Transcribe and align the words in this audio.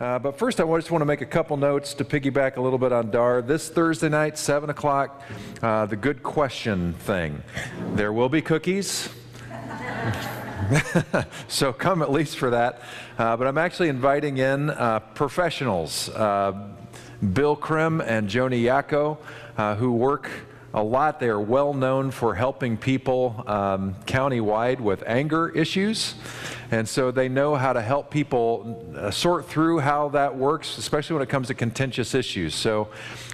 Uh, 0.00 0.18
but 0.18 0.38
first, 0.38 0.58
I 0.58 0.64
just 0.78 0.90
want 0.90 1.02
to 1.02 1.06
make 1.06 1.20
a 1.20 1.26
couple 1.26 1.58
notes 1.58 1.92
to 1.92 2.06
piggyback 2.06 2.56
a 2.56 2.60
little 2.62 2.78
bit 2.78 2.90
on 2.90 3.10
Dar. 3.10 3.42
This 3.42 3.68
Thursday 3.68 4.08
night, 4.08 4.38
7 4.38 4.70
o'clock, 4.70 5.22
uh, 5.60 5.84
the 5.84 5.96
good 5.96 6.22
question 6.22 6.94
thing. 6.94 7.42
There 7.96 8.10
will 8.10 8.30
be 8.30 8.40
cookies. 8.40 9.10
so 11.48 11.74
come 11.74 12.00
at 12.00 12.10
least 12.10 12.38
for 12.38 12.48
that. 12.48 12.80
Uh, 13.18 13.36
but 13.36 13.46
I'm 13.46 13.58
actually 13.58 13.90
inviting 13.90 14.38
in 14.38 14.70
uh, 14.70 15.00
professionals, 15.00 16.08
uh, 16.08 16.68
Bill 17.34 17.54
Krim 17.54 18.00
and 18.00 18.26
Joni 18.26 18.62
Yako, 18.62 19.18
uh, 19.58 19.74
who 19.74 19.92
work 19.92 20.30
a 20.72 20.82
lot. 20.82 21.18
They 21.18 21.28
are 21.28 21.40
well 21.40 21.74
known 21.74 22.10
for 22.10 22.34
helping 22.34 22.76
people 22.76 23.42
um, 23.46 23.94
countywide 24.06 24.80
with 24.80 25.02
anger 25.06 25.48
issues. 25.50 26.14
And 26.70 26.88
so 26.88 27.10
they 27.10 27.28
know 27.28 27.56
how 27.56 27.72
to 27.72 27.82
help 27.82 28.10
people 28.10 28.94
uh, 28.96 29.10
sort 29.10 29.48
through 29.48 29.80
how 29.80 30.10
that 30.10 30.36
works, 30.36 30.78
especially 30.78 31.14
when 31.14 31.22
it 31.22 31.28
comes 31.28 31.48
to 31.48 31.54
contentious 31.54 32.14
issues. 32.14 32.54
So, 32.54 32.88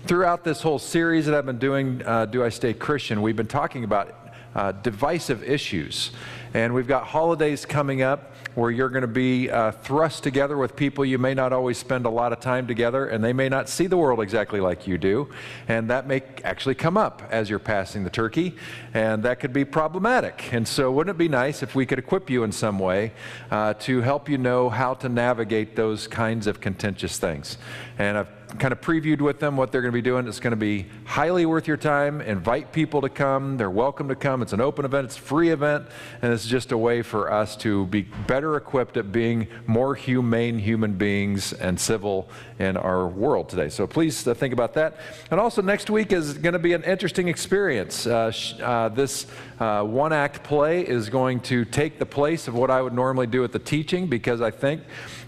throughout 0.07 0.45
this 0.45 0.63
whole 0.63 0.79
series 0.79 1.27
that 1.27 1.35
I've 1.35 1.45
been 1.45 1.59
doing, 1.59 2.03
uh, 2.07 2.27
Do 2.27 2.45
I 2.45 2.49
Stay 2.49 2.73
Christian, 2.73 3.21
we've 3.21 3.37
been 3.37 3.47
talking 3.47 3.85
about 3.85 4.15
uh, 4.55 4.73
divisive 4.73 5.43
issues. 5.43 6.13
And 6.55 6.73
we've 6.73 6.87
got 6.87 7.07
holidays 7.07 7.67
coming 7.67 8.01
up 8.01 8.33
where 8.57 8.71
you're 8.71 8.89
going 8.89 9.03
to 9.03 9.07
be 9.07 9.51
uh, 9.51 9.71
thrust 9.71 10.23
together 10.23 10.57
with 10.57 10.75
people 10.75 11.05
you 11.05 11.19
may 11.19 11.35
not 11.35 11.53
always 11.53 11.77
spend 11.77 12.07
a 12.07 12.11
lot 12.11 12.33
of 12.33 12.41
time 12.41 12.67
together, 12.67 13.07
and 13.07 13.23
they 13.23 13.35
may 13.35 13.49
not 13.49 13.69
see 13.69 13.87
the 13.87 13.99
world 13.99 14.19
exactly 14.21 14.61
like 14.61 14.87
you 14.87 14.97
do. 14.97 15.29
And 15.69 15.91
that 15.91 16.07
may 16.07 16.23
actually 16.43 16.75
come 16.75 16.97
up 16.97 17.23
as 17.31 17.51
you're 17.51 17.59
passing 17.59 18.03
the 18.03 18.11
turkey, 18.11 18.57
and 18.95 19.23
that 19.25 19.41
could 19.41 19.53
be 19.53 19.67
problematic. 19.67 20.53
And 20.53 20.67
so, 20.67 20.91
wouldn't 20.91 21.15
it 21.15 21.19
be 21.19 21.29
nice 21.29 21.63
if 21.63 21.75
we 21.75 21.85
could 21.85 21.99
equip 21.99 22.31
you 22.31 22.45
in 22.45 22.51
some 22.51 22.79
way 22.79 23.13
uh, 23.51 23.75
to 23.75 24.01
help 24.01 24.29
you 24.29 24.39
know 24.39 24.71
how 24.71 24.95
to 24.95 25.09
navigate 25.09 25.77
those 25.77 26.09
kinds 26.09 26.47
of 26.47 26.61
contentious 26.61 27.19
things? 27.19 27.59
And 27.99 28.17
I've 28.17 28.29
kind 28.59 28.73
of 28.73 28.81
previewed 28.81 29.21
with 29.21 29.41
them 29.41 29.57
what 29.57 29.73
they're 29.73 29.83
going 29.83 29.93
to 29.93 29.97
be 29.97 30.03
doing. 30.03 30.27
It's 30.27 30.41
going 30.41 30.53
to 30.53 30.57
be 30.57 30.87
highly 31.05 31.47
worth 31.47 31.67
your 31.67 31.77
time. 31.77 32.21
Invite 32.21 32.73
people 32.73 33.01
to 33.03 33.09
come. 33.09 33.57
They're 33.57 33.71
welcome 33.71 34.09
to 34.09 34.15
come. 34.15 34.43
It's 34.43 34.53
an 34.53 34.61
open 34.61 34.85
event, 34.85 35.07
it's 35.07 35.17
a 35.17 35.21
free 35.21 35.51
event, 35.51 35.87
and 36.23 36.33
it's 36.33 36.47
just 36.47 36.73
a 36.73 36.79
way 36.79 37.03
for 37.03 37.31
us 37.31 37.57
to 37.59 37.87
be 37.87 38.03
better 38.27 38.57
equipped 38.57 38.97
at 38.97 39.13
being 39.13 39.49
more 39.67 39.95
humane 39.95 40.59
human 40.59 40.95
beings 40.95 41.53
and 41.53 41.79
civil 41.79 42.29
in 42.59 42.77
our 42.77 43.07
world 43.07 43.49
today. 43.49 43.69
So 43.69 43.87
please 43.87 44.27
uh, 44.27 44.35
think 44.35 44.53
about 44.53 44.75
that. 44.75 44.97
And 45.31 45.39
also, 45.39 45.61
next 45.61 45.91
week 45.91 46.13
is 46.13 46.35
going 46.35 46.55
to 46.55 46.59
be 46.59 46.73
an 46.73 46.85
interesting 46.85 47.29
experience. 47.29 48.07
Uh, 48.07 48.33
uh, 48.63 48.89
this 48.89 49.27
uh, 49.59 49.83
one 49.83 50.13
act 50.13 50.43
play 50.43 50.87
is 50.87 51.11
going 51.11 51.41
to 51.41 51.65
take 51.65 51.99
the 51.99 52.07
place 52.07 52.49
of 52.49 52.55
what 52.55 52.71
I 52.71 52.81
would 52.81 52.95
normally 52.95 53.27
do 53.27 53.45
at 53.45 53.53
the 53.53 53.59
teaching 53.59 54.07
because 54.07 54.41
I 54.41 54.51
think 54.51 54.83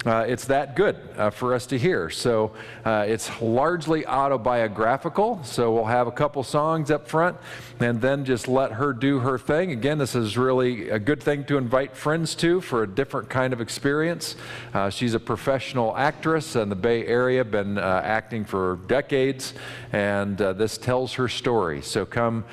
uh, 0.07 0.25
it's 0.29 0.45
that 0.45 0.77
good 0.77 0.97
uh, 1.17 1.29
for 1.29 1.53
us 1.53 1.67
to 1.67 1.77
hear. 1.77 2.09
So 2.09 2.53
uh, 2.85 3.05
it's 3.09 3.29
largely 3.41 4.07
autobiographical. 4.07 5.43
So 5.43 5.73
we'll 5.73 5.87
have 5.87 6.07
a 6.07 6.13
couple 6.13 6.45
songs 6.45 6.93
up 6.93 7.09
front 7.09 7.37
and 7.81 8.01
then 8.01 8.25
just 8.25 8.47
let 8.47 8.73
her 8.73 8.93
do 8.93 9.19
her 9.19 9.39
thing. 9.39 9.73
Again, 9.73 9.99
this 9.99 10.15
is 10.15 10.39
really 10.39 10.89
a 10.91 11.01
good 11.01 11.21
thing 11.21 11.45
to 11.47 11.59
invite 11.59 11.97
friends 11.97 12.37
to 12.37 12.61
for 12.61 12.85
a 12.85 12.87
different 12.87 13.29
kind 13.29 13.53
of 13.53 13.61
experience. 13.61 14.37
Uh, 14.73 14.89
she's 14.89 15.15
a 15.15 15.21
professional 15.21 15.97
actress 15.97 16.55
in 16.55 16.69
the 16.69 16.77
Bay 16.77 17.05
Area, 17.05 17.45
been 17.45 17.77
uh, 17.77 18.01
acting 18.05 18.45
for 18.45 18.79
decades, 18.87 19.55
and 19.93 20.41
uh, 20.41 20.53
this 20.53 20.79
tells 20.79 21.15
her 21.15 21.29
story. 21.29 21.83
So 21.83 22.07
come 22.07 22.45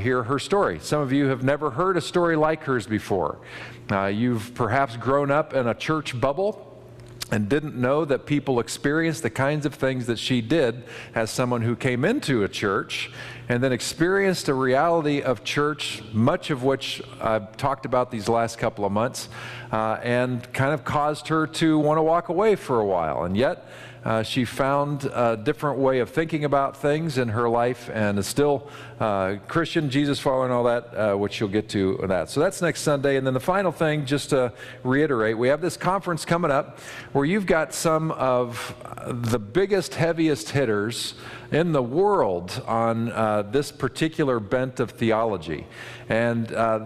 hear 0.00 0.24
her 0.24 0.40
story. 0.40 0.80
Some 0.80 1.00
of 1.00 1.12
you 1.12 1.26
have 1.26 1.44
never 1.44 1.70
heard 1.70 1.96
a 1.96 2.00
story 2.00 2.34
like 2.34 2.64
hers 2.64 2.88
before. 2.88 3.38
you've 4.12 4.52
perhaps 4.54 4.96
grown 4.96 5.30
up 5.30 5.54
in 5.54 5.68
a 5.68 5.74
church 5.74 6.20
bubble 6.20 6.67
and 7.30 7.48
didn't 7.48 7.74
know 7.74 8.04
that 8.04 8.26
people 8.26 8.60
experienced 8.60 9.22
the 9.22 9.30
kinds 9.30 9.66
of 9.66 9.74
things 9.74 10.06
that 10.06 10.18
she 10.18 10.40
did 10.40 10.84
as 11.14 11.30
someone 11.30 11.62
who 11.62 11.76
came 11.76 12.04
into 12.04 12.42
a 12.44 12.48
church 12.48 13.10
and 13.48 13.62
then 13.62 13.72
experienced 13.72 14.48
a 14.48 14.54
reality 14.54 15.22
of 15.22 15.42
church, 15.42 16.02
much 16.12 16.50
of 16.50 16.64
which 16.64 17.02
I've 17.20 17.56
talked 17.56 17.86
about 17.86 18.10
these 18.10 18.28
last 18.28 18.58
couple 18.58 18.84
of 18.84 18.92
months, 18.92 19.28
uh, 19.72 19.98
and 20.02 20.50
kind 20.52 20.72
of 20.72 20.84
caused 20.84 21.28
her 21.28 21.46
to 21.46 21.78
want 21.78 21.98
to 21.98 22.02
walk 22.02 22.28
away 22.28 22.56
for 22.56 22.80
a 22.80 22.86
while. 22.86 23.24
And 23.24 23.36
yet, 23.36 23.66
uh, 24.04 24.22
she 24.22 24.44
found 24.44 25.04
a 25.04 25.36
different 25.36 25.78
way 25.78 25.98
of 26.00 26.10
thinking 26.10 26.44
about 26.44 26.76
things 26.76 27.18
in 27.18 27.28
her 27.28 27.48
life 27.48 27.90
and 27.92 28.18
is 28.18 28.26
still 28.26 28.68
uh, 29.00 29.36
Christian, 29.46 29.90
Jesus 29.90 30.18
follower, 30.18 30.44
and 30.44 30.52
all 30.52 30.64
that, 30.64 30.94
uh, 30.94 31.14
which 31.16 31.40
you'll 31.40 31.48
get 31.48 31.68
to 31.70 31.98
that. 32.08 32.30
So 32.30 32.40
that's 32.40 32.62
next 32.62 32.82
Sunday. 32.82 33.16
And 33.16 33.26
then 33.26 33.34
the 33.34 33.40
final 33.40 33.72
thing, 33.72 34.06
just 34.06 34.30
to 34.30 34.52
reiterate, 34.82 35.36
we 35.36 35.48
have 35.48 35.60
this 35.60 35.76
conference 35.76 36.24
coming 36.24 36.50
up 36.50 36.78
where 37.12 37.24
you've 37.24 37.46
got 37.46 37.74
some 37.74 38.10
of 38.12 38.74
the 39.06 39.38
biggest, 39.38 39.94
heaviest 39.94 40.50
hitters 40.50 41.14
in 41.50 41.72
the 41.72 41.82
world 41.82 42.62
on 42.66 43.10
uh, 43.12 43.42
this 43.42 43.72
particular 43.72 44.38
bent 44.40 44.80
of 44.80 44.90
theology. 44.90 45.66
And 46.08 46.52
uh, 46.52 46.80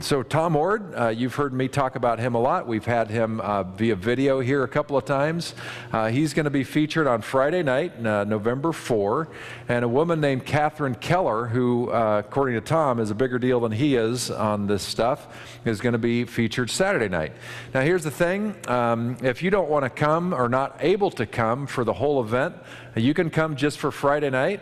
so, 0.00 0.22
Tom 0.22 0.54
Oord, 0.54 0.94
uh, 0.94 1.08
you've 1.08 1.34
heard 1.34 1.52
me 1.52 1.68
talk 1.68 1.96
about 1.96 2.18
him 2.18 2.34
a 2.34 2.38
lot. 2.38 2.66
We've 2.66 2.84
had 2.84 3.10
him 3.10 3.40
uh, 3.40 3.62
via 3.62 3.96
video 3.96 4.40
here 4.40 4.62
a 4.62 4.68
couple 4.68 4.96
of 4.96 5.04
times. 5.04 5.54
Uh, 5.92 6.08
he's 6.08 6.34
going 6.34 6.44
to 6.44 6.50
be 6.50 6.64
featured 6.64 7.06
on 7.06 7.22
Friday 7.22 7.62
night, 7.62 8.04
uh, 8.04 8.24
November 8.24 8.72
4. 8.72 9.28
And 9.68 9.84
a 9.84 9.88
woman 9.88 10.20
named 10.20 10.44
Catherine 10.44 10.94
Keller, 10.94 11.46
who, 11.46 11.90
uh, 11.90 12.22
according 12.26 12.56
to 12.56 12.60
Tom, 12.60 13.00
is 13.00 13.10
a 13.10 13.14
bigger 13.14 13.38
deal 13.38 13.60
than 13.60 13.72
he 13.72 13.96
is 13.96 14.30
on 14.30 14.66
this 14.66 14.82
stuff, 14.82 15.28
is 15.64 15.80
going 15.80 15.94
to 15.94 15.98
be 15.98 16.24
featured 16.24 16.70
Saturday 16.70 17.08
night. 17.08 17.32
Now, 17.72 17.80
here's 17.80 18.04
the 18.04 18.10
thing 18.10 18.54
um, 18.68 19.16
if 19.22 19.42
you 19.42 19.50
don't 19.50 19.68
want 19.68 19.84
to 19.84 19.90
come 19.90 20.34
or 20.34 20.48
not 20.48 20.76
able 20.80 21.10
to 21.12 21.26
come 21.26 21.66
for 21.66 21.84
the 21.84 21.94
whole 21.94 22.20
event, 22.22 22.54
you 22.96 23.14
can 23.14 23.30
come 23.30 23.56
just 23.56 23.78
for 23.78 23.90
Friday 23.90 24.30
night 24.30 24.60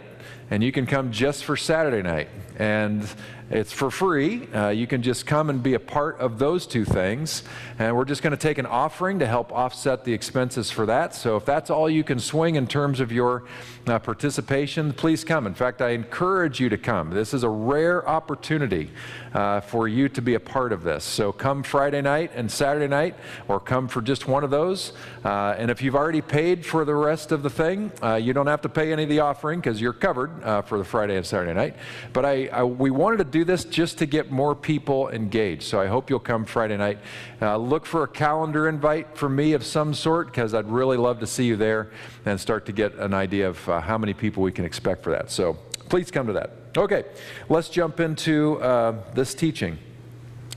and 0.50 0.62
you 0.62 0.72
can 0.72 0.86
come 0.86 1.10
just 1.10 1.44
for 1.44 1.56
Saturday 1.56 2.02
night. 2.02 2.28
And 2.58 3.06
it's 3.50 3.72
for 3.72 3.90
free. 3.90 4.46
Uh, 4.52 4.70
you 4.70 4.86
can 4.86 5.02
just 5.02 5.26
come 5.26 5.50
and 5.50 5.62
be 5.62 5.74
a 5.74 5.80
part 5.80 6.18
of 6.18 6.38
those 6.38 6.66
two 6.66 6.84
things. 6.84 7.42
And 7.78 7.94
we're 7.94 8.06
just 8.06 8.22
going 8.22 8.30
to 8.30 8.36
take 8.36 8.58
an 8.58 8.66
offering 8.66 9.18
to 9.18 9.26
help 9.26 9.52
offset 9.52 10.04
the 10.04 10.12
expenses 10.12 10.70
for 10.70 10.86
that. 10.86 11.14
So 11.14 11.36
if 11.36 11.44
that's 11.44 11.68
all 11.68 11.90
you 11.90 12.04
can 12.04 12.18
swing 12.18 12.56
in 12.56 12.66
terms 12.66 13.00
of 13.00 13.12
your 13.12 13.44
uh, 13.86 13.98
participation, 13.98 14.92
please 14.92 15.24
come. 15.24 15.46
In 15.46 15.54
fact, 15.54 15.82
I 15.82 15.90
encourage 15.90 16.60
you 16.60 16.68
to 16.68 16.78
come. 16.78 17.10
This 17.10 17.34
is 17.34 17.42
a 17.42 17.48
rare 17.48 18.06
opportunity 18.08 18.90
uh, 19.32 19.60
for 19.60 19.88
you 19.88 20.08
to 20.10 20.22
be 20.22 20.34
a 20.34 20.40
part 20.40 20.72
of 20.72 20.82
this. 20.82 21.04
So 21.04 21.32
come 21.32 21.62
Friday 21.62 22.00
night 22.00 22.32
and 22.34 22.50
Saturday 22.50 22.88
night, 22.88 23.16
or 23.48 23.60
come 23.60 23.88
for 23.88 24.00
just 24.00 24.26
one 24.26 24.44
of 24.44 24.50
those. 24.50 24.92
Uh, 25.24 25.54
and 25.58 25.70
if 25.70 25.82
you've 25.82 25.94
already 25.94 26.20
paid 26.20 26.64
for 26.64 26.84
the 26.84 26.94
rest 26.94 27.32
of 27.32 27.42
the 27.42 27.50
thing, 27.50 27.92
uh, 28.02 28.14
you 28.14 28.32
don't 28.32 28.46
have 28.46 28.62
to 28.62 28.68
pay 28.68 28.92
any 28.92 29.02
of 29.02 29.08
the 29.08 29.20
offering 29.20 29.60
because 29.60 29.80
you're 29.80 29.92
covered 29.92 30.42
uh, 30.42 30.62
for 30.62 30.78
the 30.78 30.84
Friday 30.84 31.16
and 31.16 31.26
Saturday 31.26 31.54
night. 31.54 31.76
But 32.12 32.24
I, 32.24 32.46
I, 32.46 32.64
we 32.64 32.90
wanted 32.90 33.18
to 33.18 33.24
do 33.24 33.44
this 33.44 33.64
just 33.64 33.98
to 33.98 34.06
get 34.06 34.30
more 34.30 34.54
people 34.54 35.10
engaged. 35.10 35.64
So 35.64 35.80
I 35.80 35.86
hope 35.86 36.08
you'll 36.10 36.20
come 36.20 36.44
Friday 36.44 36.76
night. 36.76 36.98
Uh, 37.40 37.56
look 37.56 37.86
for 37.86 38.04
a 38.04 38.08
calendar 38.08 38.68
invite 38.68 39.16
from 39.16 39.36
me 39.36 39.52
of 39.52 39.64
some 39.64 39.94
sort 39.94 40.28
because 40.28 40.54
I'd 40.54 40.70
really 40.70 40.96
love 40.96 41.20
to 41.20 41.26
see 41.26 41.44
you 41.44 41.56
there 41.56 41.90
and 42.26 42.40
start 42.40 42.66
to 42.66 42.72
get 42.72 42.94
an 42.94 43.14
idea 43.14 43.48
of 43.48 43.68
uh, 43.68 43.80
how 43.80 43.98
many 43.98 44.14
people 44.14 44.42
we 44.42 44.52
can 44.52 44.64
expect 44.64 45.02
for 45.02 45.10
that. 45.10 45.30
So 45.30 45.54
please 45.88 46.10
come 46.10 46.26
to 46.26 46.32
that. 46.34 46.50
Okay, 46.76 47.04
let's 47.48 47.68
jump 47.68 48.00
into 48.00 48.60
uh, 48.60 48.96
this 49.14 49.34
teaching. 49.34 49.78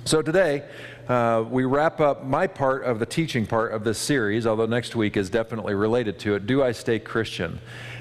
So 0.05 0.21
today, 0.21 0.63
uh, 1.07 1.43
we 1.49 1.65
wrap 1.65 1.99
up 2.01 2.25
my 2.25 2.47
part 2.47 2.83
of 2.83 2.99
the 2.99 3.05
teaching 3.05 3.45
part 3.45 3.71
of 3.71 3.83
this 3.83 3.97
series, 3.97 4.47
although 4.47 4.65
next 4.65 4.95
week 4.95 5.15
is 5.17 5.29
definitely 5.29 5.73
related 5.73 6.17
to 6.19 6.35
it. 6.35 6.47
Do 6.47 6.63
I 6.63 6.71
stay 6.71 6.99
Christian? 6.99 7.59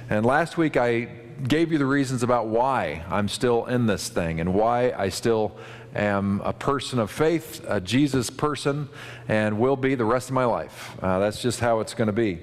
And 0.09 0.25
last 0.25 0.57
week 0.57 0.77
I 0.77 1.09
gave 1.47 1.73
you 1.73 1.79
the 1.79 1.87
reasons 1.87 2.23
about 2.23 2.47
why 2.47 3.05
I'm 3.11 3.29
still 3.29 3.67
in 3.67 3.87
this 3.87 4.09
thing 4.09 4.41
and 4.41 4.55
why 4.55 4.93
I 4.97 5.11
still 5.11 5.57
am 5.95 6.41
a 6.45 6.53
person 6.53 6.99
of 6.99 7.11
faith, 7.11 7.65
a 7.69 7.81
Jesus 7.81 8.31
person, 8.31 8.89
and 9.29 9.59
will 9.59 9.77
be 9.77 9.95
the 9.95 10.05
rest 10.05 10.29
of 10.29 10.35
my 10.35 10.45
life. 10.45 10.97
Uh, 11.03 11.19
that's 11.19 11.43
just 11.43 11.61
how 11.61 11.81
it's 11.81 11.95
going 11.95 12.07
to 12.07 12.13
be. 12.13 12.41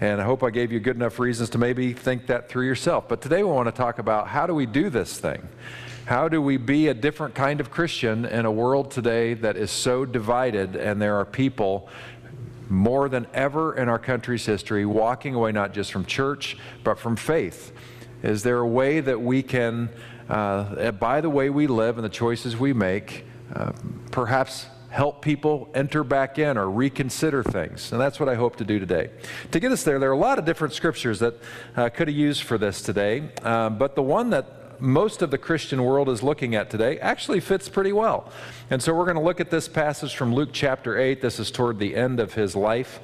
And 0.00 0.20
I 0.20 0.24
hope 0.24 0.42
I 0.42 0.50
gave 0.50 0.72
you 0.72 0.80
good 0.80 0.96
enough 0.96 1.18
reasons 1.18 1.50
to 1.50 1.58
maybe 1.58 1.92
think 1.94 2.26
that 2.26 2.48
through 2.48 2.66
yourself. 2.66 3.08
But 3.08 3.22
today 3.22 3.42
we 3.42 3.50
want 3.50 3.66
to 3.66 3.72
talk 3.72 3.98
about 3.98 4.28
how 4.28 4.46
do 4.46 4.54
we 4.54 4.66
do 4.66 4.90
this 4.90 5.18
thing? 5.18 5.48
How 6.04 6.28
do 6.28 6.40
we 6.40 6.56
be 6.58 6.88
a 6.88 6.94
different 6.94 7.34
kind 7.34 7.60
of 7.60 7.70
Christian 7.70 8.26
in 8.26 8.44
a 8.44 8.50
world 8.50 8.90
today 8.90 9.34
that 9.34 9.56
is 9.56 9.70
so 9.70 10.04
divided 10.04 10.76
and 10.76 11.00
there 11.00 11.16
are 11.16 11.24
people 11.24 11.88
more 12.68 13.08
than 13.08 13.26
ever 13.32 13.74
in 13.74 13.88
our 13.88 13.98
country's 13.98 14.44
history 14.44 14.84
walking 14.84 15.34
away 15.34 15.52
not 15.52 15.72
just 15.72 15.92
from 15.92 16.04
church 16.04 16.56
but 16.84 16.98
from 16.98 17.16
faith? 17.16 17.72
Is 18.22 18.42
there 18.42 18.58
a 18.58 18.66
way 18.66 19.00
that 19.00 19.20
we 19.20 19.42
can, 19.42 19.88
uh, 20.28 20.92
by 20.92 21.20
the 21.20 21.30
way 21.30 21.48
we 21.48 21.66
live 21.66 21.96
and 21.96 22.04
the 22.04 22.10
choices 22.10 22.56
we 22.56 22.72
make, 22.72 23.24
uh, 23.54 23.72
perhaps 24.10 24.66
help 24.96 25.20
people 25.20 25.68
enter 25.74 26.02
back 26.02 26.38
in 26.38 26.56
or 26.56 26.70
reconsider 26.70 27.42
things. 27.42 27.92
And 27.92 28.00
that's 28.00 28.18
what 28.18 28.30
I 28.30 28.34
hope 28.34 28.56
to 28.56 28.64
do 28.64 28.78
today. 28.78 29.10
To 29.50 29.60
get 29.60 29.70
us 29.70 29.82
there, 29.82 29.98
there 29.98 30.08
are 30.08 30.14
a 30.14 30.18
lot 30.18 30.38
of 30.38 30.46
different 30.46 30.72
scriptures 30.72 31.18
that 31.18 31.34
uh, 31.76 31.90
could 31.90 32.08
have 32.08 32.16
used 32.16 32.44
for 32.44 32.56
this 32.56 32.80
today, 32.80 33.28
um, 33.42 33.76
but 33.76 33.94
the 33.94 34.02
one 34.02 34.30
that 34.30 34.80
most 34.80 35.20
of 35.20 35.30
the 35.30 35.36
Christian 35.36 35.84
world 35.84 36.08
is 36.08 36.22
looking 36.22 36.54
at 36.54 36.70
today 36.70 36.98
actually 37.00 37.40
fits 37.40 37.68
pretty 37.68 37.92
well. 37.92 38.32
And 38.70 38.82
so 38.82 38.94
we're 38.94 39.04
going 39.04 39.18
to 39.18 39.22
look 39.22 39.38
at 39.38 39.50
this 39.50 39.68
passage 39.68 40.16
from 40.16 40.34
Luke 40.34 40.48
chapter 40.52 40.98
8. 40.98 41.20
This 41.20 41.38
is 41.38 41.50
toward 41.50 41.78
the 41.78 41.94
end 41.94 42.18
of 42.18 42.32
his 42.32 42.56
life. 42.56 43.00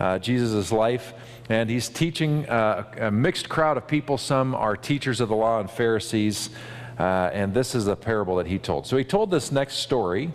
uh, 0.00 0.18
Jesus' 0.18 0.72
life. 0.72 1.14
And 1.48 1.70
he's 1.70 1.88
teaching 1.88 2.48
uh, 2.48 2.84
a 2.98 3.10
mixed 3.12 3.48
crowd 3.48 3.76
of 3.76 3.86
people. 3.86 4.18
Some 4.18 4.52
are 4.54 4.76
teachers 4.76 5.20
of 5.20 5.28
the 5.28 5.36
law 5.36 5.60
and 5.60 5.70
Pharisees. 5.70 6.50
Uh, 6.98 7.30
and 7.32 7.54
this 7.54 7.74
is 7.74 7.86
a 7.86 7.94
parable 7.94 8.36
that 8.36 8.46
he 8.46 8.58
told. 8.58 8.86
So 8.86 8.96
he 8.96 9.04
told 9.04 9.30
this 9.30 9.52
next 9.52 9.76
story 9.76 10.32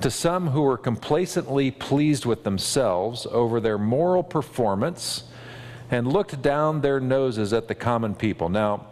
to 0.00 0.10
some 0.10 0.48
who 0.48 0.62
were 0.62 0.78
complacently 0.78 1.70
pleased 1.70 2.24
with 2.24 2.44
themselves 2.44 3.26
over 3.30 3.60
their 3.60 3.78
moral 3.78 4.22
performance 4.22 5.24
and 5.90 6.10
looked 6.10 6.40
down 6.40 6.80
their 6.80 7.00
noses 7.00 7.52
at 7.52 7.68
the 7.68 7.74
common 7.74 8.14
people. 8.14 8.48
Now, 8.48 8.86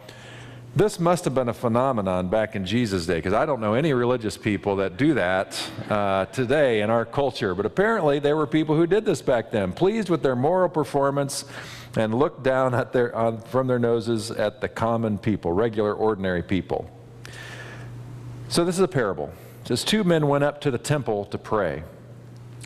this 0.75 0.99
must 0.99 1.25
have 1.25 1.33
been 1.33 1.49
a 1.49 1.53
phenomenon 1.53 2.29
back 2.29 2.55
in 2.55 2.63
Jesus' 2.63 3.07
day, 3.07 3.15
because 3.15 3.33
I 3.33 3.45
don't 3.45 3.59
know 3.59 3.73
any 3.73 3.91
religious 3.91 4.37
people 4.37 4.75
that 4.77 4.97
do 4.97 5.15
that 5.15 5.71
uh, 5.89 6.25
today 6.25 6.81
in 6.81 6.91
our 6.91 7.05
culture. 7.05 7.55
But 7.55 7.65
apparently, 7.65 8.19
there 8.19 8.35
were 8.35 8.45
people 8.45 8.75
who 8.75 8.85
did 8.85 9.03
this 9.03 9.21
back 9.21 9.49
then, 9.49 9.71
pleased 9.73 10.09
with 10.09 10.21
their 10.21 10.35
moral 10.35 10.69
performance 10.69 11.45
and 11.97 12.13
looked 12.13 12.43
down 12.43 12.75
at 12.75 12.93
their, 12.93 13.11
from 13.47 13.65
their 13.65 13.79
noses 13.79 14.29
at 14.29 14.61
the 14.61 14.69
common 14.69 15.17
people, 15.17 15.51
regular, 15.51 15.93
ordinary 15.93 16.43
people. 16.43 16.87
So, 18.47 18.63
this 18.63 18.75
is 18.75 18.81
a 18.81 18.87
parable. 18.87 19.33
Says, 19.69 19.83
Two 19.83 20.03
men 20.03 20.25
went 20.27 20.43
up 20.43 20.61
to 20.61 20.71
the 20.71 20.79
temple 20.79 21.25
to 21.25 21.37
pray. 21.37 21.83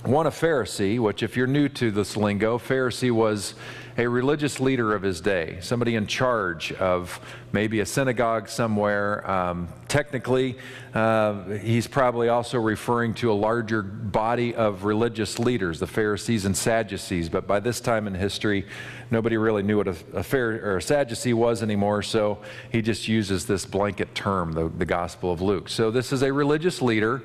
One 0.03 0.25
a 0.25 0.31
Pharisee, 0.31 1.01
which, 1.01 1.21
if 1.21 1.35
you're 1.35 1.47
new 1.47 1.67
to 1.67 1.91
this 1.91 2.15
lingo, 2.15 2.57
Pharisee 2.57 3.11
was 3.11 3.55
a 3.97 4.07
religious 4.07 4.61
leader 4.61 4.95
of 4.95 5.01
his 5.01 5.19
day, 5.19 5.57
somebody 5.59 5.95
in 5.95 6.07
charge 6.07 6.71
of 6.71 7.19
maybe 7.51 7.81
a 7.81 7.85
synagogue 7.85 8.47
somewhere. 8.47 9.29
Um, 9.29 9.67
technically, 9.89 10.57
uh, 10.93 11.43
he's 11.55 11.87
probably 11.87 12.29
also 12.29 12.57
referring 12.57 13.13
to 13.15 13.31
a 13.31 13.35
larger 13.35 13.81
body 13.81 14.55
of 14.55 14.85
religious 14.85 15.39
leaders, 15.39 15.79
the 15.79 15.87
Pharisees 15.87 16.45
and 16.45 16.55
Sadducees. 16.55 17.27
But 17.27 17.47
by 17.47 17.59
this 17.59 17.81
time 17.81 18.07
in 18.07 18.15
history, 18.15 18.65
nobody 19.13 19.37
really 19.37 19.63
knew 19.63 19.77
what 19.77 19.87
a, 19.87 19.95
a, 20.13 20.37
or 20.37 20.77
a 20.77 20.81
Sadducee 20.81 21.33
was 21.33 21.63
anymore, 21.63 22.01
so 22.01 22.39
he 22.71 22.81
just 22.81 23.07
uses 23.07 23.45
this 23.45 23.65
blanket 23.65 24.13
term, 24.13 24.51
the, 24.51 24.67
the 24.67 24.85
Gospel 24.85 25.31
of 25.31 25.41
Luke. 25.41 25.69
So 25.69 25.91
this 25.91 26.11
is 26.11 26.21
a 26.21 26.33
religious 26.33 26.81
leader, 26.81 27.21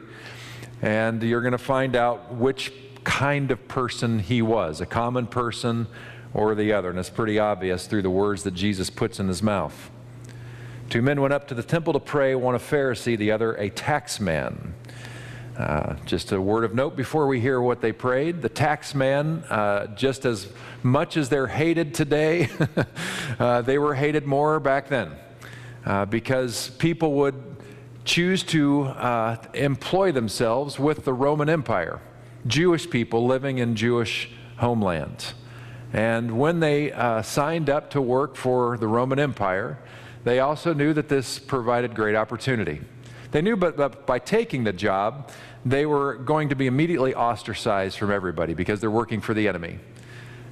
and 0.82 1.20
you're 1.23 1.40
going 1.40 1.52
to 1.52 1.58
find 1.58 1.96
out 1.96 2.35
which 2.35 2.73
kind 3.02 3.50
of 3.50 3.67
person 3.67 4.19
he 4.19 4.43
was 4.43 4.81
a 4.81 4.87
common 4.87 5.26
person 5.26 5.87
or 6.35 6.55
the 6.55 6.73
other. 6.73 6.90
And 6.90 6.99
it's 6.99 7.11
pretty 7.11 7.38
obvious 7.38 7.87
through 7.87 8.02
the 8.02 8.11
words 8.11 8.43
that 8.43 8.55
Jesus 8.55 8.90
puts 8.90 9.19
in 9.19 9.29
his 9.29 9.43
mouth. 9.43 9.90
Two 10.90 11.02
men 11.02 11.20
went 11.20 11.35
up 11.35 11.49
to 11.49 11.55
the 11.55 11.62
temple 11.62 11.94
to 11.94 12.00
pray, 12.00 12.35
one 12.35 12.55
a 12.55 12.58
Pharisee, 12.58 13.17
the 13.17 13.31
other 13.31 13.55
a 13.55 13.70
tax 13.70 14.20
man. 14.20 14.75
Uh, 15.58 15.96
just 16.06 16.31
a 16.31 16.40
word 16.40 16.62
of 16.62 16.72
note 16.72 16.94
before 16.94 17.26
we 17.26 17.40
hear 17.40 17.60
what 17.60 17.81
they 17.81 17.90
prayed. 17.90 18.40
The 18.43 18.49
tax 18.49 18.94
man, 18.94 19.43
uh, 19.50 19.88
just 19.88 20.25
as 20.25 20.46
much 20.84 21.16
as 21.16 21.31
they're 21.31 21.49
hated 21.49 21.94
today, 21.94 22.49
uh, 23.40 23.62
they 23.62 23.76
were 23.76 23.96
hated 23.96 24.25
more 24.25 24.60
back 24.60 24.87
then 24.88 25.10
uh, 25.84 26.05
because 26.05 26.70
people 26.78 27.14
would 27.14 27.34
choose 28.05 28.44
to 28.44 28.84
uh, 28.84 29.37
employ 29.52 30.12
themselves 30.12 30.78
with 30.78 31.05
the 31.05 31.12
Roman 31.12 31.49
Empire, 31.49 32.00
Jewish 32.46 32.88
people 32.88 33.26
living 33.26 33.58
in 33.58 33.75
Jewish 33.75 34.31
homeland. 34.58 35.32
And 35.93 36.38
when 36.38 36.61
they 36.61 36.93
uh, 36.93 37.22
signed 37.22 37.69
up 37.69 37.90
to 37.90 38.00
work 38.00 38.37
for 38.37 38.78
the 38.78 38.87
Roman 38.87 39.19
Empire, 39.19 39.78
they 40.22 40.38
also 40.38 40.72
knew 40.72 40.93
that 40.93 41.08
this 41.08 41.40
provided 41.40 41.96
great 41.96 42.14
opportunity. 42.14 42.81
They 43.30 43.42
knew, 43.42 43.56
but, 43.56 44.06
by 44.06 44.19
taking 44.19 44.64
the 44.64 44.72
job, 44.72 45.30
they 45.64 45.84
were 45.86 46.14
going 46.14 46.48
to 46.48 46.56
be 46.56 46.66
immediately 46.66 47.14
ostracized 47.14 47.98
from 47.98 48.10
everybody 48.10 48.54
because 48.54 48.80
they're 48.80 48.90
working 48.90 49.20
for 49.20 49.34
the 49.34 49.48
enemy. 49.48 49.78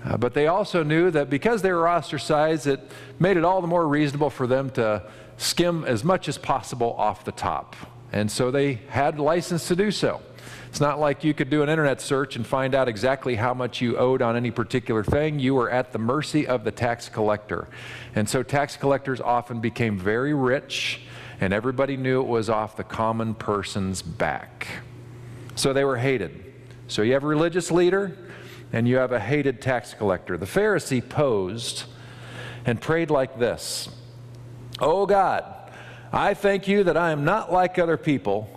Uh, 0.04 0.16
but 0.16 0.34
they 0.34 0.46
also 0.46 0.82
knew 0.82 1.10
that 1.10 1.30
because 1.30 1.62
they 1.62 1.72
were 1.72 1.88
ostracized, 1.88 2.66
it 2.66 2.80
made 3.18 3.36
it 3.36 3.44
all 3.44 3.60
the 3.60 3.66
more 3.66 3.88
reasonable 3.88 4.30
for 4.30 4.46
them 4.46 4.70
to 4.70 5.02
skim 5.36 5.84
as 5.84 6.04
much 6.04 6.28
as 6.28 6.38
possible 6.38 6.94
off 6.98 7.24
the 7.24 7.32
top. 7.32 7.74
And 8.12 8.30
so 8.30 8.50
they 8.50 8.74
had 8.88 9.18
license 9.18 9.66
to 9.68 9.76
do 9.76 9.90
so. 9.90 10.20
It's 10.68 10.80
not 10.80 11.00
like 11.00 11.24
you 11.24 11.34
could 11.34 11.50
do 11.50 11.62
an 11.62 11.68
internet 11.68 12.00
search 12.00 12.36
and 12.36 12.46
find 12.46 12.74
out 12.74 12.86
exactly 12.86 13.34
how 13.34 13.54
much 13.54 13.80
you 13.80 13.96
owed 13.96 14.20
on 14.22 14.36
any 14.36 14.50
particular 14.50 15.02
thing. 15.02 15.38
You 15.38 15.54
were 15.54 15.70
at 15.70 15.92
the 15.92 15.98
mercy 15.98 16.46
of 16.46 16.64
the 16.64 16.70
tax 16.70 17.08
collector. 17.08 17.68
And 18.14 18.28
so 18.28 18.42
tax 18.42 18.76
collectors 18.76 19.20
often 19.20 19.60
became 19.60 19.98
very 19.98 20.34
rich, 20.34 21.00
and 21.40 21.52
everybody 21.52 21.96
knew 21.96 22.20
it 22.20 22.26
was 22.26 22.48
off 22.48 22.76
the 22.76 22.84
common 22.84 23.34
person's 23.34 24.02
back. 24.02 24.66
So 25.54 25.72
they 25.72 25.84
were 25.84 25.96
hated. 25.96 26.54
So 26.88 27.02
you 27.02 27.14
have 27.14 27.24
a 27.24 27.28
religious 27.28 27.70
leader, 27.70 28.16
and 28.72 28.86
you 28.86 28.96
have 28.96 29.12
a 29.12 29.20
hated 29.20 29.60
tax 29.60 29.94
collector. 29.94 30.36
The 30.36 30.46
Pharisee 30.46 31.06
posed 31.06 31.84
and 32.64 32.80
prayed 32.80 33.10
like 33.10 33.38
this 33.38 33.88
Oh 34.80 35.06
God, 35.06 35.44
I 36.12 36.34
thank 36.34 36.68
you 36.68 36.84
that 36.84 36.96
I 36.96 37.10
am 37.10 37.24
not 37.24 37.52
like 37.52 37.78
other 37.78 37.96
people 37.96 38.50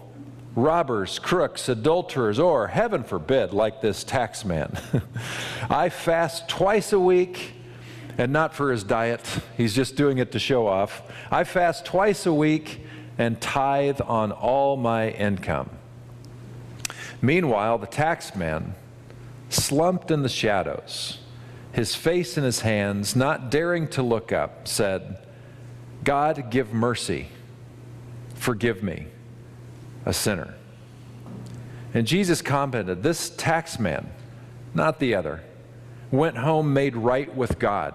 robbers, 0.55 1.19
crooks, 1.19 1.69
adulterers, 1.69 2.39
or, 2.39 2.67
heaven 2.67 3.03
forbid, 3.03 3.53
like 3.53 3.81
this 3.81 4.03
tax 4.03 4.43
man. 4.43 4.77
I 5.69 5.89
fast 5.89 6.49
twice 6.49 6.91
a 6.91 6.99
week 6.99 7.53
and 8.19 8.33
not 8.33 8.53
for 8.53 8.69
his 8.69 8.83
diet. 8.83 9.21
He's 9.55 9.73
just 9.73 9.95
doing 9.95 10.17
it 10.17 10.33
to 10.33 10.39
show 10.39 10.67
off. 10.67 11.01
I 11.31 11.45
fast 11.45 11.85
twice 11.85 12.25
a 12.25 12.33
week 12.33 12.81
and 13.17 13.39
tithe 13.39 14.01
on 14.01 14.33
all 14.33 14.75
my 14.75 15.11
income. 15.11 15.69
Meanwhile, 17.21 17.77
the 17.77 17.87
tax 17.87 18.35
man, 18.35 18.75
slumped 19.49 20.11
in 20.11 20.21
the 20.21 20.29
shadows, 20.29 21.19
his 21.71 21.95
face 21.95 22.37
in 22.37 22.43
his 22.43 22.59
hands, 22.59 23.15
not 23.15 23.49
daring 23.49 23.87
to 23.87 24.03
look 24.03 24.33
up, 24.33 24.67
said, 24.67 25.17
God, 26.03 26.51
give 26.51 26.73
mercy. 26.73 27.29
Forgive 28.35 28.83
me 28.83 29.07
a 30.05 30.13
sinner. 30.13 30.55
And 31.93 32.05
Jesus 32.05 32.41
commented, 32.41 33.01
This 33.01 33.29
tax 33.29 33.79
man, 33.79 34.09
not 34.73 34.99
the 34.99 35.15
other, 35.15 35.41
went 36.11 36.37
home 36.37 36.73
made 36.73 36.97
right 36.97 37.33
with 37.33 37.59
God. 37.59 37.93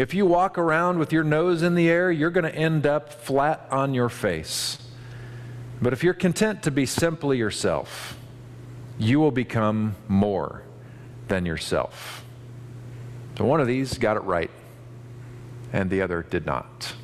If 0.00 0.14
you 0.14 0.24
walk 0.24 0.56
around 0.56 0.98
with 0.98 1.12
your 1.12 1.24
nose 1.24 1.62
in 1.62 1.74
the 1.74 1.90
air, 1.90 2.10
you're 2.10 2.30
going 2.30 2.50
to 2.50 2.54
end 2.54 2.86
up 2.86 3.12
flat 3.12 3.66
on 3.70 3.92
your 3.92 4.08
face. 4.08 4.78
But 5.82 5.92
if 5.92 6.02
you're 6.02 6.14
content 6.14 6.62
to 6.62 6.70
be 6.70 6.86
simply 6.86 7.36
yourself, 7.36 8.16
you 8.98 9.20
will 9.20 9.30
become 9.30 9.96
more 10.08 10.62
than 11.28 11.44
yourself. 11.44 12.24
So 13.36 13.44
one 13.44 13.60
of 13.60 13.66
these 13.66 13.98
got 13.98 14.16
it 14.16 14.20
right, 14.20 14.50
and 15.70 15.90
the 15.90 16.00
other 16.00 16.22
did 16.22 16.46
not. 16.46 16.94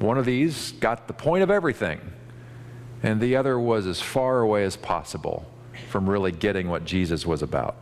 One 0.00 0.18
of 0.18 0.26
these 0.26 0.72
got 0.72 1.06
the 1.06 1.12
point 1.12 1.44
of 1.44 1.52
everything 1.52 2.00
and 3.00 3.20
the 3.20 3.36
other 3.36 3.60
was 3.60 3.86
as 3.86 4.00
far 4.00 4.40
away 4.40 4.64
as 4.64 4.76
possible 4.76 5.48
from 5.88 6.10
really 6.10 6.32
getting 6.32 6.68
what 6.68 6.84
Jesus 6.84 7.24
was 7.24 7.42
about. 7.42 7.76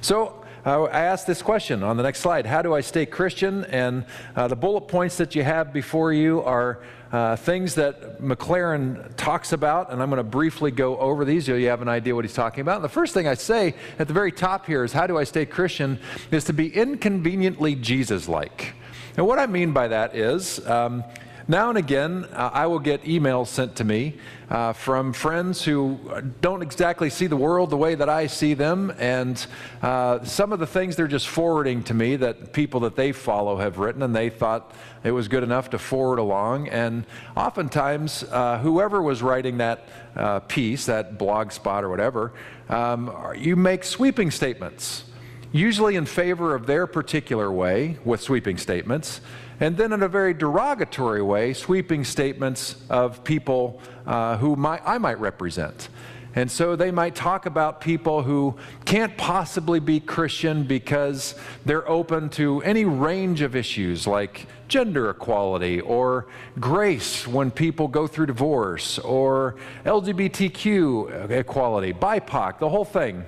So 0.00 0.37
I 0.64 1.00
asked 1.00 1.26
this 1.26 1.42
question 1.42 1.82
on 1.82 1.96
the 1.96 2.02
next 2.02 2.20
slide 2.20 2.46
How 2.46 2.62
do 2.62 2.74
I 2.74 2.80
stay 2.80 3.06
Christian? 3.06 3.64
And 3.66 4.04
uh, 4.34 4.48
the 4.48 4.56
bullet 4.56 4.82
points 4.82 5.16
that 5.18 5.34
you 5.34 5.42
have 5.44 5.72
before 5.72 6.12
you 6.12 6.42
are 6.42 6.80
uh, 7.12 7.36
things 7.36 7.74
that 7.76 8.20
McLaren 8.20 9.14
talks 9.16 9.52
about, 9.52 9.90
and 9.90 10.02
I'm 10.02 10.10
going 10.10 10.18
to 10.18 10.22
briefly 10.24 10.70
go 10.70 10.98
over 10.98 11.24
these 11.24 11.46
so 11.46 11.54
you 11.54 11.68
have 11.68 11.80
an 11.80 11.88
idea 11.88 12.14
what 12.14 12.24
he's 12.24 12.34
talking 12.34 12.60
about. 12.60 12.76
And 12.76 12.84
the 12.84 12.90
first 12.90 13.14
thing 13.14 13.26
I 13.26 13.34
say 13.34 13.74
at 13.98 14.08
the 14.08 14.14
very 14.14 14.32
top 14.32 14.66
here 14.66 14.84
is 14.84 14.92
How 14.92 15.06
do 15.06 15.16
I 15.16 15.24
stay 15.24 15.46
Christian? 15.46 15.98
is 16.30 16.44
to 16.44 16.52
be 16.52 16.74
inconveniently 16.74 17.74
Jesus 17.74 18.28
like. 18.28 18.74
And 19.16 19.26
what 19.26 19.38
I 19.38 19.46
mean 19.46 19.72
by 19.72 19.88
that 19.88 20.14
is, 20.14 20.64
um, 20.66 21.02
now 21.50 21.70
and 21.70 21.78
again, 21.78 22.26
uh, 22.34 22.50
I 22.52 22.66
will 22.66 22.78
get 22.78 23.04
emails 23.04 23.46
sent 23.46 23.76
to 23.76 23.84
me 23.84 24.18
uh, 24.50 24.74
from 24.74 25.14
friends 25.14 25.64
who 25.64 25.98
don't 26.42 26.60
exactly 26.60 27.08
see 27.08 27.26
the 27.26 27.38
world 27.38 27.70
the 27.70 27.76
way 27.76 27.94
that 27.94 28.10
I 28.10 28.26
see 28.26 28.52
them, 28.52 28.92
and 28.98 29.46
uh, 29.80 30.22
some 30.24 30.52
of 30.52 30.58
the 30.58 30.66
things 30.66 30.94
they're 30.94 31.08
just 31.08 31.26
forwarding 31.26 31.82
to 31.84 31.94
me 31.94 32.16
that 32.16 32.52
people 32.52 32.80
that 32.80 32.96
they 32.96 33.12
follow 33.12 33.56
have 33.56 33.78
written, 33.78 34.02
and 34.02 34.14
they 34.14 34.28
thought 34.28 34.72
it 35.04 35.10
was 35.10 35.26
good 35.26 35.42
enough 35.42 35.70
to 35.70 35.78
forward 35.78 36.18
along. 36.18 36.68
And 36.68 37.06
oftentimes, 37.34 38.24
uh, 38.24 38.58
whoever 38.58 39.00
was 39.00 39.22
writing 39.22 39.56
that 39.56 39.88
uh, 40.16 40.40
piece, 40.40 40.84
that 40.84 41.16
blog 41.16 41.52
spot 41.52 41.82
or 41.82 41.88
whatever, 41.88 42.34
um, 42.68 43.10
you 43.38 43.56
make 43.56 43.84
sweeping 43.84 44.30
statements, 44.30 45.04
usually 45.50 45.96
in 45.96 46.04
favor 46.04 46.54
of 46.54 46.66
their 46.66 46.86
particular 46.86 47.50
way 47.50 47.96
with 48.04 48.20
sweeping 48.20 48.58
statements 48.58 49.22
and 49.60 49.76
then 49.76 49.92
in 49.92 50.02
a 50.02 50.08
very 50.08 50.34
derogatory 50.34 51.22
way, 51.22 51.52
sweeping 51.52 52.04
statements 52.04 52.76
of 52.88 53.24
people 53.24 53.80
uh, 54.06 54.36
who 54.36 54.54
I 54.64 54.98
might 54.98 55.18
represent. 55.18 55.88
And 56.34 56.48
so 56.48 56.76
they 56.76 56.92
might 56.92 57.16
talk 57.16 57.46
about 57.46 57.80
people 57.80 58.22
who 58.22 58.56
can't 58.84 59.16
possibly 59.16 59.80
be 59.80 59.98
Christian 59.98 60.62
because 60.62 61.34
they're 61.64 61.88
open 61.88 62.28
to 62.30 62.62
any 62.62 62.84
range 62.84 63.40
of 63.40 63.56
issues 63.56 64.06
like 64.06 64.46
gender 64.68 65.10
equality 65.10 65.80
or 65.80 66.28
grace 66.60 67.26
when 67.26 67.50
people 67.50 67.88
go 67.88 68.06
through 68.06 68.26
divorce 68.26 69.00
or 69.00 69.56
LGBTQ 69.84 71.30
equality, 71.30 71.92
BIPOC, 71.92 72.58
the 72.60 72.68
whole 72.68 72.84
thing. 72.84 73.24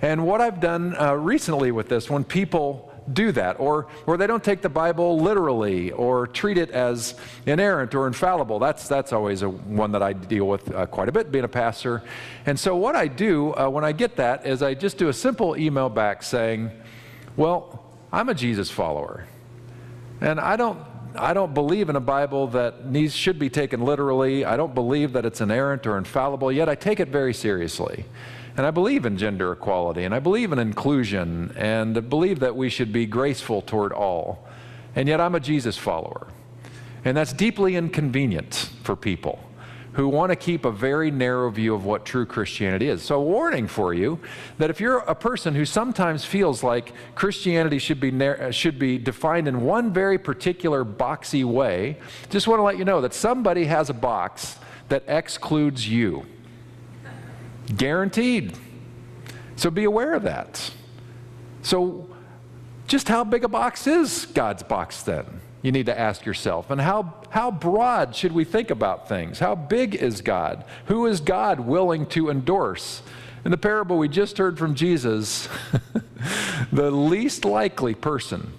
And 0.00 0.24
what 0.26 0.40
I've 0.40 0.60
done 0.60 0.96
uh, 0.98 1.14
recently 1.14 1.72
with 1.72 1.88
this, 1.88 2.08
when 2.08 2.24
people 2.24 2.90
do 3.12 3.32
that, 3.32 3.58
or, 3.60 3.86
or 4.06 4.16
they 4.16 4.26
don't 4.26 4.42
take 4.42 4.62
the 4.62 4.68
Bible 4.68 5.18
literally, 5.18 5.92
or 5.92 6.26
treat 6.26 6.58
it 6.58 6.70
as 6.70 7.14
inerrant 7.46 7.94
or 7.94 8.06
infallible. 8.06 8.58
That's, 8.58 8.88
that's 8.88 9.12
always 9.12 9.42
a, 9.42 9.48
one 9.48 9.92
that 9.92 10.02
I 10.02 10.12
deal 10.12 10.46
with 10.46 10.74
uh, 10.74 10.86
quite 10.86 11.08
a 11.08 11.12
bit, 11.12 11.30
being 11.30 11.44
a 11.44 11.48
pastor. 11.48 12.02
And 12.46 12.58
so, 12.58 12.76
what 12.76 12.96
I 12.96 13.08
do 13.08 13.54
uh, 13.54 13.68
when 13.68 13.84
I 13.84 13.92
get 13.92 14.16
that 14.16 14.46
is 14.46 14.62
I 14.62 14.74
just 14.74 14.98
do 14.98 15.08
a 15.08 15.12
simple 15.12 15.56
email 15.56 15.88
back 15.88 16.22
saying, 16.22 16.70
Well, 17.36 17.84
I'm 18.12 18.28
a 18.28 18.34
Jesus 18.34 18.70
follower. 18.70 19.26
And 20.20 20.40
I 20.40 20.56
don't 20.56 20.78
I 21.18 21.32
don't 21.32 21.54
believe 21.54 21.88
in 21.88 21.96
a 21.96 22.00
Bible 22.00 22.48
that 22.48 22.86
needs, 22.86 23.14
should 23.14 23.38
be 23.38 23.48
taken 23.48 23.82
literally. 23.82 24.44
I 24.44 24.56
don't 24.56 24.74
believe 24.74 25.12
that 25.14 25.24
it's 25.24 25.40
inerrant 25.40 25.86
or 25.86 25.98
infallible, 25.98 26.52
yet 26.52 26.68
I 26.68 26.74
take 26.74 27.00
it 27.00 27.08
very 27.08 27.34
seriously. 27.34 28.04
And 28.56 28.64
I 28.64 28.70
believe 28.70 29.04
in 29.04 29.18
gender 29.18 29.52
equality, 29.52 30.04
and 30.04 30.14
I 30.14 30.18
believe 30.18 30.50
in 30.50 30.58
inclusion, 30.58 31.52
and 31.56 31.96
I 31.96 32.00
believe 32.00 32.40
that 32.40 32.56
we 32.56 32.70
should 32.70 32.90
be 32.92 33.04
graceful 33.04 33.60
toward 33.60 33.92
all. 33.92 34.46
And 34.94 35.08
yet 35.08 35.20
I'm 35.20 35.34
a 35.34 35.40
Jesus 35.40 35.76
follower. 35.76 36.28
And 37.04 37.16
that's 37.16 37.34
deeply 37.34 37.76
inconvenient 37.76 38.70
for 38.82 38.96
people 38.96 39.38
who 39.92 40.08
want 40.08 40.30
to 40.30 40.36
keep 40.36 40.64
a 40.64 40.70
very 40.70 41.10
narrow 41.10 41.50
view 41.50 41.74
of 41.74 41.84
what 41.86 42.04
true 42.04 42.26
Christianity 42.26 42.88
is. 42.88 43.02
So, 43.02 43.20
warning 43.20 43.66
for 43.66 43.94
you 43.94 44.18
that 44.58 44.68
if 44.68 44.78
you're 44.80 44.98
a 44.98 45.14
person 45.14 45.54
who 45.54 45.64
sometimes 45.64 46.24
feels 46.24 46.62
like 46.62 46.92
Christianity 47.14 47.78
should 47.78 47.98
be, 47.98 48.12
should 48.52 48.78
be 48.78 48.98
defined 48.98 49.48
in 49.48 49.62
one 49.62 49.92
very 49.92 50.18
particular 50.18 50.84
boxy 50.84 51.44
way, 51.44 51.98
just 52.28 52.46
want 52.46 52.58
to 52.58 52.62
let 52.62 52.76
you 52.76 52.84
know 52.84 53.00
that 53.00 53.14
somebody 53.14 53.64
has 53.64 53.88
a 53.88 53.94
box 53.94 54.58
that 54.88 55.02
excludes 55.08 55.88
you. 55.88 56.26
Guaranteed. 57.74 58.56
So 59.56 59.70
be 59.70 59.84
aware 59.84 60.14
of 60.14 60.22
that. 60.24 60.70
So, 61.62 62.08
just 62.86 63.08
how 63.08 63.24
big 63.24 63.42
a 63.42 63.48
box 63.48 63.86
is 63.88 64.26
God's 64.26 64.62
box 64.62 65.02
then? 65.02 65.24
You 65.62 65.72
need 65.72 65.86
to 65.86 65.98
ask 65.98 66.24
yourself. 66.24 66.70
And 66.70 66.80
how, 66.80 67.14
how 67.30 67.50
broad 67.50 68.14
should 68.14 68.30
we 68.30 68.44
think 68.44 68.70
about 68.70 69.08
things? 69.08 69.40
How 69.40 69.56
big 69.56 69.96
is 69.96 70.20
God? 70.20 70.64
Who 70.86 71.06
is 71.06 71.20
God 71.20 71.58
willing 71.58 72.06
to 72.10 72.30
endorse? 72.30 73.02
In 73.44 73.50
the 73.50 73.56
parable 73.56 73.98
we 73.98 74.08
just 74.08 74.38
heard 74.38 74.58
from 74.58 74.76
Jesus, 74.76 75.48
the 76.72 76.90
least 76.92 77.44
likely 77.44 77.94
person 77.94 78.52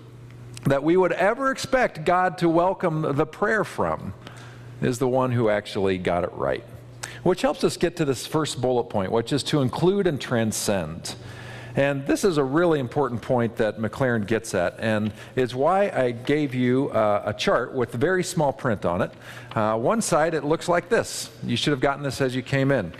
that 0.66 0.84
we 0.84 0.98
would 0.98 1.14
ever 1.14 1.52
expect 1.52 2.04
God 2.04 2.38
to 2.40 2.50
welcome 2.50 3.16
the 3.16 3.26
prayer 3.26 3.64
from 3.64 4.14
is 4.82 5.00
the 5.00 5.08
one 5.08 5.32
who 5.32 5.48
actually 5.48 5.98
got 5.98 6.26
it 6.26 6.34
right. 6.34 6.66
Which 7.28 7.42
helps 7.42 7.66
us 7.66 7.76
get 7.76 7.98
to 7.98 8.06
this 8.06 8.26
first 8.26 8.62
bullet 8.62 8.86
point, 8.86 9.12
which 9.12 9.34
is 9.34 9.44
to 9.44 9.60
include 9.60 10.08
and 10.08 10.20
transcend. 10.20 11.16
And 11.76 12.08
this 12.08 12.24
is 12.24 12.38
a 12.38 12.44
really 12.44 12.80
important 12.80 13.22
point 13.22 13.58
that 13.58 13.80
McLaren 13.80 14.26
gets 14.26 14.54
at, 14.54 14.80
and 14.80 15.12
is 15.36 15.54
why 15.54 15.90
I 15.90 16.12
gave 16.12 16.56
you 16.56 16.90
uh, 16.92 17.24
a 17.26 17.34
chart 17.34 17.74
with 17.74 17.92
very 17.92 18.24
small 18.24 18.54
print 18.54 18.86
on 18.86 19.02
it. 19.02 19.12
Uh, 19.54 19.78
one 19.78 20.02
side, 20.02 20.36
it 20.36 20.46
looks 20.46 20.70
like 20.70 20.88
this. 20.88 21.30
You 21.44 21.58
should 21.58 21.72
have 21.72 21.82
gotten 21.82 22.02
this 22.02 22.22
as 22.22 22.34
you 22.34 22.42
came 22.42 22.72
in. 22.72 22.94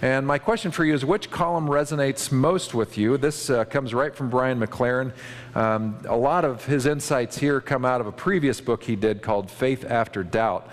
And 0.00 0.26
my 0.26 0.38
question 0.38 0.70
for 0.70 0.86
you 0.86 0.94
is 0.94 1.04
which 1.04 1.30
column 1.30 1.66
resonates 1.66 2.32
most 2.32 2.72
with 2.72 2.96
you? 2.96 3.18
This 3.18 3.50
uh, 3.50 3.66
comes 3.66 3.92
right 3.92 4.16
from 4.16 4.30
Brian 4.30 4.58
McLaren. 4.58 5.12
Um, 5.54 5.98
a 6.08 6.16
lot 6.16 6.46
of 6.46 6.64
his 6.64 6.86
insights 6.86 7.36
here 7.36 7.60
come 7.60 7.84
out 7.84 8.00
of 8.00 8.06
a 8.06 8.12
previous 8.12 8.62
book 8.62 8.82
he 8.82 8.96
did 8.96 9.20
called 9.20 9.50
Faith 9.50 9.84
After 9.84 10.24
Doubt. 10.24 10.70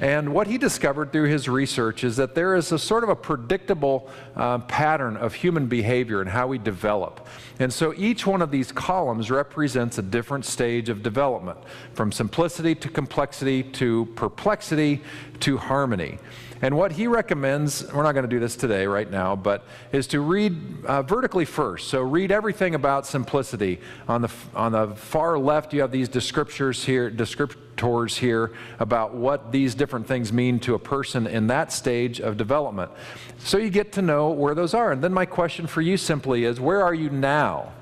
And 0.00 0.32
what 0.32 0.46
he 0.46 0.58
discovered 0.58 1.12
through 1.12 1.28
his 1.28 1.48
research 1.48 2.04
is 2.04 2.16
that 2.16 2.34
there 2.34 2.54
is 2.54 2.70
a 2.70 2.78
sort 2.78 3.02
of 3.02 3.10
a 3.10 3.16
predictable 3.16 4.08
uh, 4.36 4.58
pattern 4.58 5.16
of 5.16 5.34
human 5.34 5.66
behavior 5.66 6.20
and 6.20 6.30
how 6.30 6.46
we 6.46 6.58
develop. 6.58 7.26
And 7.58 7.72
so 7.72 7.92
each 7.96 8.24
one 8.24 8.40
of 8.40 8.52
these 8.52 8.70
columns 8.70 9.30
represents 9.30 9.98
a 9.98 10.02
different 10.02 10.44
stage 10.44 10.88
of 10.88 11.02
development, 11.02 11.58
from 11.94 12.12
simplicity 12.12 12.76
to 12.76 12.88
complexity 12.88 13.64
to 13.64 14.06
perplexity 14.14 15.02
to 15.40 15.56
harmony. 15.56 16.18
And 16.60 16.76
what 16.76 16.92
he 16.92 17.06
recommends, 17.06 17.90
we're 17.92 18.02
not 18.02 18.12
going 18.12 18.24
to 18.24 18.30
do 18.30 18.40
this 18.40 18.56
today, 18.56 18.86
right 18.86 19.08
now, 19.08 19.36
but 19.36 19.64
is 19.92 20.08
to 20.08 20.20
read 20.20 20.84
uh, 20.84 21.02
vertically 21.02 21.44
first. 21.44 21.88
So 21.88 22.02
read 22.02 22.32
everything 22.32 22.74
about 22.74 23.06
simplicity. 23.06 23.80
On 24.08 24.22
the, 24.22 24.30
on 24.54 24.72
the 24.72 24.88
far 24.96 25.38
left, 25.38 25.72
you 25.72 25.80
have 25.82 25.92
these 25.92 26.08
descriptors 26.08 26.84
here, 26.84 27.10
descriptors 27.10 28.16
here 28.16 28.52
about 28.80 29.14
what 29.14 29.52
these 29.52 29.76
different 29.76 30.08
things 30.08 30.32
mean 30.32 30.58
to 30.60 30.74
a 30.74 30.78
person 30.80 31.28
in 31.28 31.46
that 31.46 31.72
stage 31.72 32.20
of 32.20 32.36
development. 32.36 32.90
So 33.38 33.56
you 33.58 33.70
get 33.70 33.92
to 33.92 34.02
know 34.02 34.30
where 34.30 34.54
those 34.54 34.74
are. 34.74 34.90
And 34.90 35.02
then 35.02 35.12
my 35.12 35.26
question 35.26 35.68
for 35.68 35.80
you 35.80 35.96
simply 35.96 36.44
is 36.44 36.58
where 36.58 36.82
are 36.82 36.94
you 36.94 37.08
now? 37.08 37.72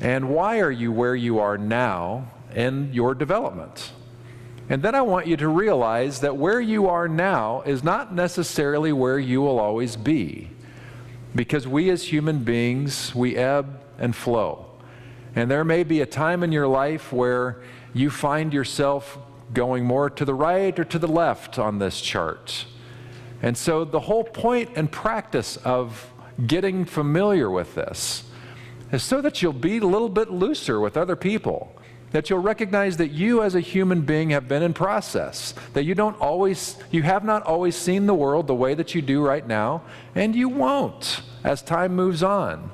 And 0.00 0.30
why 0.30 0.58
are 0.58 0.70
you 0.70 0.90
where 0.90 1.14
you 1.14 1.38
are 1.38 1.56
now 1.56 2.32
in 2.56 2.92
your 2.92 3.14
development? 3.14 3.92
And 4.72 4.82
then 4.82 4.94
I 4.94 5.02
want 5.02 5.26
you 5.26 5.36
to 5.36 5.48
realize 5.48 6.20
that 6.20 6.38
where 6.38 6.58
you 6.58 6.88
are 6.88 7.06
now 7.06 7.60
is 7.66 7.84
not 7.84 8.14
necessarily 8.14 8.90
where 8.90 9.18
you 9.18 9.42
will 9.42 9.60
always 9.60 9.96
be. 9.96 10.48
Because 11.36 11.68
we 11.68 11.90
as 11.90 12.04
human 12.04 12.42
beings, 12.42 13.14
we 13.14 13.36
ebb 13.36 13.82
and 13.98 14.16
flow. 14.16 14.64
And 15.36 15.50
there 15.50 15.62
may 15.62 15.82
be 15.82 16.00
a 16.00 16.06
time 16.06 16.42
in 16.42 16.52
your 16.52 16.66
life 16.66 17.12
where 17.12 17.60
you 17.92 18.08
find 18.08 18.54
yourself 18.54 19.18
going 19.52 19.84
more 19.84 20.08
to 20.08 20.24
the 20.24 20.32
right 20.32 20.78
or 20.78 20.84
to 20.84 20.98
the 20.98 21.06
left 21.06 21.58
on 21.58 21.78
this 21.78 22.00
chart. 22.00 22.64
And 23.42 23.58
so 23.58 23.84
the 23.84 24.00
whole 24.00 24.24
point 24.24 24.70
and 24.74 24.90
practice 24.90 25.58
of 25.58 26.10
getting 26.46 26.86
familiar 26.86 27.50
with 27.50 27.74
this 27.74 28.24
is 28.90 29.02
so 29.02 29.20
that 29.20 29.42
you'll 29.42 29.52
be 29.52 29.76
a 29.76 29.86
little 29.86 30.08
bit 30.08 30.30
looser 30.30 30.80
with 30.80 30.96
other 30.96 31.14
people 31.14 31.76
that 32.12 32.30
you'll 32.30 32.38
recognize 32.38 32.98
that 32.98 33.10
you 33.10 33.42
as 33.42 33.54
a 33.54 33.60
human 33.60 34.02
being 34.02 34.30
have 34.30 34.46
been 34.46 34.62
in 34.62 34.72
process 34.72 35.54
that 35.72 35.84
you 35.84 35.94
don't 35.94 36.18
always 36.20 36.76
you 36.90 37.02
have 37.02 37.24
not 37.24 37.42
always 37.42 37.74
seen 37.74 38.06
the 38.06 38.14
world 38.14 38.46
the 38.46 38.54
way 38.54 38.74
that 38.74 38.94
you 38.94 39.02
do 39.02 39.24
right 39.24 39.46
now 39.46 39.82
and 40.14 40.36
you 40.36 40.48
won't 40.48 41.22
as 41.42 41.62
time 41.62 41.94
moves 41.94 42.22
on. 42.22 42.70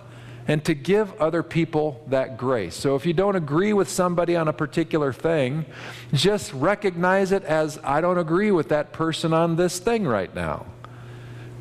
And 0.47 0.65
to 0.65 0.73
give 0.73 1.13
other 1.21 1.43
people 1.43 2.03
that 2.07 2.39
grace. 2.39 2.75
So 2.75 2.97
if 2.97 3.05
you 3.05 3.13
don't 3.13 3.37
agree 3.37 3.75
with 3.75 3.91
somebody 3.91 4.35
on 4.35 4.49
a 4.49 4.53
particular 4.53 5.13
thing 5.13 5.67
just 6.15 6.53
recognize 6.55 7.33
it 7.33 7.45
as 7.45 7.79
i 7.85 8.01
don't 8.01 8.17
agree 8.17 8.51
with 8.51 8.71
that 8.71 8.93
person 8.93 9.33
on 9.35 9.57
this 9.57 9.79
thing 9.79 10.07
right 10.07 10.35
now. 10.35 10.67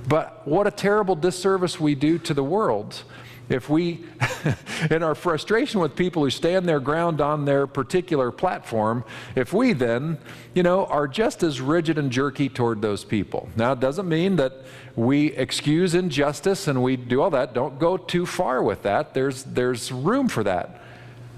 But 0.08 0.48
what 0.48 0.68
a 0.68 0.72
terrible 0.72 1.16
disservice 1.16 1.80
we 1.82 1.96
do 1.96 2.18
to 2.20 2.34
the 2.34 2.44
world 2.44 3.04
if 3.50 3.70
we, 3.70 4.04
in 4.92 5.04
our 5.04 5.16
frustration 5.16 5.80
with 5.80 5.96
people 5.96 6.24
who 6.24 6.30
stand 6.30 6.68
their 6.68 6.80
ground 6.80 7.22
on 7.22 7.46
their 7.46 7.66
particular 7.66 8.32
platform, 8.32 9.04
if 9.36 9.54
we 9.54 9.74
then, 9.74 10.18
you 10.54 10.64
know, 10.64 10.86
are 10.88 11.08
just 11.08 11.44
as 11.44 11.62
rigid 11.62 11.98
and 11.98 12.12
jerky 12.12 12.50
toward 12.50 12.82
those 12.82 13.06
people. 13.06 13.50
Now, 13.56 13.72
it 13.72 13.80
doesn't 13.80 14.08
mean 14.08 14.36
that 14.36 14.54
we 14.96 15.28
excuse 15.34 15.96
injustice 15.96 16.68
and 16.68 16.84
we 16.84 16.98
do 16.98 17.22
all 17.22 17.30
that. 17.30 17.54
Don't 17.54 17.80
go 17.80 17.98
too 17.98 18.26
far 18.26 18.62
with 18.62 18.84
that. 18.84 19.14
There's, 19.14 19.44
there's 19.44 19.92
room 19.92 20.28
for 20.28 20.44
that. 20.44 20.82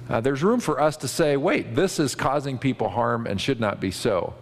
Uh, 0.10 0.20
there's 0.20 0.42
room 0.42 0.60
for 0.60 0.82
us 0.82 0.98
to 0.98 1.08
say, 1.08 1.38
wait, 1.38 1.76
this 1.76 2.00
is 2.00 2.16
causing 2.16 2.58
people 2.58 2.90
harm 2.90 3.28
and 3.28 3.40
should 3.40 3.60
not 3.60 3.80
be 3.80 3.92
so. 3.92 4.34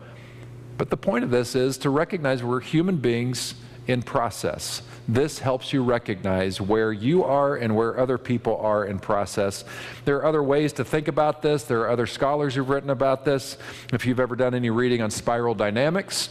But 0.78 0.90
the 0.90 0.98
point 0.98 1.26
of 1.26 1.32
this 1.32 1.56
is 1.56 1.78
to 1.80 1.90
recognize 1.90 2.42
we're 2.42 2.62
human 2.62 2.98
beings 2.98 3.56
in 3.88 4.02
process. 4.02 4.82
This 5.08 5.40
helps 5.40 5.72
you 5.72 5.84
recognize 5.84 6.60
where 6.60 6.92
you 6.92 7.24
are 7.24 7.56
and 7.56 7.76
where 7.76 7.98
other 7.98 8.18
people 8.18 8.58
are 8.58 8.86
in 8.86 9.00
process. 9.00 9.64
There 10.04 10.18
are 10.18 10.26
other 10.26 10.44
ways 10.44 10.74
to 10.74 10.84
think 10.84 11.08
about 11.08 11.42
this. 11.42 11.64
There 11.64 11.82
are 11.82 11.90
other 11.90 12.08
scholars 12.08 12.56
who've 12.56 12.68
written 12.68 12.90
about 12.90 13.24
this. 13.24 13.58
If 13.94 14.06
you've 14.06 14.20
ever 14.20 14.36
done 14.36 14.54
any 14.54 14.70
reading 14.70 15.02
on 15.02 15.10
spiral 15.10 15.56
dynamics, 15.56 16.30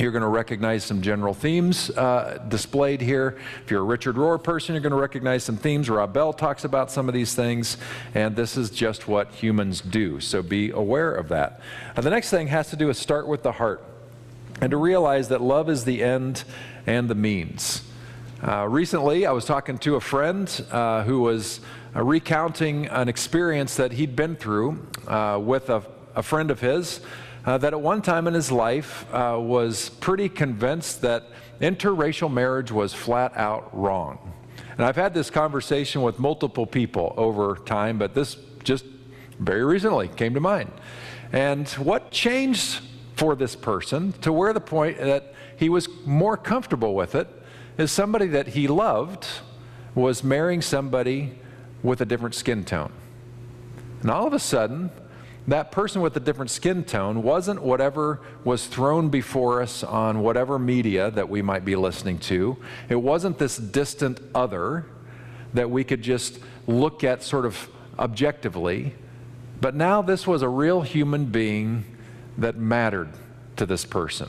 you're 0.00 0.12
going 0.12 0.22
to 0.22 0.28
recognize 0.28 0.84
some 0.84 1.02
general 1.02 1.34
themes 1.34 1.90
uh, 1.90 2.44
displayed 2.48 3.00
here. 3.00 3.38
If 3.64 3.70
you're 3.70 3.80
a 3.80 3.84
Richard 3.84 4.16
Rohr 4.16 4.42
person, 4.42 4.74
you're 4.74 4.82
going 4.82 4.92
to 4.92 4.96
recognize 4.96 5.42
some 5.42 5.56
themes. 5.56 5.90
Rob 5.90 6.12
Bell 6.12 6.32
talks 6.32 6.64
about 6.64 6.90
some 6.90 7.08
of 7.08 7.14
these 7.14 7.34
things, 7.34 7.76
and 8.14 8.36
this 8.36 8.56
is 8.56 8.70
just 8.70 9.08
what 9.08 9.32
humans 9.32 9.80
do. 9.80 10.20
So 10.20 10.40
be 10.42 10.70
aware 10.70 11.12
of 11.12 11.28
that. 11.28 11.60
The 11.96 12.10
next 12.10 12.30
thing 12.30 12.46
has 12.48 12.70
to 12.70 12.76
do 12.76 12.86
with 12.86 12.96
start 12.96 13.26
with 13.26 13.42
the 13.42 13.52
heart 13.52 13.84
and 14.60 14.70
to 14.70 14.76
realize 14.76 15.28
that 15.28 15.40
love 15.40 15.68
is 15.68 15.84
the 15.84 16.02
end 16.02 16.44
and 16.86 17.08
the 17.08 17.14
means. 17.16 17.82
Uh, 18.40 18.68
recently, 18.68 19.26
I 19.26 19.32
was 19.32 19.44
talking 19.44 19.78
to 19.78 19.96
a 19.96 20.00
friend 20.00 20.48
uh, 20.70 21.02
who 21.02 21.22
was 21.22 21.58
uh, 21.96 22.04
recounting 22.04 22.86
an 22.86 23.08
experience 23.08 23.74
that 23.74 23.90
he'd 23.90 24.14
been 24.14 24.36
through 24.36 24.86
uh, 25.08 25.40
with 25.42 25.68
a, 25.70 25.82
a, 26.14 26.22
friend 26.22 26.52
of 26.52 26.60
his 26.60 27.00
uh, 27.46 27.58
that 27.58 27.72
at 27.72 27.80
one 27.80 28.00
time 28.00 28.28
in 28.28 28.34
his 28.34 28.52
life 28.52 29.12
was 29.12 29.88
pretty 29.88 30.28
convinced 30.28 31.00
that 31.00 31.24
interracial 31.60 32.32
marriage 32.32 32.70
was 32.70 32.94
flat 32.94 33.36
out 33.36 33.76
wrong. 33.76 34.32
And 34.76 34.86
I've 34.86 34.94
had 34.94 35.14
this 35.14 35.30
conversation 35.30 36.02
with 36.02 36.20
multiple 36.20 36.64
people 36.64 37.14
over 37.16 37.56
time, 37.56 37.98
but 37.98 38.14
this 38.14 38.36
just 38.62 38.84
very 39.40 39.64
recently 39.64 40.06
came 40.06 40.34
to 40.34 40.40
mind. 40.40 40.70
And 41.32 41.68
what 41.70 42.12
changed 42.12 42.82
for 43.16 43.34
this 43.34 43.56
person 43.56 44.12
to 44.20 44.32
where 44.32 44.52
the 44.52 44.60
point 44.60 44.98
that 44.98 45.34
he 45.56 45.68
was 45.68 45.88
more 46.06 46.36
comfortable 46.36 46.94
with 46.94 47.16
it 47.16 47.28
is 47.78 47.92
somebody 47.92 48.26
that 48.26 48.48
he 48.48 48.68
loved 48.68 49.26
was 49.94 50.22
marrying 50.22 50.60
somebody 50.60 51.38
with 51.82 52.00
a 52.00 52.04
different 52.04 52.34
skin 52.34 52.64
tone. 52.64 52.92
And 54.02 54.10
all 54.10 54.26
of 54.26 54.32
a 54.32 54.38
sudden, 54.38 54.90
that 55.46 55.72
person 55.72 56.02
with 56.02 56.14
a 56.16 56.20
different 56.20 56.50
skin 56.50 56.84
tone 56.84 57.22
wasn't 57.22 57.62
whatever 57.62 58.20
was 58.44 58.66
thrown 58.66 59.08
before 59.08 59.62
us 59.62 59.82
on 59.82 60.20
whatever 60.20 60.58
media 60.58 61.10
that 61.12 61.28
we 61.28 61.40
might 61.40 61.64
be 61.64 61.74
listening 61.74 62.18
to. 62.18 62.56
It 62.88 62.96
wasn't 62.96 63.38
this 63.38 63.56
distant 63.56 64.20
other 64.34 64.84
that 65.54 65.70
we 65.70 65.84
could 65.84 66.02
just 66.02 66.38
look 66.66 67.02
at 67.02 67.22
sort 67.22 67.46
of 67.46 67.68
objectively. 67.98 68.94
But 69.60 69.74
now 69.74 70.02
this 70.02 70.26
was 70.26 70.42
a 70.42 70.48
real 70.48 70.82
human 70.82 71.26
being 71.26 71.84
that 72.36 72.56
mattered 72.56 73.08
to 73.56 73.66
this 73.66 73.84
person. 73.84 74.28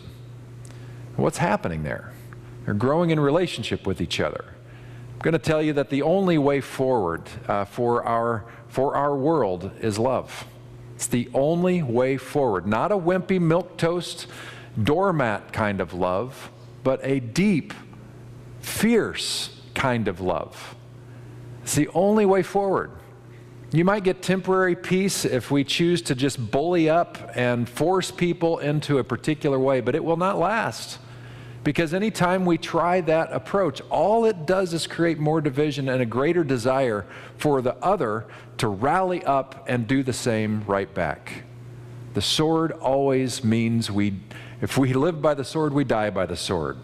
What's 1.17 1.37
happening 1.37 1.83
there? 1.83 2.13
They're 2.69 2.75
growing 2.75 3.09
in 3.09 3.19
relationship 3.19 3.87
with 3.87 3.99
each 3.99 4.19
other. 4.19 4.45
I'm 4.45 5.19
going 5.23 5.31
to 5.31 5.39
tell 5.39 5.59
you 5.59 5.73
that 5.73 5.89
the 5.89 6.03
only 6.03 6.37
way 6.37 6.61
forward 6.61 7.23
uh, 7.47 7.65
for, 7.65 8.03
our, 8.03 8.45
for 8.67 8.95
our 8.95 9.15
world 9.15 9.71
is 9.81 9.97
love. 9.97 10.45
It's 10.93 11.07
the 11.07 11.31
only 11.33 11.81
way 11.81 12.17
forward. 12.17 12.67
Not 12.67 12.91
a 12.91 12.95
wimpy 12.95 13.41
milk 13.41 13.77
toast 13.77 14.27
doormat 14.83 15.51
kind 15.51 15.81
of 15.81 15.95
love, 15.95 16.51
but 16.83 16.99
a 17.01 17.19
deep, 17.19 17.73
fierce 18.59 19.59
kind 19.73 20.07
of 20.07 20.21
love. 20.21 20.75
It's 21.63 21.73
the 21.73 21.87
only 21.95 22.27
way 22.27 22.43
forward. 22.43 22.91
You 23.71 23.83
might 23.83 24.03
get 24.03 24.21
temporary 24.21 24.75
peace 24.75 25.25
if 25.25 25.49
we 25.49 25.63
choose 25.63 26.03
to 26.03 26.13
just 26.13 26.51
bully 26.51 26.87
up 26.87 27.31
and 27.33 27.67
force 27.67 28.11
people 28.11 28.59
into 28.59 28.99
a 28.99 29.03
particular 29.03 29.57
way, 29.57 29.81
but 29.81 29.95
it 29.95 30.03
will 30.03 30.17
not 30.17 30.37
last. 30.37 30.99
Because 31.63 31.93
anytime 31.93 32.45
we 32.45 32.57
try 32.57 33.01
that 33.01 33.31
approach, 33.33 33.81
all 33.89 34.25
it 34.25 34.45
does 34.45 34.73
is 34.73 34.87
create 34.87 35.19
more 35.19 35.41
division 35.41 35.89
and 35.89 36.01
a 36.01 36.05
greater 36.05 36.43
desire 36.43 37.05
for 37.37 37.61
the 37.61 37.75
other 37.83 38.25
to 38.57 38.67
rally 38.67 39.23
up 39.25 39.65
and 39.67 39.87
do 39.87 40.01
the 40.01 40.13
same 40.13 40.63
right 40.67 40.93
back. 40.93 41.43
The 42.13 42.21
sword 42.21 42.71
always 42.71 43.43
means 43.43 43.91
we, 43.91 44.19
if 44.61 44.77
we 44.77 44.93
live 44.93 45.21
by 45.21 45.33
the 45.33 45.43
sword, 45.43 45.73
we 45.73 45.83
die 45.83 46.09
by 46.09 46.25
the 46.25 46.37
sword. 46.37 46.77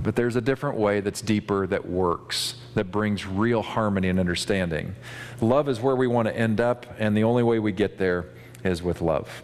But 0.00 0.14
there's 0.14 0.36
a 0.36 0.40
different 0.40 0.76
way 0.76 1.00
that's 1.00 1.20
deeper, 1.20 1.66
that 1.66 1.88
works, 1.88 2.54
that 2.74 2.90
brings 2.90 3.26
real 3.26 3.62
harmony 3.62 4.08
and 4.08 4.20
understanding. 4.20 4.94
Love 5.40 5.68
is 5.68 5.80
where 5.80 5.96
we 5.96 6.06
want 6.06 6.28
to 6.28 6.36
end 6.36 6.60
up, 6.60 6.86
and 6.98 7.16
the 7.16 7.24
only 7.24 7.42
way 7.42 7.58
we 7.58 7.72
get 7.72 7.98
there 7.98 8.26
is 8.64 8.82
with 8.82 9.00
love. 9.00 9.42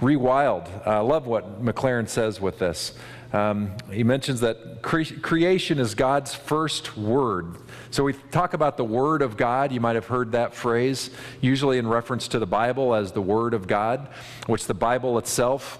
Rewild, 0.00 0.86
I 0.86 0.96
uh, 0.96 1.02
love 1.02 1.26
what 1.26 1.62
McLaren 1.62 2.08
says 2.08 2.40
with 2.40 2.58
this. 2.58 2.94
Um, 3.32 3.72
he 3.92 4.02
mentions 4.02 4.40
that 4.40 4.82
cre- 4.82 5.20
creation 5.22 5.78
is 5.78 5.94
God's 5.94 6.34
first 6.34 6.96
word. 6.96 7.56
So 7.90 8.02
we 8.02 8.12
talk 8.12 8.54
about 8.54 8.76
the 8.76 8.84
Word 8.84 9.22
of 9.22 9.36
God. 9.36 9.72
You 9.72 9.80
might 9.80 9.94
have 9.94 10.06
heard 10.06 10.32
that 10.32 10.54
phrase, 10.54 11.10
usually 11.40 11.78
in 11.78 11.86
reference 11.86 12.28
to 12.28 12.38
the 12.38 12.46
Bible 12.46 12.94
as 12.94 13.12
the 13.12 13.22
Word 13.22 13.54
of 13.54 13.66
God, 13.66 14.08
which 14.46 14.66
the 14.66 14.74
Bible 14.74 15.18
itself 15.18 15.78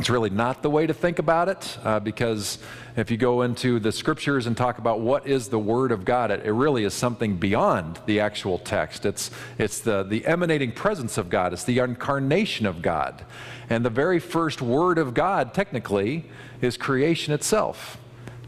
it's 0.00 0.08
really 0.08 0.30
not 0.30 0.62
the 0.62 0.70
way 0.70 0.86
to 0.86 0.94
think 0.94 1.18
about 1.18 1.50
it 1.50 1.78
uh, 1.84 2.00
because 2.00 2.58
if 2.96 3.10
you 3.10 3.18
go 3.18 3.42
into 3.42 3.78
the 3.78 3.92
scriptures 3.92 4.46
and 4.46 4.56
talk 4.56 4.78
about 4.78 5.00
what 5.00 5.26
is 5.26 5.48
the 5.48 5.58
Word 5.58 5.92
of 5.92 6.06
God, 6.06 6.30
it, 6.30 6.46
it, 6.46 6.52
really 6.52 6.84
is 6.84 6.94
something 6.94 7.36
beyond 7.36 8.00
the 8.06 8.18
actual 8.18 8.56
text. 8.56 9.04
It's, 9.04 9.30
it's 9.58 9.80
the, 9.80 10.02
the 10.02 10.24
emanating 10.24 10.72
presence 10.72 11.18
of 11.18 11.28
God, 11.28 11.52
it's 11.52 11.64
the 11.64 11.80
incarnation 11.80 12.64
of 12.64 12.80
God. 12.80 13.26
And 13.68 13.84
the 13.84 13.90
very 13.90 14.20
first 14.20 14.62
Word 14.62 14.96
of 14.96 15.12
God, 15.12 15.52
technically, 15.52 16.24
is 16.62 16.78
creation 16.78 17.34
itself 17.34 17.98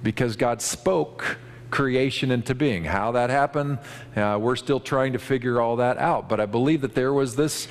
because 0.02 0.36
God 0.36 0.62
spoke 0.62 1.36
creation 1.70 2.30
into 2.30 2.54
being. 2.54 2.84
How 2.84 3.12
that 3.12 3.28
happened, 3.28 3.78
uh, 4.16 4.38
we're 4.40 4.56
still 4.56 4.80
trying 4.80 5.12
to 5.12 5.18
figure 5.18 5.60
all 5.60 5.76
that 5.76 5.98
out. 5.98 6.30
But 6.30 6.40
I 6.40 6.46
believe 6.46 6.80
that 6.80 6.94
there 6.94 7.12
was 7.12 7.36
this 7.36 7.68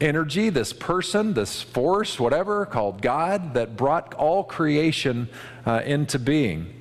energy, 0.00 0.48
this 0.48 0.72
person, 0.72 1.34
this 1.34 1.62
force, 1.62 2.18
whatever, 2.18 2.66
called 2.66 3.02
God, 3.02 3.54
that 3.54 3.76
brought 3.76 4.14
all 4.14 4.44
creation 4.44 5.28
uh, 5.66 5.82
into 5.84 6.18
being. 6.18 6.74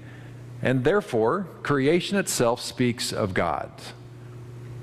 And 0.61 0.83
therefore, 0.83 1.47
creation 1.63 2.17
itself 2.17 2.61
speaks 2.61 3.13
of 3.13 3.33
God. 3.33 3.71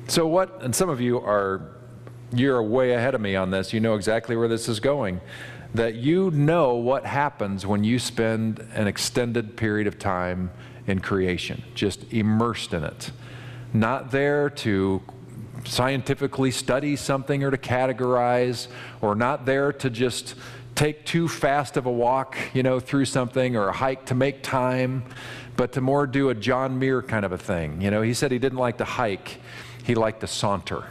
So, 0.09 0.27
what, 0.27 0.63
and 0.63 0.75
some 0.75 0.89
of 0.89 1.01
you 1.01 1.19
are, 1.19 1.73
you're 2.33 2.63
way 2.63 2.93
ahead 2.93 3.15
of 3.15 3.21
me 3.21 3.37
on 3.37 3.51
this, 3.51 3.73
you 3.73 3.81
know 3.81 3.95
exactly 3.95 4.37
where 4.37 4.49
this 4.49 4.69
is 4.69 4.81
going. 4.81 5.21
That 5.75 5.97
you 5.97 6.31
know 6.31 6.75
what 6.77 7.05
happens 7.05 7.67
when 7.67 7.85
you 7.85 7.99
spend 7.99 8.61
an 8.75 8.87
extended 8.87 9.57
period 9.57 9.87
of 9.87 9.99
time 9.99 10.51
in 10.87 11.01
creation, 11.01 11.63
just 11.75 12.11
immersed 12.13 12.73
in 12.73 12.85
it. 12.85 13.11
Not 13.75 14.11
there 14.11 14.49
to 14.49 15.03
scientifically 15.67 16.51
study 16.51 16.97
something 16.97 17.43
or 17.43 17.51
to 17.51 17.59
categorize, 17.59 18.69
or 19.01 19.15
not 19.15 19.47
there 19.47 19.73
to 19.73 19.91
just 19.91 20.35
take 20.75 21.05
too 21.05 21.27
fast 21.29 21.77
of 21.77 21.87
a 21.87 21.91
walk, 21.91 22.37
you 22.53 22.63
know, 22.63 22.79
through 22.79 23.07
something 23.07 23.57
or 23.57 23.69
a 23.69 23.73
hike 23.73 24.07
to 24.07 24.15
make 24.15 24.43
time, 24.43 25.03
but 25.57 25.73
to 25.73 25.81
more 25.81 26.07
do 26.07 26.29
a 26.29 26.35
John 26.35 26.79
Muir 26.79 27.03
kind 27.03 27.25
of 27.25 27.33
a 27.33 27.39
thing. 27.39 27.81
You 27.81 27.91
know, 27.91 28.03
he 28.03 28.15
said 28.15 28.31
he 28.31 28.39
didn't 28.39 28.59
like 28.59 28.79
to 28.79 28.85
hike, 28.85 29.41
he 29.85 29.95
liked 29.95 30.21
to 30.21 30.27
saunter. 30.27 30.85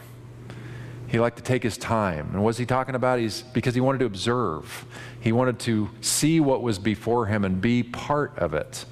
He 1.07 1.19
liked 1.19 1.37
to 1.37 1.43
take 1.43 1.61
his 1.63 1.77
time. 1.77 2.31
And 2.33 2.43
what's 2.43 2.57
he 2.57 2.65
talking 2.65 2.95
about? 2.95 3.19
He's 3.19 3.41
because 3.41 3.75
he 3.75 3.81
wanted 3.81 3.99
to 3.99 4.05
observe. 4.05 4.85
He 5.21 5.31
wanted 5.31 5.59
to 5.59 5.89
see 6.01 6.39
what 6.39 6.61
was 6.61 6.79
before 6.79 7.27
him 7.27 7.45
and 7.45 7.61
be 7.61 7.83
part 7.83 8.37
of 8.37 8.53
it. 8.53 8.85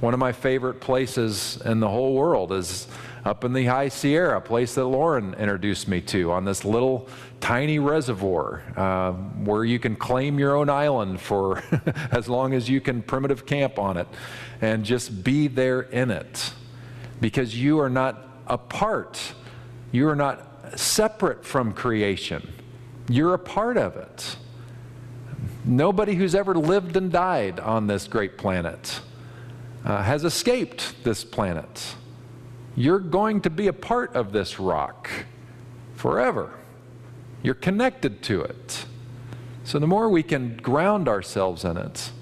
One 0.00 0.14
of 0.14 0.20
my 0.20 0.32
favorite 0.32 0.80
places 0.80 1.60
in 1.64 1.80
the 1.80 1.88
whole 1.88 2.14
world 2.14 2.52
is 2.52 2.86
up 3.28 3.44
in 3.44 3.52
the 3.52 3.66
High 3.66 3.88
Sierra, 3.88 4.38
a 4.38 4.40
place 4.40 4.74
that 4.76 4.86
Lauren 4.86 5.34
introduced 5.34 5.86
me 5.86 6.00
to, 6.00 6.32
on 6.32 6.46
this 6.46 6.64
little 6.64 7.06
tiny 7.40 7.78
reservoir 7.78 8.62
uh, 8.74 9.12
where 9.12 9.66
you 9.66 9.78
can 9.78 9.96
claim 9.96 10.38
your 10.38 10.56
own 10.56 10.70
island 10.70 11.20
for 11.20 11.62
as 12.10 12.26
long 12.26 12.54
as 12.54 12.70
you 12.70 12.80
can 12.80 13.02
primitive 13.02 13.44
camp 13.44 13.78
on 13.78 13.98
it 13.98 14.08
and 14.62 14.82
just 14.82 15.22
be 15.22 15.46
there 15.46 15.82
in 15.82 16.10
it. 16.10 16.54
Because 17.20 17.54
you 17.54 17.78
are 17.80 17.90
not 17.90 18.26
apart, 18.46 19.20
you 19.92 20.08
are 20.08 20.16
not 20.16 20.78
separate 20.80 21.44
from 21.44 21.74
creation, 21.74 22.50
you're 23.10 23.34
a 23.34 23.38
part 23.38 23.76
of 23.76 23.94
it. 23.96 24.36
Nobody 25.66 26.14
who's 26.14 26.34
ever 26.34 26.54
lived 26.54 26.96
and 26.96 27.12
died 27.12 27.60
on 27.60 27.88
this 27.88 28.08
great 28.08 28.38
planet 28.38 29.02
uh, 29.84 30.02
has 30.02 30.24
escaped 30.24 31.04
this 31.04 31.24
planet. 31.24 31.94
You're 32.78 33.00
going 33.00 33.40
to 33.40 33.50
be 33.50 33.66
a 33.66 33.72
part 33.72 34.14
of 34.14 34.30
this 34.30 34.60
rock 34.60 35.10
forever. 35.96 36.52
You're 37.42 37.56
connected 37.56 38.22
to 38.22 38.42
it. 38.42 38.86
So 39.64 39.80
the 39.80 39.88
more 39.88 40.08
we 40.08 40.22
can 40.22 40.56
ground 40.58 41.08
ourselves 41.08 41.64
in 41.64 41.76
it 41.76 42.12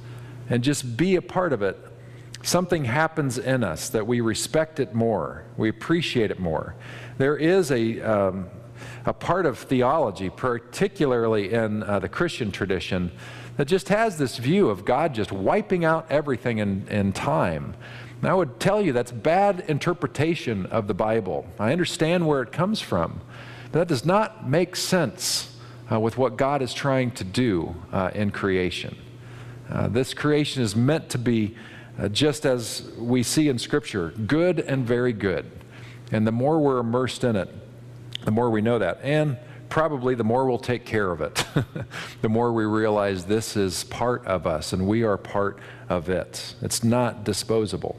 and 0.49 0.65
just 0.65 0.97
be 0.97 1.15
a 1.15 1.21
part 1.21 1.53
of 1.53 1.61
it, 1.61 1.79
something 2.43 2.87
happens 2.87 3.37
in 3.37 3.63
us 3.63 3.91
that 3.91 4.07
we 4.07 4.23
respect 4.23 4.81
it 4.81 4.95
more, 4.95 5.45
we 5.59 5.69
appreciate 5.69 6.31
it 6.31 6.41
more. 6.41 6.75
There 7.19 7.37
is 7.37 7.71
a, 7.71 8.01
um, 8.01 8.47
a 9.05 9.13
part 9.13 9.45
of 9.45 9.59
theology, 9.59 10.31
particularly 10.31 11.53
in 11.53 11.83
uh, 11.83 11.99
the 11.99 12.09
Christian 12.09 12.51
tradition, 12.51 13.13
that 13.59 13.67
just 13.67 13.91
has 13.91 14.17
this 14.17 14.39
view 14.39 14.71
of 14.71 14.87
God 14.87 15.13
just 15.13 15.33
wiping 15.33 15.85
out 15.85 16.07
everything 16.09 16.59
in, 16.59 16.89
in 16.89 17.13
time. 17.13 17.75
And 18.21 18.31
I 18.31 18.35
would 18.35 18.59
tell 18.59 18.81
you 18.81 18.93
that's 18.93 19.13
bad 19.13 19.65
interpretation 19.69 20.67
of 20.67 20.87
the 20.87 20.95
Bible. 20.95 21.47
I 21.59 21.73
understand 21.73 22.27
where 22.27 22.43
it 22.43 22.53
comes 22.53 22.81
from, 22.81 23.21
but 23.73 23.81
that 23.81 23.89
does 23.89 24.05
not 24.05 24.49
make 24.49 24.75
sense 24.77 25.57
uh, 25.91 26.01
with 26.01 26.17
what 26.19 26.37
God 26.37 26.63
is 26.63 26.73
trying 26.75 27.11
to 27.13 27.25
do 27.25 27.75
uh, 27.93 28.11
in 28.15 28.31
creation. 28.31 28.97
Uh, 29.71 29.89
this 29.89 30.15
creation 30.15 30.63
is 30.63 30.75
meant 30.75 31.11
to 31.11 31.19
be, 31.19 31.57
uh, 31.99 32.09
just 32.09 32.47
as 32.47 32.89
we 32.99 33.23
see 33.23 33.49
in 33.49 33.59
Scripture, 33.59 34.11
good 34.27 34.61
and 34.61 34.87
very 34.87 35.13
good. 35.13 35.51
And 36.13 36.27
the 36.27 36.33
more 36.33 36.59
we're 36.59 36.79
immersed 36.79 37.25
in 37.25 37.37
it, 37.37 37.49
the 38.25 38.31
more 38.31 38.49
we 38.51 38.61
know 38.61 38.79
that. 38.79 39.01
And 39.03 39.39
probably 39.69 40.15
the 40.15 40.25
more 40.25 40.47
we'll 40.47 40.59
take 40.59 40.85
care 40.85 41.11
of 41.11 41.21
it, 41.21 41.45
the 42.23 42.29
more 42.29 42.53
we 42.53 42.65
realize 42.65 43.25
this 43.25 43.57
is 43.57 43.85
part 43.85 44.25
of 44.27 44.47
us 44.47 44.73
and 44.73 44.87
we 44.87 45.03
are 45.03 45.17
part 45.17 45.59
of 45.89 46.09
it. 46.09 46.55
It's 46.63 46.85
not 46.85 47.25
disposable. 47.25 47.99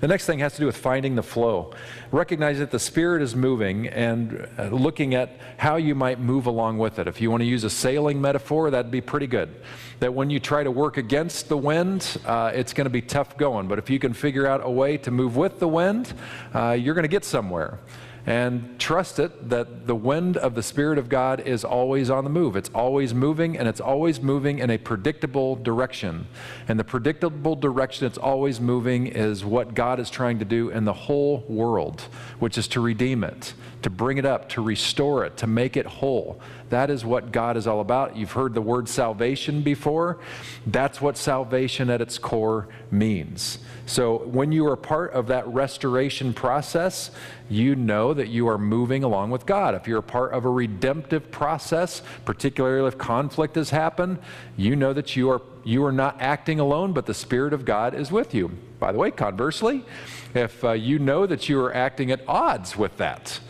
The 0.00 0.08
next 0.08 0.24
thing 0.24 0.38
has 0.38 0.54
to 0.54 0.60
do 0.60 0.66
with 0.66 0.78
finding 0.78 1.14
the 1.14 1.22
flow. 1.22 1.74
Recognize 2.10 2.58
that 2.58 2.70
the 2.70 2.78
Spirit 2.78 3.20
is 3.20 3.36
moving 3.36 3.86
and 3.86 4.48
uh, 4.58 4.68
looking 4.68 5.14
at 5.14 5.36
how 5.58 5.76
you 5.76 5.94
might 5.94 6.18
move 6.18 6.46
along 6.46 6.78
with 6.78 6.98
it. 6.98 7.06
If 7.06 7.20
you 7.20 7.30
want 7.30 7.42
to 7.42 7.46
use 7.46 7.64
a 7.64 7.70
sailing 7.70 8.18
metaphor, 8.18 8.70
that'd 8.70 8.90
be 8.90 9.02
pretty 9.02 9.26
good. 9.26 9.54
That 9.98 10.14
when 10.14 10.30
you 10.30 10.40
try 10.40 10.64
to 10.64 10.70
work 10.70 10.96
against 10.96 11.50
the 11.50 11.58
wind, 11.58 12.16
uh, 12.24 12.50
it's 12.54 12.72
going 12.72 12.86
to 12.86 12.90
be 12.90 13.02
tough 13.02 13.36
going. 13.36 13.68
But 13.68 13.78
if 13.78 13.90
you 13.90 13.98
can 13.98 14.14
figure 14.14 14.46
out 14.46 14.62
a 14.64 14.70
way 14.70 14.96
to 14.96 15.10
move 15.10 15.36
with 15.36 15.58
the 15.58 15.68
wind, 15.68 16.14
uh, 16.54 16.70
you're 16.70 16.94
going 16.94 17.02
to 17.02 17.08
get 17.08 17.26
somewhere. 17.26 17.78
And 18.26 18.78
trust 18.78 19.18
it 19.18 19.48
that 19.48 19.86
the 19.86 19.94
wind 19.94 20.36
of 20.36 20.54
the 20.54 20.62
Spirit 20.62 20.98
of 20.98 21.08
God 21.08 21.40
is 21.40 21.64
always 21.64 22.10
on 22.10 22.24
the 22.24 22.30
move. 22.30 22.56
It's 22.56 22.70
always 22.74 23.14
moving, 23.14 23.56
and 23.56 23.66
it's 23.66 23.80
always 23.80 24.20
moving 24.20 24.58
in 24.58 24.70
a 24.70 24.78
predictable 24.78 25.56
direction. 25.56 26.26
And 26.68 26.78
the 26.78 26.84
predictable 26.84 27.56
direction 27.56 28.06
it's 28.06 28.18
always 28.18 28.60
moving 28.60 29.06
is 29.06 29.44
what 29.44 29.74
God 29.74 30.00
is 30.00 30.10
trying 30.10 30.38
to 30.38 30.44
do 30.44 30.70
in 30.70 30.84
the 30.84 30.92
whole 30.92 31.44
world, 31.48 32.02
which 32.38 32.58
is 32.58 32.68
to 32.68 32.80
redeem 32.80 33.24
it, 33.24 33.54
to 33.82 33.90
bring 33.90 34.18
it 34.18 34.26
up, 34.26 34.48
to 34.50 34.62
restore 34.62 35.24
it, 35.24 35.36
to 35.38 35.46
make 35.46 35.76
it 35.76 35.86
whole. 35.86 36.40
That 36.68 36.90
is 36.90 37.04
what 37.04 37.32
God 37.32 37.56
is 37.56 37.66
all 37.66 37.80
about. 37.80 38.16
You've 38.16 38.32
heard 38.32 38.54
the 38.54 38.62
word 38.62 38.88
salvation 38.88 39.62
before. 39.62 40.18
That's 40.66 41.00
what 41.00 41.16
salvation 41.16 41.90
at 41.90 42.00
its 42.00 42.18
core 42.18 42.68
means. 42.90 43.58
So 43.86 44.18
when 44.18 44.52
you 44.52 44.66
are 44.68 44.76
part 44.76 45.12
of 45.12 45.26
that 45.28 45.48
restoration 45.48 46.32
process, 46.32 47.10
you 47.48 47.74
know 47.74 48.14
that 48.20 48.28
you 48.28 48.46
are 48.48 48.58
moving 48.58 49.02
along 49.02 49.30
with 49.30 49.46
God. 49.46 49.74
If 49.74 49.88
you're 49.88 50.00
a 50.00 50.02
part 50.02 50.34
of 50.34 50.44
a 50.44 50.50
redemptive 50.50 51.30
process, 51.30 52.02
particularly 52.26 52.86
if 52.86 52.98
conflict 52.98 53.54
has 53.54 53.70
happened, 53.70 54.18
you 54.58 54.76
know 54.76 54.92
that 54.92 55.16
you 55.16 55.30
are 55.30 55.40
you 55.64 55.82
are 55.86 55.92
not 55.92 56.20
acting 56.20 56.60
alone, 56.60 56.92
but 56.92 57.06
the 57.06 57.14
Spirit 57.14 57.54
of 57.54 57.64
God 57.64 57.94
is 57.94 58.12
with 58.12 58.34
you. 58.34 58.48
By 58.78 58.92
the 58.92 58.98
way, 58.98 59.10
conversely, 59.10 59.86
if 60.34 60.62
uh, 60.62 60.72
you 60.72 60.98
know 60.98 61.24
that 61.24 61.48
you 61.48 61.58
are 61.60 61.74
acting 61.74 62.10
at 62.10 62.20
odds 62.28 62.76
with 62.76 62.98
that, 62.98 63.40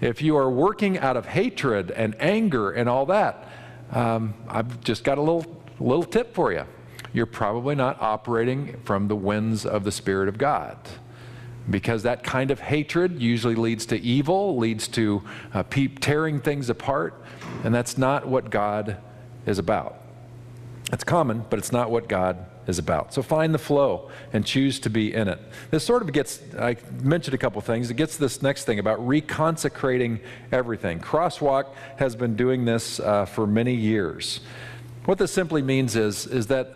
if 0.00 0.20
you 0.20 0.36
are 0.36 0.50
working 0.50 0.98
out 0.98 1.16
of 1.16 1.26
hatred 1.26 1.92
and 1.92 2.16
anger 2.20 2.72
and 2.72 2.88
all 2.88 3.06
that, 3.06 3.48
um, 3.92 4.34
I've 4.48 4.80
just 4.80 5.04
got 5.04 5.18
a 5.18 5.22
little 5.22 5.62
little 5.78 6.04
tip 6.04 6.34
for 6.34 6.52
you. 6.52 6.66
You're 7.12 7.26
probably 7.26 7.76
not 7.76 8.02
operating 8.02 8.80
from 8.84 9.06
the 9.06 9.16
winds 9.16 9.64
of 9.64 9.84
the 9.84 9.92
Spirit 9.92 10.28
of 10.28 10.36
God 10.36 10.76
because 11.68 12.02
that 12.04 12.22
kind 12.22 12.50
of 12.50 12.60
hatred 12.60 13.20
usually 13.20 13.54
leads 13.54 13.86
to 13.86 14.00
evil, 14.00 14.56
leads 14.56 14.88
to 14.88 15.22
uh, 15.52 15.62
tearing 16.00 16.40
things 16.40 16.70
apart, 16.70 17.20
and 17.64 17.74
that's 17.74 17.98
not 17.98 18.26
what 18.26 18.50
God 18.50 18.96
is 19.46 19.58
about. 19.58 19.96
It's 20.92 21.04
common, 21.04 21.44
but 21.50 21.58
it's 21.58 21.72
not 21.72 21.90
what 21.90 22.08
God 22.08 22.46
is 22.66 22.78
about. 22.78 23.14
So 23.14 23.22
find 23.22 23.54
the 23.54 23.58
flow 23.58 24.10
and 24.32 24.44
choose 24.44 24.78
to 24.80 24.90
be 24.90 25.14
in 25.14 25.28
it. 25.28 25.40
This 25.70 25.84
sort 25.84 26.02
of 26.02 26.12
gets, 26.12 26.40
I 26.58 26.76
mentioned 27.02 27.34
a 27.34 27.38
couple 27.38 27.60
things, 27.60 27.90
it 27.90 27.94
gets 27.94 28.14
to 28.14 28.20
this 28.20 28.42
next 28.42 28.64
thing 28.64 28.78
about 28.78 29.00
reconsecrating 29.00 30.20
everything. 30.52 31.00
Crosswalk 31.00 31.74
has 31.96 32.14
been 32.16 32.36
doing 32.36 32.64
this 32.64 33.00
uh, 33.00 33.24
for 33.24 33.46
many 33.46 33.74
years. 33.74 34.40
What 35.04 35.18
this 35.18 35.32
simply 35.32 35.62
means 35.62 35.96
is, 35.96 36.26
is 36.26 36.48
that 36.48 36.74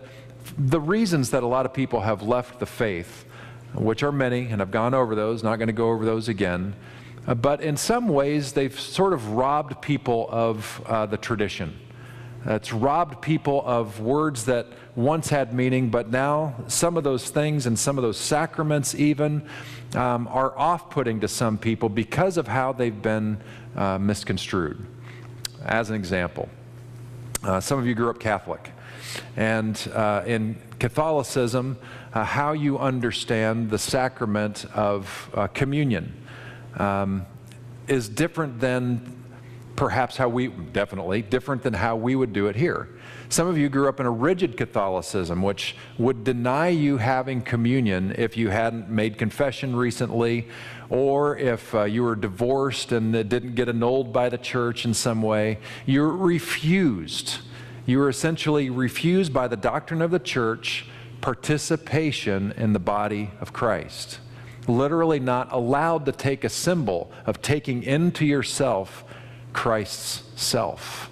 the 0.56 0.80
reasons 0.80 1.30
that 1.30 1.42
a 1.42 1.46
lot 1.46 1.66
of 1.66 1.74
people 1.74 2.00
have 2.00 2.22
left 2.22 2.60
the 2.60 2.66
faith 2.66 3.26
which 3.74 4.02
are 4.02 4.12
many, 4.12 4.46
and 4.46 4.60
I've 4.60 4.70
gone 4.70 4.94
over 4.94 5.14
those, 5.14 5.42
not 5.42 5.56
going 5.56 5.68
to 5.68 5.72
go 5.72 5.90
over 5.90 6.04
those 6.04 6.28
again. 6.28 6.74
Uh, 7.26 7.34
but 7.34 7.60
in 7.60 7.76
some 7.76 8.08
ways, 8.08 8.52
they've 8.52 8.78
sort 8.78 9.12
of 9.12 9.32
robbed 9.32 9.80
people 9.82 10.28
of 10.30 10.82
uh, 10.86 11.06
the 11.06 11.16
tradition. 11.16 11.78
It's 12.46 12.72
robbed 12.72 13.20
people 13.20 13.62
of 13.66 14.00
words 14.00 14.46
that 14.46 14.66
once 14.96 15.28
had 15.28 15.52
meaning, 15.52 15.90
but 15.90 16.10
now 16.10 16.54
some 16.68 16.96
of 16.96 17.04
those 17.04 17.28
things 17.28 17.66
and 17.66 17.78
some 17.78 17.98
of 17.98 18.02
those 18.02 18.16
sacraments, 18.16 18.94
even, 18.94 19.46
um, 19.94 20.26
are 20.28 20.56
off 20.58 20.88
putting 20.88 21.20
to 21.20 21.28
some 21.28 21.58
people 21.58 21.88
because 21.88 22.38
of 22.38 22.48
how 22.48 22.72
they've 22.72 23.02
been 23.02 23.38
uh, 23.76 23.98
misconstrued. 23.98 24.86
As 25.64 25.90
an 25.90 25.96
example, 25.96 26.48
uh, 27.42 27.60
some 27.60 27.78
of 27.78 27.86
you 27.86 27.94
grew 27.94 28.10
up 28.10 28.18
Catholic. 28.18 28.70
And 29.36 29.76
uh, 29.94 30.22
in 30.26 30.56
Catholicism, 30.78 31.78
uh, 32.12 32.24
how 32.24 32.52
you 32.52 32.78
understand 32.78 33.70
the 33.70 33.78
sacrament 33.78 34.66
of 34.74 35.30
uh, 35.34 35.46
communion 35.48 36.12
um, 36.76 37.26
is 37.88 38.08
different 38.08 38.60
than 38.60 39.19
perhaps 39.80 40.18
how 40.18 40.28
we, 40.28 40.48
definitely, 40.48 41.22
different 41.22 41.62
than 41.62 41.72
how 41.72 41.96
we 41.96 42.14
would 42.14 42.34
do 42.34 42.48
it 42.48 42.54
here. 42.54 42.86
Some 43.30 43.48
of 43.48 43.56
you 43.56 43.70
grew 43.70 43.88
up 43.88 43.98
in 43.98 44.04
a 44.04 44.10
rigid 44.10 44.58
Catholicism, 44.58 45.40
which 45.40 45.74
would 45.96 46.22
deny 46.22 46.68
you 46.68 46.98
having 46.98 47.40
communion 47.40 48.14
if 48.18 48.36
you 48.36 48.50
hadn't 48.50 48.90
made 48.90 49.16
confession 49.16 49.74
recently, 49.74 50.48
or 50.90 51.38
if 51.38 51.74
uh, 51.74 51.84
you 51.84 52.02
were 52.02 52.14
divorced 52.14 52.92
and 52.92 53.14
didn't 53.30 53.54
get 53.54 53.70
annulled 53.70 54.12
by 54.12 54.28
the 54.28 54.36
church 54.36 54.84
in 54.84 54.92
some 54.92 55.22
way. 55.22 55.56
You're 55.86 56.14
refused 56.14 57.38
you 57.86 57.98
were 58.00 58.10
essentially 58.10 58.68
refused 58.68 59.32
by 59.32 59.48
the 59.48 59.56
doctrine 59.56 60.02
of 60.02 60.10
the 60.10 60.18
church 60.18 60.84
participation 61.22 62.52
in 62.52 62.74
the 62.74 62.78
body 62.78 63.30
of 63.40 63.54
Christ. 63.54 64.20
Literally, 64.68 65.20
not 65.20 65.50
allowed 65.50 66.04
to 66.04 66.12
take 66.12 66.44
a 66.44 66.50
symbol 66.50 67.10
of 67.24 67.40
taking 67.40 67.82
into 67.82 68.26
yourself 68.26 69.04
Christ's 69.52 70.22
self. 70.40 71.10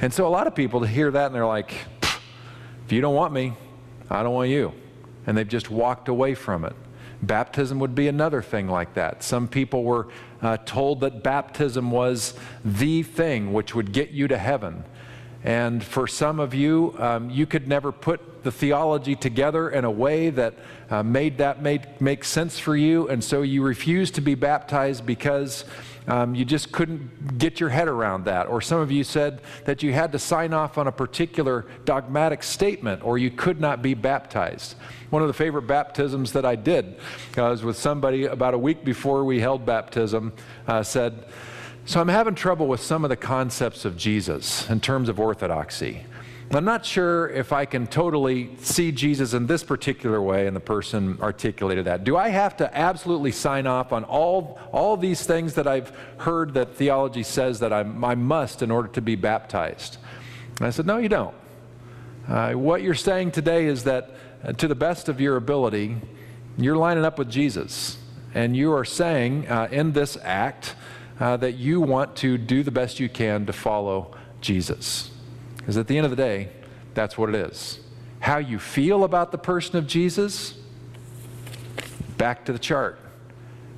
And 0.00 0.12
so, 0.12 0.26
a 0.26 0.28
lot 0.28 0.46
of 0.46 0.54
people 0.54 0.80
hear 0.80 1.10
that 1.10 1.26
and 1.26 1.34
they're 1.34 1.46
like, 1.46 1.72
if 2.02 2.92
you 2.92 3.00
don't 3.00 3.14
want 3.14 3.32
me, 3.32 3.54
I 4.10 4.22
don't 4.22 4.34
want 4.34 4.50
you. 4.50 4.72
And 5.26 5.36
they've 5.36 5.48
just 5.48 5.70
walked 5.70 6.08
away 6.08 6.34
from 6.34 6.64
it. 6.64 6.74
Baptism 7.22 7.78
would 7.78 7.94
be 7.94 8.08
another 8.08 8.42
thing 8.42 8.68
like 8.68 8.94
that. 8.94 9.22
Some 9.22 9.48
people 9.48 9.82
were 9.84 10.08
uh, 10.42 10.58
told 10.66 11.00
that 11.00 11.22
baptism 11.22 11.90
was 11.90 12.34
the 12.64 13.02
thing 13.02 13.52
which 13.52 13.74
would 13.74 13.92
get 13.92 14.10
you 14.10 14.28
to 14.28 14.36
heaven. 14.36 14.84
And 15.42 15.84
for 15.84 16.06
some 16.06 16.40
of 16.40 16.54
you, 16.54 16.94
um, 16.98 17.30
you 17.30 17.46
could 17.46 17.68
never 17.68 17.92
put 17.92 18.44
the 18.44 18.52
theology 18.52 19.14
together 19.14 19.70
in 19.70 19.84
a 19.84 19.90
way 19.90 20.30
that 20.30 20.54
uh, 20.90 21.02
made 21.02 21.38
that 21.38 21.62
made, 21.62 22.00
make 22.00 22.24
sense 22.24 22.58
for 22.58 22.76
you. 22.76 23.08
And 23.08 23.22
so 23.22 23.42
you 23.42 23.62
refused 23.62 24.14
to 24.16 24.20
be 24.20 24.34
baptized 24.34 25.04
because 25.04 25.64
um, 26.06 26.34
you 26.34 26.44
just 26.44 26.70
couldn't 26.72 27.38
get 27.38 27.60
your 27.60 27.70
head 27.70 27.88
around 27.88 28.26
that. 28.26 28.46
Or 28.46 28.60
some 28.60 28.80
of 28.80 28.90
you 28.90 29.04
said 29.04 29.40
that 29.64 29.82
you 29.82 29.92
had 29.92 30.12
to 30.12 30.18
sign 30.18 30.52
off 30.52 30.76
on 30.76 30.86
a 30.86 30.92
particular 30.92 31.66
dogmatic 31.84 32.42
statement 32.42 33.02
or 33.04 33.16
you 33.16 33.30
could 33.30 33.60
not 33.60 33.82
be 33.82 33.94
baptized. 33.94 34.76
One 35.10 35.22
of 35.22 35.28
the 35.28 35.34
favorite 35.34 35.66
baptisms 35.66 36.32
that 36.32 36.44
I 36.44 36.56
did 36.56 36.96
uh, 37.36 37.42
was 37.42 37.62
with 37.62 37.76
somebody 37.76 38.26
about 38.26 38.54
a 38.54 38.58
week 38.58 38.84
before 38.84 39.24
we 39.24 39.40
held 39.40 39.64
baptism, 39.64 40.32
uh, 40.66 40.82
said, 40.82 41.26
so 41.86 42.00
I'm 42.00 42.08
having 42.08 42.34
trouble 42.34 42.66
with 42.66 42.80
some 42.80 43.04
of 43.04 43.10
the 43.10 43.16
concepts 43.16 43.84
of 43.84 43.96
Jesus 43.96 44.68
in 44.70 44.80
terms 44.80 45.10
of 45.10 45.20
orthodoxy. 45.20 46.04
I'm 46.54 46.64
not 46.64 46.84
sure 46.84 47.28
if 47.28 47.52
I 47.52 47.64
can 47.64 47.86
totally 47.86 48.56
see 48.58 48.92
Jesus 48.92 49.32
in 49.32 49.46
this 49.46 49.64
particular 49.64 50.20
way, 50.20 50.46
and 50.46 50.54
the 50.54 50.60
person 50.60 51.18
articulated 51.20 51.86
that. 51.86 52.04
Do 52.04 52.16
I 52.16 52.28
have 52.28 52.56
to 52.58 52.76
absolutely 52.76 53.32
sign 53.32 53.66
off 53.66 53.92
on 53.92 54.04
all, 54.04 54.58
all 54.72 54.96
these 54.96 55.26
things 55.26 55.54
that 55.54 55.66
I've 55.66 55.90
heard 56.18 56.54
that 56.54 56.74
theology 56.76 57.22
says 57.22 57.60
that 57.60 57.72
I'm, 57.72 58.04
I 58.04 58.14
must 58.14 58.62
in 58.62 58.70
order 58.70 58.88
to 58.88 59.00
be 59.00 59.16
baptized? 59.16 59.96
And 60.58 60.66
I 60.66 60.70
said, 60.70 60.86
No, 60.86 60.98
you 60.98 61.08
don't. 61.08 61.34
Uh, 62.28 62.52
what 62.52 62.82
you're 62.82 62.94
saying 62.94 63.32
today 63.32 63.66
is 63.66 63.84
that, 63.84 64.10
uh, 64.42 64.52
to 64.52 64.68
the 64.68 64.74
best 64.74 65.08
of 65.08 65.20
your 65.20 65.36
ability, 65.36 65.96
you're 66.58 66.76
lining 66.76 67.04
up 67.04 67.18
with 67.18 67.30
Jesus. 67.30 67.98
And 68.34 68.56
you 68.56 68.72
are 68.72 68.84
saying 68.84 69.48
uh, 69.48 69.68
in 69.70 69.92
this 69.92 70.16
act, 70.22 70.74
uh, 71.20 71.36
that 71.36 71.52
you 71.52 71.80
want 71.80 72.16
to 72.16 72.36
do 72.36 72.62
the 72.62 72.70
best 72.70 72.98
you 72.98 73.08
can 73.08 73.46
to 73.46 73.52
follow 73.52 74.14
Jesus. 74.40 75.10
Because 75.64 75.78
at 75.78 75.86
the 75.86 75.96
end 75.96 76.04
of 76.04 76.10
the 76.10 76.16
day, 76.16 76.50
that's 76.92 77.16
what 77.16 77.30
it 77.30 77.34
is. 77.34 77.80
How 78.20 78.36
you 78.36 78.58
feel 78.58 79.02
about 79.02 79.32
the 79.32 79.38
person 79.38 79.76
of 79.76 79.86
Jesus, 79.86 80.58
back 82.18 82.44
to 82.44 82.52
the 82.52 82.58
chart. 82.58 82.98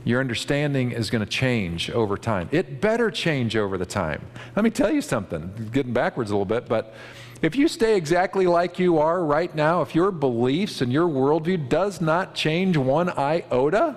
Your 0.03 0.19
understanding 0.19 0.91
is 0.91 1.11
going 1.11 1.25
to 1.25 1.31
change 1.31 1.89
over 1.91 2.17
time. 2.17 2.49
It 2.51 2.81
better 2.81 3.09
change 3.09 3.57
over 3.57 3.79
the 3.79 3.87
time. 3.87 4.25
Let 4.57 4.65
me 4.65 4.71
tell 4.71 4.91
you 4.91 5.01
something, 5.01 5.71
getting 5.73 5.93
backwards 5.93 6.33
a 6.33 6.35
little 6.35 6.45
bit, 6.45 6.69
but 6.69 6.95
if 7.41 7.55
you 7.55 7.69
stay 7.69 7.97
exactly 7.97 8.49
like 8.49 8.81
you 8.81 8.99
are 8.99 9.25
right 9.25 9.55
now, 9.55 9.83
if 9.83 9.95
your 9.95 10.11
beliefs 10.11 10.81
and 10.81 10.93
your 10.93 11.09
worldview 11.09 11.69
does 11.69 12.01
not 12.01 12.35
change 12.35 12.77
one 12.77 13.11
iota, 13.11 13.97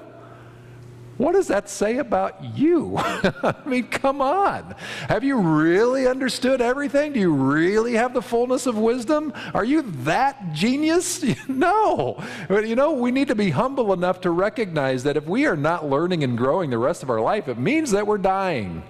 what 1.19 1.33
does 1.33 1.47
that 1.47 1.67
say 1.67 1.97
about 1.97 2.41
you? 2.55 2.93
I 2.97 3.53
mean, 3.65 3.87
come 3.87 4.21
on. 4.21 4.73
Have 5.09 5.21
you 5.21 5.37
really 5.37 6.07
understood 6.07 6.61
everything? 6.61 7.11
Do 7.11 7.19
you 7.19 7.33
really 7.33 7.95
have 7.95 8.13
the 8.13 8.21
fullness 8.21 8.65
of 8.65 8.77
wisdom? 8.77 9.33
Are 9.53 9.65
you 9.65 9.81
that 10.05 10.53
genius? 10.53 11.25
no. 11.49 12.23
But 12.47 12.69
you 12.69 12.77
know, 12.77 12.93
we 12.93 13.11
need 13.11 13.27
to 13.27 13.35
be 13.35 13.49
humble 13.49 13.91
enough 13.91 14.21
to 14.21 14.31
recognize 14.31 15.03
that 15.03 15.17
if 15.17 15.25
we 15.25 15.45
are 15.45 15.57
not 15.57 15.89
learning 15.89 16.23
and 16.23 16.37
growing 16.37 16.69
the 16.69 16.77
rest 16.77 17.03
of 17.03 17.09
our 17.09 17.19
life, 17.19 17.49
it 17.49 17.57
means 17.57 17.91
that 17.91 18.07
we're 18.07 18.17
dying. 18.17 18.81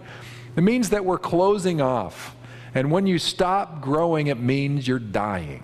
It 0.55 0.61
means 0.61 0.91
that 0.91 1.03
we're 1.03 1.17
closing 1.17 1.81
off. 1.81 2.35
And 2.75 2.91
when 2.91 3.07
you 3.07 3.17
stop 3.17 3.81
growing, 3.81 4.27
it 4.27 4.39
means 4.39 4.87
you're 4.87 4.99
dying. 4.99 5.63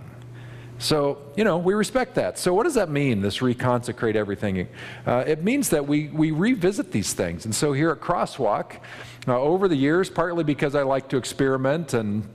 So, 0.77 1.21
you 1.37 1.43
know, 1.45 1.57
we 1.57 1.73
respect 1.73 2.15
that. 2.15 2.37
So, 2.37 2.53
what 2.53 2.63
does 2.63 2.73
that 2.73 2.89
mean, 2.89 3.21
this 3.21 3.39
reconsecrate 3.39 4.15
everything? 4.15 4.67
Uh, 5.07 5.23
it 5.25 5.43
means 5.43 5.69
that 5.69 5.87
we, 5.87 6.09
we 6.09 6.31
revisit 6.31 6.91
these 6.91 7.13
things. 7.13 7.45
And 7.45 7.55
so, 7.55 7.71
here 7.71 7.91
at 7.91 8.01
Crosswalk, 8.01 8.79
uh, 9.27 9.39
over 9.39 9.67
the 9.67 9.75
years, 9.75 10.09
partly 10.09 10.43
because 10.43 10.75
I 10.75 10.83
like 10.83 11.07
to 11.09 11.17
experiment 11.17 11.93
and 11.93 12.27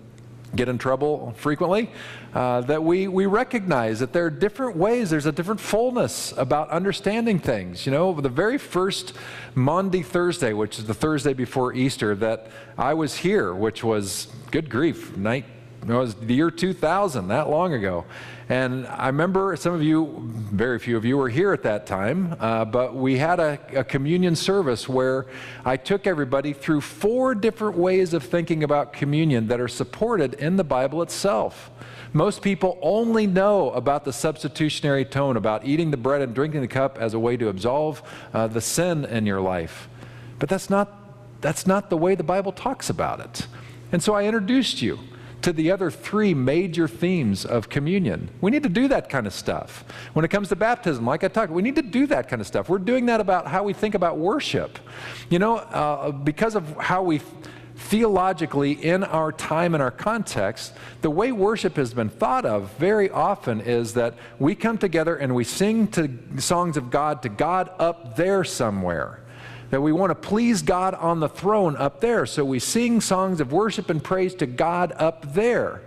get 0.56 0.68
in 0.68 0.78
trouble 0.78 1.32
frequently, 1.36 1.90
uh, 2.34 2.62
that 2.62 2.82
we, 2.82 3.06
we 3.08 3.26
recognize 3.26 4.00
that 4.00 4.12
there 4.12 4.26
are 4.26 4.30
different 4.30 4.76
ways, 4.76 5.10
there's 5.10 5.26
a 5.26 5.32
different 5.32 5.60
fullness 5.60 6.32
about 6.36 6.68
understanding 6.70 7.38
things. 7.38 7.86
You 7.86 7.92
know, 7.92 8.20
the 8.20 8.28
very 8.28 8.58
first 8.58 9.12
Maundy 9.54 10.02
Thursday, 10.02 10.52
which 10.52 10.78
is 10.78 10.86
the 10.86 10.94
Thursday 10.94 11.34
before 11.34 11.74
Easter, 11.74 12.14
that 12.16 12.48
I 12.76 12.94
was 12.94 13.16
here, 13.16 13.54
which 13.54 13.84
was, 13.84 14.28
good 14.50 14.70
grief, 14.70 15.16
night, 15.16 15.44
it 15.88 15.92
was 15.92 16.14
the 16.14 16.34
year 16.34 16.50
2000, 16.50 17.28
that 17.28 17.48
long 17.48 17.72
ago. 17.72 18.04
And 18.50 18.86
I 18.86 19.06
remember 19.06 19.54
some 19.56 19.72
of 19.72 19.82
you, 19.82 20.28
very 20.52 20.78
few 20.78 20.96
of 20.96 21.04
you 21.04 21.16
were 21.16 21.28
here 21.28 21.52
at 21.52 21.62
that 21.62 21.86
time, 21.86 22.36
uh, 22.40 22.64
but 22.64 22.94
we 22.94 23.16
had 23.16 23.38
a, 23.38 23.58
a, 23.78 23.84
communion 23.84 24.34
service 24.34 24.88
where 24.88 25.26
I 25.64 25.76
took 25.76 26.06
everybody 26.06 26.52
through 26.52 26.80
four 26.80 27.34
different 27.34 27.78
ways 27.78 28.12
of 28.12 28.24
thinking 28.24 28.64
about 28.64 28.92
communion 28.92 29.46
that 29.48 29.60
are 29.60 29.68
supported 29.68 30.34
in 30.34 30.56
the 30.56 30.64
Bible 30.64 31.00
itself. 31.00 31.70
Most 32.12 32.42
people 32.42 32.76
only 32.82 33.28
know 33.28 33.70
about 33.70 34.04
the 34.04 34.12
substitutionary 34.12 35.04
tone, 35.04 35.36
about 35.36 35.64
eating 35.64 35.92
the 35.92 35.96
bread 35.96 36.20
and 36.20 36.34
drinking 36.34 36.60
the 36.60 36.68
cup 36.68 36.98
as 36.98 37.14
a 37.14 37.20
way 37.20 37.36
to 37.36 37.48
absolve 37.48 38.02
uh, 38.34 38.48
the 38.48 38.60
sin 38.60 39.04
in 39.04 39.26
your 39.26 39.40
life. 39.40 39.88
But 40.40 40.48
that's 40.48 40.68
not, 40.68 41.40
that's 41.40 41.68
not 41.68 41.88
the 41.88 41.96
way 41.96 42.16
the 42.16 42.24
Bible 42.24 42.50
talks 42.50 42.90
about 42.90 43.20
it. 43.20 43.46
And 43.92 44.02
so 44.02 44.14
I 44.14 44.24
introduced 44.24 44.82
you 44.82 44.98
to 45.42 45.52
the 45.52 45.70
other 45.70 45.90
three 45.90 46.34
major 46.34 46.86
themes 46.86 47.44
of 47.44 47.68
communion. 47.68 48.30
We 48.40 48.50
need 48.50 48.62
to 48.62 48.68
do 48.68 48.88
that 48.88 49.08
kind 49.08 49.26
of 49.26 49.32
stuff. 49.32 49.84
When 50.12 50.24
it 50.24 50.28
comes 50.28 50.48
to 50.48 50.56
baptism, 50.56 51.06
like 51.06 51.24
I 51.24 51.28
talked, 51.28 51.52
we 51.52 51.62
need 51.62 51.76
to 51.76 51.82
do 51.82 52.06
that 52.08 52.28
kind 52.28 52.40
of 52.40 52.46
stuff. 52.46 52.68
We're 52.68 52.78
doing 52.78 53.06
that 53.06 53.20
about 53.20 53.46
how 53.46 53.62
we 53.62 53.72
think 53.72 53.94
about 53.94 54.18
worship. 54.18 54.78
You 55.28 55.38
know, 55.38 55.56
uh, 55.56 56.10
because 56.10 56.54
of 56.54 56.76
how 56.76 57.02
we 57.02 57.20
theologically 57.76 58.72
in 58.72 59.02
our 59.04 59.32
time 59.32 59.74
and 59.74 59.82
our 59.82 59.90
context, 59.90 60.74
the 61.00 61.10
way 61.10 61.32
worship 61.32 61.76
has 61.76 61.94
been 61.94 62.10
thought 62.10 62.44
of 62.44 62.70
very 62.74 63.10
often 63.10 63.60
is 63.60 63.94
that 63.94 64.14
we 64.38 64.54
come 64.54 64.76
together 64.76 65.16
and 65.16 65.34
we 65.34 65.44
sing 65.44 65.88
to 65.88 66.10
songs 66.36 66.76
of 66.76 66.90
God 66.90 67.22
to 67.22 67.28
God 67.28 67.70
up 67.78 68.16
there 68.16 68.44
somewhere 68.44 69.20
that 69.70 69.80
we 69.80 69.92
want 69.92 70.10
to 70.10 70.14
please 70.14 70.62
God 70.62 70.94
on 70.94 71.20
the 71.20 71.28
throne 71.28 71.76
up 71.76 72.00
there. 72.00 72.26
So 72.26 72.44
we 72.44 72.58
sing 72.58 73.00
songs 73.00 73.40
of 73.40 73.52
worship 73.52 73.88
and 73.88 74.02
praise 74.02 74.34
to 74.36 74.46
God 74.46 74.92
up 74.96 75.32
there. 75.34 75.82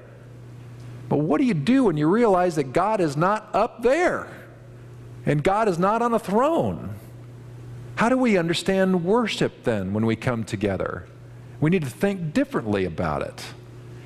But 1.09 1.17
what 1.17 1.39
do 1.39 1.45
you 1.45 1.53
do 1.53 1.85
when 1.85 1.97
you 1.97 2.07
realize 2.07 2.55
that 2.55 2.73
God 2.73 3.01
is 3.01 3.15
not 3.17 3.49
up 3.53 3.83
there 3.83 4.27
and 5.25 5.43
God 5.43 5.67
is 5.67 5.77
not 5.77 6.01
on 6.01 6.13
a 6.13 6.19
throne? 6.19 6.95
How 7.95 8.09
do 8.09 8.17
we 8.17 8.37
understand 8.37 9.05
worship 9.05 9.63
then 9.63 9.93
when 9.93 10.05
we 10.05 10.15
come 10.15 10.43
together? 10.43 11.05
We 11.59 11.69
need 11.69 11.83
to 11.83 11.89
think 11.89 12.33
differently 12.33 12.85
about 12.85 13.21
it. 13.21 13.45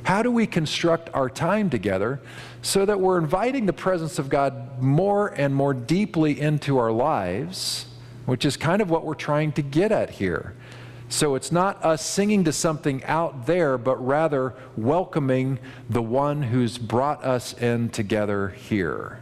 How 0.04 0.24
do 0.24 0.32
we 0.32 0.48
construct 0.48 1.10
our 1.14 1.30
time 1.30 1.70
together 1.70 2.20
so 2.62 2.86
that 2.86 3.00
we're 3.00 3.18
inviting 3.18 3.66
the 3.66 3.74
presence 3.74 4.20
of 4.20 4.30
God 4.30 4.82
more 4.82 5.28
and 5.28 5.54
more 5.54 5.74
deeply 5.74 6.40
into 6.40 6.78
our 6.78 6.92
lives? 6.92 7.86
Which 8.28 8.46
is 8.46 8.58
kind 8.58 8.82
of 8.82 8.90
what 8.90 9.06
we're 9.06 9.16
trying 9.16 9.54
to 9.54 9.62
get 9.62 9.92
at 9.92 10.10
here. 10.10 10.54
So 11.08 11.36
it's 11.36 11.50
not 11.50 11.84
us 11.86 12.06
singing 12.06 12.44
to 12.44 12.52
something 12.52 13.02
out 13.06 13.46
there, 13.46 13.78
but 13.78 14.06
rather 14.06 14.54
welcoming 14.76 15.60
the 15.90 16.02
one 16.02 16.44
who's 16.44 16.78
brought 16.78 17.24
us 17.24 17.54
in 17.54 17.90
together 17.90 18.50
here. 18.50 19.22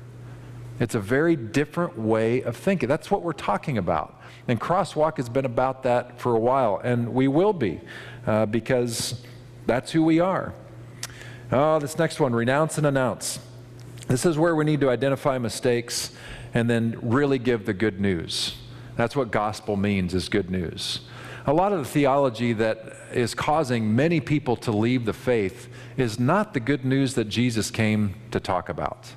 It's 0.80 0.96
a 0.96 1.00
very 1.00 1.36
different 1.36 2.00
way 2.00 2.42
of 2.42 2.58
thinking. 2.58 2.90
That's 2.90 3.12
what 3.12 3.22
we're 3.22 3.34
talking 3.34 3.78
about. 3.78 4.20
And 4.48 4.60
Crosswalk 4.60 5.18
has 5.18 5.30
been 5.30 5.46
about 5.46 5.84
that 5.84 6.20
for 6.20 6.36
a 6.36 6.40
while, 6.40 6.82
and 6.84 7.14
we 7.14 7.28
will 7.28 7.54
be, 7.54 7.82
uh, 8.26 8.48
because 8.48 9.24
that's 9.68 9.92
who 9.92 10.04
we 10.04 10.20
are. 10.20 10.52
Oh, 11.52 11.78
this 11.78 12.00
next 12.00 12.20
one 12.20 12.34
renounce 12.34 12.80
and 12.80 12.88
announce. 12.88 13.38
This 14.08 14.26
is 14.26 14.36
where 14.40 14.56
we 14.56 14.66
need 14.66 14.82
to 14.82 14.90
identify 14.90 15.38
mistakes 15.38 16.12
and 16.56 16.68
then 16.68 16.98
really 17.04 17.38
give 17.38 17.68
the 17.68 17.74
good 17.74 18.02
news. 18.02 18.56
That's 18.96 19.16
what 19.16 19.32
gospel 19.32 19.76
means 19.76 20.14
is 20.14 20.30
good 20.30 20.50
news. 20.50 21.02
A 21.48 21.54
lot 21.54 21.74
of 21.74 21.80
the 21.80 21.86
theology 21.86 22.54
that 22.54 22.96
is 23.14 23.36
causing 23.36 23.96
many 23.96 24.20
people 24.20 24.56
to 24.58 24.72
leave 24.72 25.06
the 25.06 25.14
faith 25.14 25.70
is 25.96 26.20
not 26.20 26.54
the 26.54 26.60
good 26.60 26.84
news 26.84 27.14
that 27.16 27.26
Jesus 27.26 27.70
came 27.70 28.16
to 28.32 28.40
talk 28.40 28.68
about. 28.70 29.14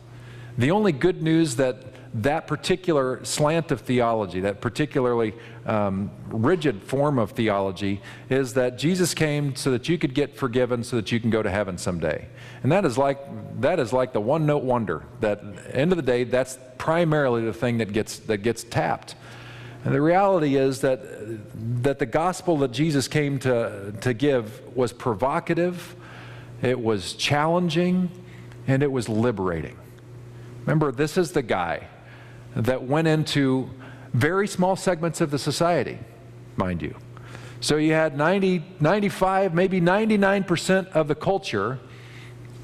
The 0.58 0.70
only 0.70 0.92
good 0.92 1.22
news 1.22 1.56
that 1.56 1.84
that 2.14 2.46
particular 2.46 3.22
slant 3.24 3.70
of 3.70 3.82
theology, 3.82 4.40
that 4.40 4.60
particularly 4.60 5.34
um, 5.66 6.10
rigid 6.28 6.82
form 6.82 7.18
of 7.18 7.32
theology, 7.32 8.00
is 8.30 8.54
that 8.54 8.78
Jesus 8.78 9.14
came 9.14 9.54
so 9.54 9.70
that 9.70 9.88
you 9.88 9.98
could 9.98 10.14
get 10.14 10.36
forgiven, 10.36 10.82
so 10.82 10.96
that 10.96 11.12
you 11.12 11.20
can 11.20 11.30
go 11.30 11.42
to 11.42 11.50
heaven 11.50 11.76
someday. 11.76 12.26
And 12.62 12.72
that 12.72 12.84
is 12.84 12.96
like 12.96 13.20
that 13.60 13.78
is 13.78 13.92
like 13.92 14.12
the 14.12 14.20
one-note 14.20 14.64
wonder. 14.64 15.04
That 15.20 15.42
end 15.72 15.92
of 15.92 15.96
the 15.96 16.02
day, 16.02 16.24
that's 16.24 16.58
primarily 16.78 17.44
the 17.44 17.52
thing 17.52 17.78
that 17.78 17.92
gets 17.92 18.18
that 18.20 18.38
gets 18.38 18.64
tapped. 18.64 19.14
And 19.88 19.94
the 19.94 20.02
reality 20.02 20.56
is 20.56 20.82
that, 20.82 21.00
that 21.82 21.98
the 21.98 22.04
gospel 22.04 22.58
that 22.58 22.72
Jesus 22.72 23.08
came 23.08 23.38
to, 23.38 23.94
to 24.02 24.12
give 24.12 24.60
was 24.76 24.92
provocative, 24.92 25.96
it 26.60 26.78
was 26.78 27.14
challenging, 27.14 28.10
and 28.66 28.82
it 28.82 28.92
was 28.92 29.08
liberating. 29.08 29.78
Remember, 30.60 30.92
this 30.92 31.16
is 31.16 31.32
the 31.32 31.40
guy 31.40 31.88
that 32.54 32.82
went 32.82 33.08
into 33.08 33.70
very 34.12 34.46
small 34.46 34.76
segments 34.76 35.22
of 35.22 35.30
the 35.30 35.38
society, 35.38 35.98
mind 36.58 36.82
you. 36.82 36.94
So 37.62 37.78
you 37.78 37.94
had 37.94 38.14
90, 38.14 38.62
95, 38.80 39.54
maybe 39.54 39.80
99% 39.80 40.88
of 40.88 41.08
the 41.08 41.14
culture 41.14 41.78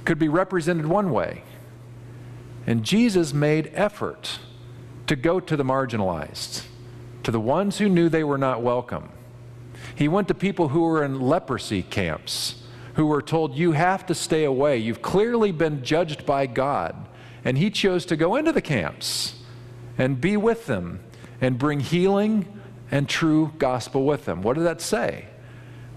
could 0.05 0.19
be 0.19 0.29
represented 0.29 0.85
one 0.85 1.11
way. 1.11 1.43
And 2.67 2.85
Jesus 2.85 3.33
made 3.33 3.71
effort 3.73 4.41
to 5.07 5.17
go 5.17 5.41
to 5.41 5.57
the 5.57 5.65
marginalized 5.65 6.65
to 7.25 7.31
the 7.31 7.41
ones 7.41 7.79
who 7.79 7.89
knew 7.89 8.09
they 8.09 8.25
were 8.25 8.39
not 8.39 8.63
welcome. 8.63 9.11
He 9.95 10.09
went 10.09 10.29
to 10.29 10.35
people 10.35 10.69
who 10.69 10.83
were 10.83 11.05
in 11.05 11.21
leprosy 11.21 11.83
camps, 11.83 12.63
who 12.95 13.07
were 13.07 13.23
told, 13.23 13.57
You 13.57 13.73
have 13.73 14.07
to 14.07 14.15
stay 14.15 14.45
away. 14.45 14.79
You've 14.79 15.03
clearly 15.03 15.53
been 15.53 15.83
judged 15.83 16.25
by 16.25 16.47
God. 16.47 17.09
And 17.45 17.59
he 17.59 17.71
chose 17.71 18.07
to 18.07 18.17
go 18.17 18.37
into 18.37 18.53
the 18.53 18.63
camps 18.63 19.35
and 19.99 20.21
be 20.21 20.37
with 20.37 20.67
them 20.67 21.01
and 21.41 21.59
bring 21.59 21.81
healing 21.81 22.61
and 22.91 23.09
true 23.09 23.53
gospel 23.59 24.05
with 24.05 24.25
them. 24.25 24.43
What 24.43 24.57
did 24.57 24.65
that 24.65 24.81
say? 24.81 25.27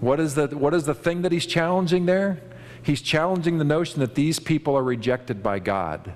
What 0.00 0.20
is, 0.20 0.34
the, 0.34 0.48
what 0.48 0.74
is 0.74 0.84
the 0.84 0.94
thing 0.94 1.22
that 1.22 1.32
he's 1.32 1.46
challenging 1.46 2.06
there? 2.06 2.40
He's 2.82 3.02
challenging 3.02 3.58
the 3.58 3.64
notion 3.64 4.00
that 4.00 4.14
these 4.14 4.38
people 4.38 4.76
are 4.76 4.82
rejected 4.82 5.42
by 5.42 5.58
God. 5.58 6.12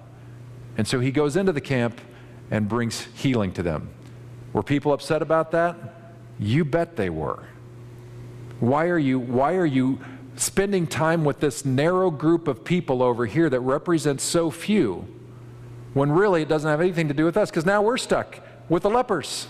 And 0.77 0.87
so 0.87 1.01
he 1.01 1.11
goes 1.11 1.37
into 1.37 1.53
the 1.53 1.61
camp 1.61 2.01
and 2.51 2.68
brings 2.68 3.09
healing 3.14 3.53
to 3.55 3.62
them. 3.62 3.90
Were 4.53 4.62
people 4.62 4.93
upset 4.93 5.23
about 5.23 5.51
that? 5.53 5.77
You 6.38 6.65
bet 6.65 6.97
they 6.97 7.11
were. 7.11 7.45
Why 8.61 8.87
are 8.87 8.99
you, 8.99 9.19
why 9.19 9.55
are 9.55 9.67
you 9.67 10.01
spending 10.37 10.87
time 10.87 11.25
with 11.25 11.41
this 11.41 11.65
narrow 11.65 12.11
group 12.11 12.49
of 12.49 12.65
people 12.65 13.03
over 13.03 13.27
here 13.27 13.51
that 13.51 13.61
represents 13.61 14.25
so 14.25 14.51
few 14.51 15.07
when 15.95 16.11
really 16.11 16.43
it 16.43 16.49
doesn't 16.49 16.71
have 16.71 16.81
anything 16.81 17.09
to 17.09 17.15
do 17.15 17.25
with 17.25 17.37
us? 17.37 17.51
Because 17.51 17.67
now 17.67 17.83
we're 17.83 17.97
stuck 17.97 18.41
with 18.69 18.83
the 18.83 18.91
lepers. 18.91 19.49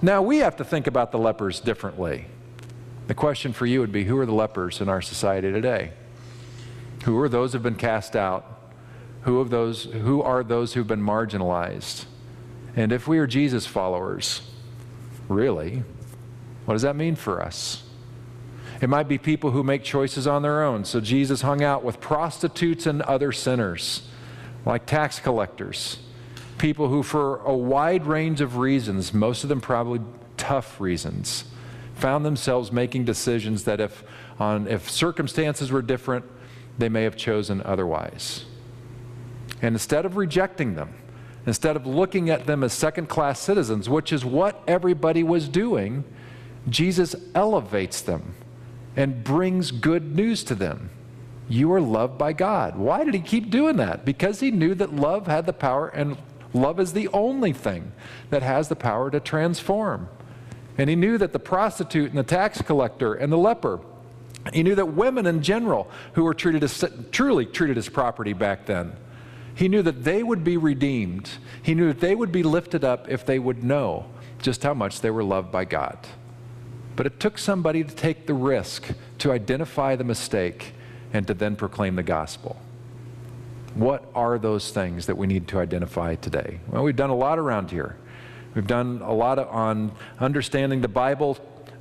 Now 0.00 0.22
we 0.22 0.38
have 0.38 0.56
to 0.56 0.64
think 0.64 0.86
about 0.86 1.12
the 1.12 1.18
lepers 1.18 1.60
differently. 1.60 2.26
The 3.06 3.14
question 3.14 3.52
for 3.52 3.66
you 3.66 3.80
would 3.80 3.92
be 3.92 4.04
who 4.04 4.18
are 4.18 4.26
the 4.26 4.34
lepers 4.34 4.80
in 4.80 4.88
our 4.88 5.02
society 5.02 5.50
today? 5.50 5.92
Who 7.04 7.18
are 7.20 7.28
those 7.28 7.52
who've 7.52 7.62
been 7.62 7.74
cast 7.74 8.14
out? 8.14 8.44
Who, 9.22 9.40
of 9.40 9.50
those, 9.50 9.84
who 9.84 10.22
are 10.22 10.44
those 10.44 10.74
who've 10.74 10.86
been 10.86 11.02
marginalized? 11.02 12.04
And 12.78 12.92
if 12.92 13.08
we 13.08 13.18
are 13.18 13.26
Jesus 13.26 13.66
followers, 13.66 14.40
really, 15.28 15.82
what 16.64 16.74
does 16.74 16.82
that 16.82 16.94
mean 16.94 17.16
for 17.16 17.42
us? 17.42 17.82
It 18.80 18.88
might 18.88 19.08
be 19.08 19.18
people 19.18 19.50
who 19.50 19.64
make 19.64 19.82
choices 19.82 20.28
on 20.28 20.42
their 20.42 20.62
own. 20.62 20.84
So 20.84 21.00
Jesus 21.00 21.42
hung 21.42 21.60
out 21.60 21.82
with 21.82 21.98
prostitutes 21.98 22.86
and 22.86 23.02
other 23.02 23.32
sinners, 23.32 24.08
like 24.64 24.86
tax 24.86 25.18
collectors, 25.18 25.98
people 26.58 26.86
who, 26.86 27.02
for 27.02 27.38
a 27.38 27.52
wide 27.52 28.06
range 28.06 28.40
of 28.40 28.58
reasons, 28.58 29.12
most 29.12 29.42
of 29.42 29.48
them 29.48 29.60
probably 29.60 30.00
tough 30.36 30.80
reasons, 30.80 31.46
found 31.96 32.24
themselves 32.24 32.70
making 32.70 33.04
decisions 33.04 33.64
that, 33.64 33.80
if, 33.80 34.04
on, 34.38 34.68
if 34.68 34.88
circumstances 34.88 35.72
were 35.72 35.82
different, 35.82 36.24
they 36.78 36.88
may 36.88 37.02
have 37.02 37.16
chosen 37.16 37.60
otherwise. 37.64 38.44
And 39.60 39.74
instead 39.74 40.06
of 40.06 40.16
rejecting 40.16 40.76
them, 40.76 40.94
Instead 41.48 41.76
of 41.76 41.86
looking 41.86 42.28
at 42.28 42.44
them 42.44 42.62
as 42.62 42.74
second 42.74 43.08
class 43.08 43.40
citizens, 43.40 43.88
which 43.88 44.12
is 44.12 44.22
what 44.22 44.62
everybody 44.68 45.22
was 45.22 45.48
doing, 45.48 46.04
Jesus 46.68 47.16
elevates 47.34 48.02
them 48.02 48.34
and 48.94 49.24
brings 49.24 49.70
good 49.70 50.14
news 50.14 50.44
to 50.44 50.54
them. 50.54 50.90
You 51.48 51.72
are 51.72 51.80
loved 51.80 52.18
by 52.18 52.34
God. 52.34 52.76
Why 52.76 53.02
did 53.02 53.14
he 53.14 53.20
keep 53.20 53.48
doing 53.48 53.78
that? 53.78 54.04
Because 54.04 54.40
he 54.40 54.50
knew 54.50 54.74
that 54.74 54.94
love 54.94 55.26
had 55.26 55.46
the 55.46 55.54
power, 55.54 55.88
and 55.88 56.18
love 56.52 56.78
is 56.78 56.92
the 56.92 57.08
only 57.14 57.54
thing 57.54 57.92
that 58.28 58.42
has 58.42 58.68
the 58.68 58.76
power 58.76 59.10
to 59.10 59.18
transform. 59.18 60.10
And 60.76 60.90
he 60.90 60.96
knew 60.96 61.16
that 61.16 61.32
the 61.32 61.38
prostitute 61.38 62.10
and 62.10 62.18
the 62.18 62.24
tax 62.24 62.60
collector 62.60 63.14
and 63.14 63.32
the 63.32 63.38
leper 63.38 63.80
He 64.52 64.62
knew 64.62 64.74
that 64.74 64.92
women 64.92 65.24
in 65.24 65.42
general, 65.42 65.90
who 66.12 66.24
were 66.24 66.34
treated 66.34 66.62
as, 66.62 66.84
truly 67.10 67.46
treated 67.46 67.78
as 67.78 67.88
property 67.88 68.34
back 68.34 68.66
then, 68.66 68.92
he 69.58 69.66
knew 69.66 69.82
that 69.82 70.04
they 70.04 70.22
would 70.22 70.44
be 70.44 70.56
redeemed. 70.56 71.28
He 71.64 71.74
knew 71.74 71.88
that 71.88 71.98
they 71.98 72.14
would 72.14 72.30
be 72.30 72.44
lifted 72.44 72.84
up 72.84 73.08
if 73.08 73.26
they 73.26 73.40
would 73.40 73.64
know 73.64 74.06
just 74.40 74.62
how 74.62 74.72
much 74.72 75.00
they 75.00 75.10
were 75.10 75.24
loved 75.24 75.50
by 75.50 75.64
God. 75.64 75.98
But 76.94 77.06
it 77.06 77.18
took 77.18 77.38
somebody 77.38 77.82
to 77.82 77.92
take 77.92 78.26
the 78.26 78.34
risk 78.34 78.86
to 79.18 79.32
identify 79.32 79.96
the 79.96 80.04
mistake 80.04 80.74
and 81.12 81.26
to 81.26 81.34
then 81.34 81.56
proclaim 81.56 81.96
the 81.96 82.04
gospel. 82.04 82.56
What 83.74 84.08
are 84.14 84.38
those 84.38 84.70
things 84.70 85.06
that 85.06 85.16
we 85.16 85.26
need 85.26 85.48
to 85.48 85.58
identify 85.58 86.14
today? 86.14 86.60
Well, 86.68 86.84
we've 86.84 86.94
done 86.94 87.10
a 87.10 87.16
lot 87.16 87.40
around 87.40 87.72
here. 87.72 87.96
We've 88.54 88.64
done 88.64 89.02
a 89.02 89.12
lot 89.12 89.40
on 89.40 89.90
understanding 90.20 90.82
the 90.82 90.88
Bible 90.88 91.36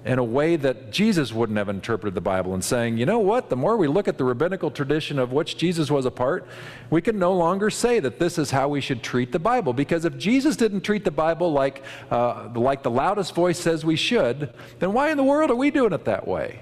in 0.07 0.19
a 0.19 0.23
way 0.23 0.55
that 0.55 0.89
Jesus 0.89 1.33
wouldn't 1.33 1.57
have 1.57 1.67
interpreted 1.67 2.15
the 2.15 2.21
Bible 2.21 2.53
and 2.53 2.63
saying, 2.63 2.97
you 2.97 3.05
know 3.05 3.19
what, 3.19 3.49
the 3.49 3.57
more 3.57 3.75
we 3.75 3.87
look 3.87 4.07
at 4.07 4.17
the 4.17 4.23
rabbinical 4.23 4.71
tradition 4.71 5.19
of 5.19 5.33
which 5.33 5.57
Jesus 5.57 5.91
was 5.91 6.05
a 6.05 6.11
part, 6.11 6.47
we 6.89 7.01
can 7.01 7.19
no 7.19 7.33
longer 7.33 7.69
say 7.69 7.99
that 7.99 8.17
this 8.17 8.37
is 8.37 8.49
how 8.49 8.69
we 8.69 8.79
should 8.79 9.03
treat 9.03 9.33
the 9.33 9.39
Bible. 9.39 9.73
Because 9.73 10.05
if 10.05 10.17
Jesus 10.17 10.55
didn't 10.55 10.81
treat 10.81 11.03
the 11.03 11.11
Bible 11.11 11.51
like, 11.51 11.83
uh, 12.09 12.47
like 12.55 12.83
the 12.83 12.89
loudest 12.89 13.35
voice 13.35 13.59
says 13.59 13.83
we 13.83 13.97
should, 13.97 14.53
then 14.79 14.93
why 14.93 15.11
in 15.11 15.17
the 15.17 15.25
world 15.25 15.51
are 15.51 15.55
we 15.55 15.71
doing 15.71 15.91
it 15.91 16.05
that 16.05 16.25
way? 16.25 16.61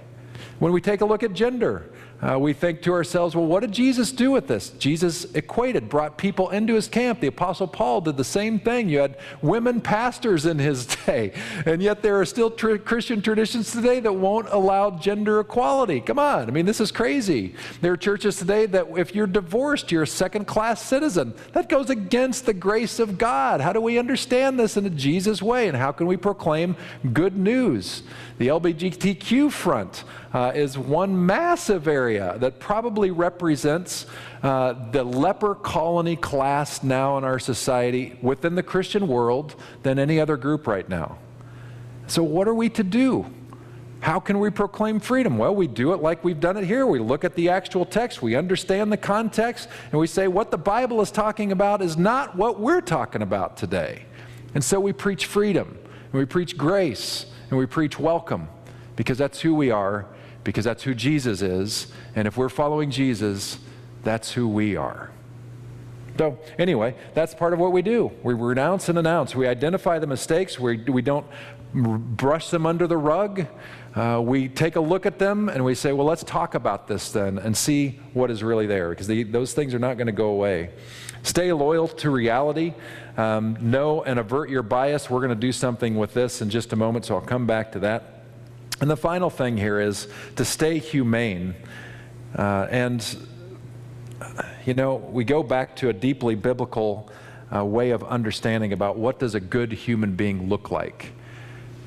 When 0.58 0.71
we 0.71 0.81
take 0.81 1.01
a 1.01 1.05
look 1.05 1.21
at 1.21 1.34
gender, 1.34 1.91
uh, 2.26 2.40
we 2.40 2.54
think 2.54 2.82
to 2.82 2.92
ourselves, 2.92 3.36
well, 3.36 3.46
what 3.46 3.60
did 3.60 3.72
Jesus 3.72 4.12
do 4.12 4.32
with 4.32 4.48
this? 4.48 4.72
Jesus 4.72 5.26
equated, 5.36 5.90
brought 5.90 6.18
people 6.18 6.50
into 6.50 6.74
his 6.74 6.88
camp. 6.88 7.20
The 7.20 7.28
Apostle 7.28 7.68
Paul 7.68 8.02
did 8.02 8.18
the 8.18 8.24
same 8.24 8.60
thing. 8.60 8.90
You 8.90 9.00
had 9.00 9.18
women 9.44 9.80
pastors 9.80 10.48
in 10.48 10.58
his 10.58 10.86
day, 11.06 11.34
and 11.68 11.84
yet 11.84 12.02
there 12.02 12.20
are 12.20 12.26
still 12.26 12.50
tr- 12.50 12.78
Christian 12.78 13.22
traditions 13.22 13.72
today 13.72 14.00
that 14.00 14.14
won't 14.14 14.48
allow 14.50 14.92
gender 14.92 15.40
equality. 15.40 16.02
Come 16.02 16.18
on, 16.18 16.48
I 16.48 16.52
mean, 16.52 16.66
this 16.66 16.82
is 16.82 16.92
crazy. 16.92 17.54
There 17.82 17.94
are 17.94 17.98
churches 17.98 18.38
today 18.38 18.66
that 18.68 18.88
if 18.98 19.14
you're 19.14 19.28
divorced, 19.28 19.92
you're 19.92 20.04
a 20.04 20.08
second 20.08 20.46
class 20.46 20.82
citizen. 20.82 21.36
That 21.54 21.70
goes 21.70 21.92
against 21.92 22.48
the 22.48 22.54
grace 22.54 22.98
of 22.98 23.20
God. 23.20 23.62
How 23.62 23.72
do 23.72 23.82
we 23.82 24.00
understand 24.00 24.60
this 24.60 24.78
in 24.78 24.86
a 24.88 24.90
Jesus 24.90 25.44
way, 25.44 25.68
and 25.68 25.78
how 25.78 25.92
can 25.92 26.08
we 26.08 26.18
proclaim 26.18 26.76
good 27.14 27.38
news? 27.38 28.02
The 28.38 28.48
LGBTQ 28.48 29.50
front 29.50 30.04
uh, 30.34 30.52
is 30.54 30.78
one 30.78 31.26
massive 31.26 31.88
area 31.88 32.38
that 32.39 32.60
probably 32.60 33.10
represents 33.12 34.06
uh, 34.43 34.74
the 34.91 35.04
leper 35.04 35.56
colony 35.56 36.17
class 36.17 36.84
now 36.84 37.17
in 37.17 37.24
our 37.24 37.39
society 37.39 38.19
within 38.21 38.56
the 38.56 38.63
Christian 38.63 39.08
world 39.08 39.56
than 39.84 40.00
any 40.00 40.19
other 40.19 40.36
group 40.36 40.67
right 40.67 40.88
now. 40.89 41.17
So, 42.08 42.24
what 42.24 42.48
are 42.50 42.54
we 42.54 42.69
to 42.69 42.84
do? 42.84 43.26
How 44.02 44.19
can 44.19 44.39
we 44.39 44.50
proclaim 44.50 45.00
freedom? 45.00 45.38
Well, 45.38 45.56
we 45.56 45.65
do 45.65 45.93
it 45.93 46.02
like 46.02 46.24
we've 46.24 46.39
done 46.39 46.58
it 46.58 46.65
here. 46.65 46.86
We 46.86 47.00
look 47.00 47.24
at 47.24 47.36
the 47.36 47.50
actual 47.50 47.86
text, 47.86 48.21
we 48.21 48.36
understand 48.36 48.91
the 48.91 48.98
context, 48.98 49.69
and 49.91 50.00
we 50.00 50.08
say 50.08 50.28
what 50.28 50.52
the 50.52 50.58
Bible 50.58 51.02
is 51.02 51.10
talking 51.10 51.52
about 51.52 51.82
is 51.82 51.98
not 51.98 52.36
what 52.36 52.60
we're 52.60 52.82
talking 52.82 53.21
about 53.21 53.58
today. 53.58 54.06
And 54.54 54.63
so 54.63 54.80
we 54.80 54.93
preach 54.93 55.26
freedom, 55.26 55.80
and 56.12 56.13
we 56.13 56.26
preach 56.26 56.58
grace, 56.58 57.26
and 57.56 57.60
we 57.62 57.65
preach 57.65 57.98
welcome 57.98 58.50
because 58.98 59.18
that's 59.18 59.39
who 59.39 59.56
we 59.56 59.72
are, 59.72 60.06
because 60.44 60.65
that's 60.65 60.84
who 60.84 60.94
Jesus 60.94 61.41
is. 61.41 61.88
And 62.13 62.28
if 62.28 62.36
we're 62.36 62.50
following 62.50 62.91
Jesus, 62.91 63.60
that's 64.04 64.34
who 64.34 64.46
we 64.46 64.76
are. 64.76 65.10
So, 66.18 66.38
anyway, 66.60 66.96
that's 67.13 67.34
part 67.34 67.54
of 67.54 67.60
what 67.60 67.72
we 67.72 67.82
do. 67.82 68.12
We 68.24 68.34
renounce 68.34 68.89
and 68.89 69.00
announce. 69.00 69.36
We 69.36 69.48
identify 69.48 70.00
the 70.00 70.08
mistakes. 70.08 70.60
We, 70.60 70.80
we 70.84 71.02
don't 71.02 71.26
brush 71.76 72.50
them 72.50 72.66
under 72.66 72.88
the 72.88 72.98
rug. 72.98 73.46
Uh, 73.96 74.22
we 74.22 74.50
take 74.50 74.76
a 74.76 74.80
look 74.80 75.06
at 75.06 75.20
them 75.20 75.50
and 75.50 75.64
we 75.64 75.76
say, 75.76 75.94
well, 75.94 76.06
let's 76.06 76.24
talk 76.24 76.56
about 76.56 76.88
this 76.88 77.12
then 77.12 77.38
and 77.38 77.56
see 77.56 78.00
what 78.14 78.30
is 78.30 78.44
really 78.44 78.68
there 78.68 78.90
because 78.90 79.08
the, 79.08 79.24
those 79.24 79.54
things 79.54 79.74
are 79.74 79.80
not 79.80 79.98
going 79.98 80.08
to 80.08 80.14
go 80.14 80.28
away. 80.28 80.72
Stay 81.24 81.52
loyal 81.54 81.88
to 81.88 82.10
reality. 82.10 82.74
Um, 83.18 83.58
know 83.62 84.04
and 84.04 84.20
avert 84.20 84.50
your 84.50 84.64
bias. 84.64 85.10
We're 85.10 85.20
going 85.20 85.30
to 85.30 85.36
do 85.36 85.52
something 85.52 85.96
with 85.96 86.14
this 86.14 86.42
in 86.42 86.50
just 86.50 86.74
a 86.74 86.76
moment, 86.76 87.06
so 87.06 87.16
I'll 87.16 87.22
come 87.22 87.48
back 87.48 87.72
to 87.72 87.80
that. 87.80 88.24
And 88.82 88.90
the 88.90 88.98
final 88.98 89.30
thing 89.30 89.58
here 89.58 89.80
is 89.80 90.10
to 90.36 90.44
stay 90.44 90.80
humane. 90.80 91.56
Uh, 92.38 92.68
and, 92.70 93.28
you 94.66 94.74
know, 94.74 94.96
we 94.96 95.24
go 95.24 95.42
back 95.44 95.78
to 95.78 95.90
a 95.90 95.94
deeply 95.94 96.36
biblical 96.36 97.10
uh, 97.56 97.64
way 97.64 97.92
of 97.92 98.04
understanding 98.04 98.74
about 98.74 98.98
what 98.98 99.18
does 99.18 99.34
a 99.34 99.40
good 99.40 99.72
human 99.72 100.16
being 100.16 100.50
look 100.50 100.72
like. 100.72 101.14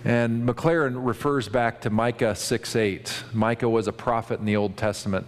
And 0.05 0.49
McLaren 0.49 0.95
refers 0.97 1.49
back 1.49 1.81
to 1.83 1.91
Micah 1.91 2.35
6 2.35 2.77
8. 2.77 3.25
Micah 3.33 3.69
was 3.69 3.89
a 3.89 3.93
prophet 3.93 4.39
in 4.39 4.47
the 4.47 4.57
Old 4.57 4.77
Testament. 4.77 5.27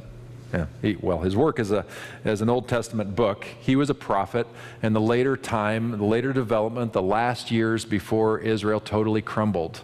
Yeah, 0.52 0.66
he, 0.82 0.96
well, 1.00 1.18
his 1.18 1.36
work 1.36 1.60
is, 1.60 1.70
a, 1.70 1.84
as 2.24 2.40
an 2.40 2.48
Old 2.48 2.68
Testament 2.68 3.14
book, 3.14 3.44
he 3.60 3.76
was 3.76 3.88
a 3.88 3.94
prophet 3.94 4.48
in 4.82 4.92
the 4.92 5.00
later 5.00 5.36
time, 5.36 5.92
the 5.92 6.04
later 6.04 6.32
development, 6.32 6.92
the 6.92 7.02
last 7.02 7.52
years 7.52 7.84
before 7.84 8.40
Israel 8.40 8.80
totally 8.80 9.22
crumbled. 9.22 9.82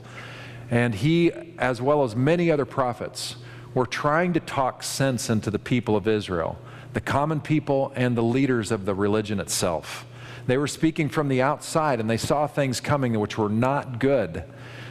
And 0.68 0.94
he, 0.94 1.33
as 1.59 1.81
well 1.81 2.03
as 2.03 2.16
many 2.16 2.51
other 2.51 2.64
prophets, 2.64 3.37
were 3.75 3.87
trying 3.87 4.33
to 4.33 4.40
talk 4.40 4.83
sense 4.83 5.31
into 5.31 5.51
the 5.51 5.59
people 5.59 5.96
of 5.96 6.09
Israel, 6.09 6.59
the 6.94 7.01
common 7.01 7.40
people 7.40 7.92
and 7.94 8.16
the 8.16 8.22
leaders 8.22 8.72
of 8.72 8.87
the 8.87 8.94
religion 8.94 9.38
itself. 9.38 10.05
They 10.46 10.57
were 10.57 10.66
speaking 10.66 11.09
from 11.09 11.29
the 11.29 11.42
outside 11.42 12.01
and 12.01 12.09
they 12.09 12.16
saw 12.16 12.46
things 12.46 12.81
coming 12.81 13.18
which 13.18 13.37
were 13.37 13.49
not 13.49 13.99
good. 13.99 14.44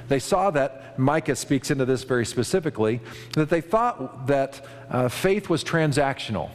They 0.07 0.19
saw 0.19 0.51
that, 0.51 0.97
Micah 0.99 1.35
speaks 1.35 1.71
into 1.71 1.85
this 1.85 2.03
very 2.03 2.25
specifically, 2.25 3.01
that 3.33 3.49
they 3.49 3.61
thought 3.61 4.27
that 4.27 4.65
uh, 4.89 5.09
faith 5.09 5.49
was 5.49 5.63
transactional. 5.63 6.49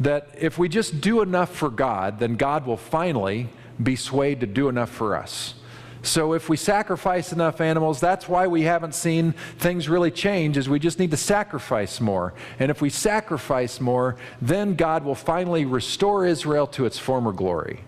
That 0.00 0.28
if 0.38 0.58
we 0.58 0.68
just 0.68 1.00
do 1.00 1.22
enough 1.22 1.54
for 1.54 1.70
God, 1.70 2.18
then 2.18 2.36
God 2.36 2.66
will 2.66 2.76
finally 2.76 3.48
be 3.82 3.96
swayed 3.96 4.40
to 4.40 4.46
do 4.46 4.68
enough 4.68 4.90
for 4.90 5.16
us. 5.16 5.54
So 6.02 6.34
if 6.34 6.48
we 6.48 6.56
sacrifice 6.56 7.32
enough 7.32 7.60
animals, 7.60 7.98
that's 7.98 8.28
why 8.28 8.46
we 8.46 8.62
haven't 8.62 8.94
seen 8.94 9.32
things 9.58 9.88
really 9.88 10.12
change 10.12 10.56
is 10.56 10.68
we 10.68 10.78
just 10.78 11.00
need 11.00 11.10
to 11.10 11.16
sacrifice 11.16 12.00
more. 12.00 12.32
And 12.60 12.70
if 12.70 12.80
we 12.80 12.90
sacrifice 12.90 13.80
more, 13.80 14.16
then 14.40 14.76
God 14.76 15.04
will 15.04 15.16
finally 15.16 15.64
restore 15.64 16.24
Israel 16.24 16.68
to 16.68 16.86
its 16.86 16.98
former 16.98 17.32
glory. 17.32 17.80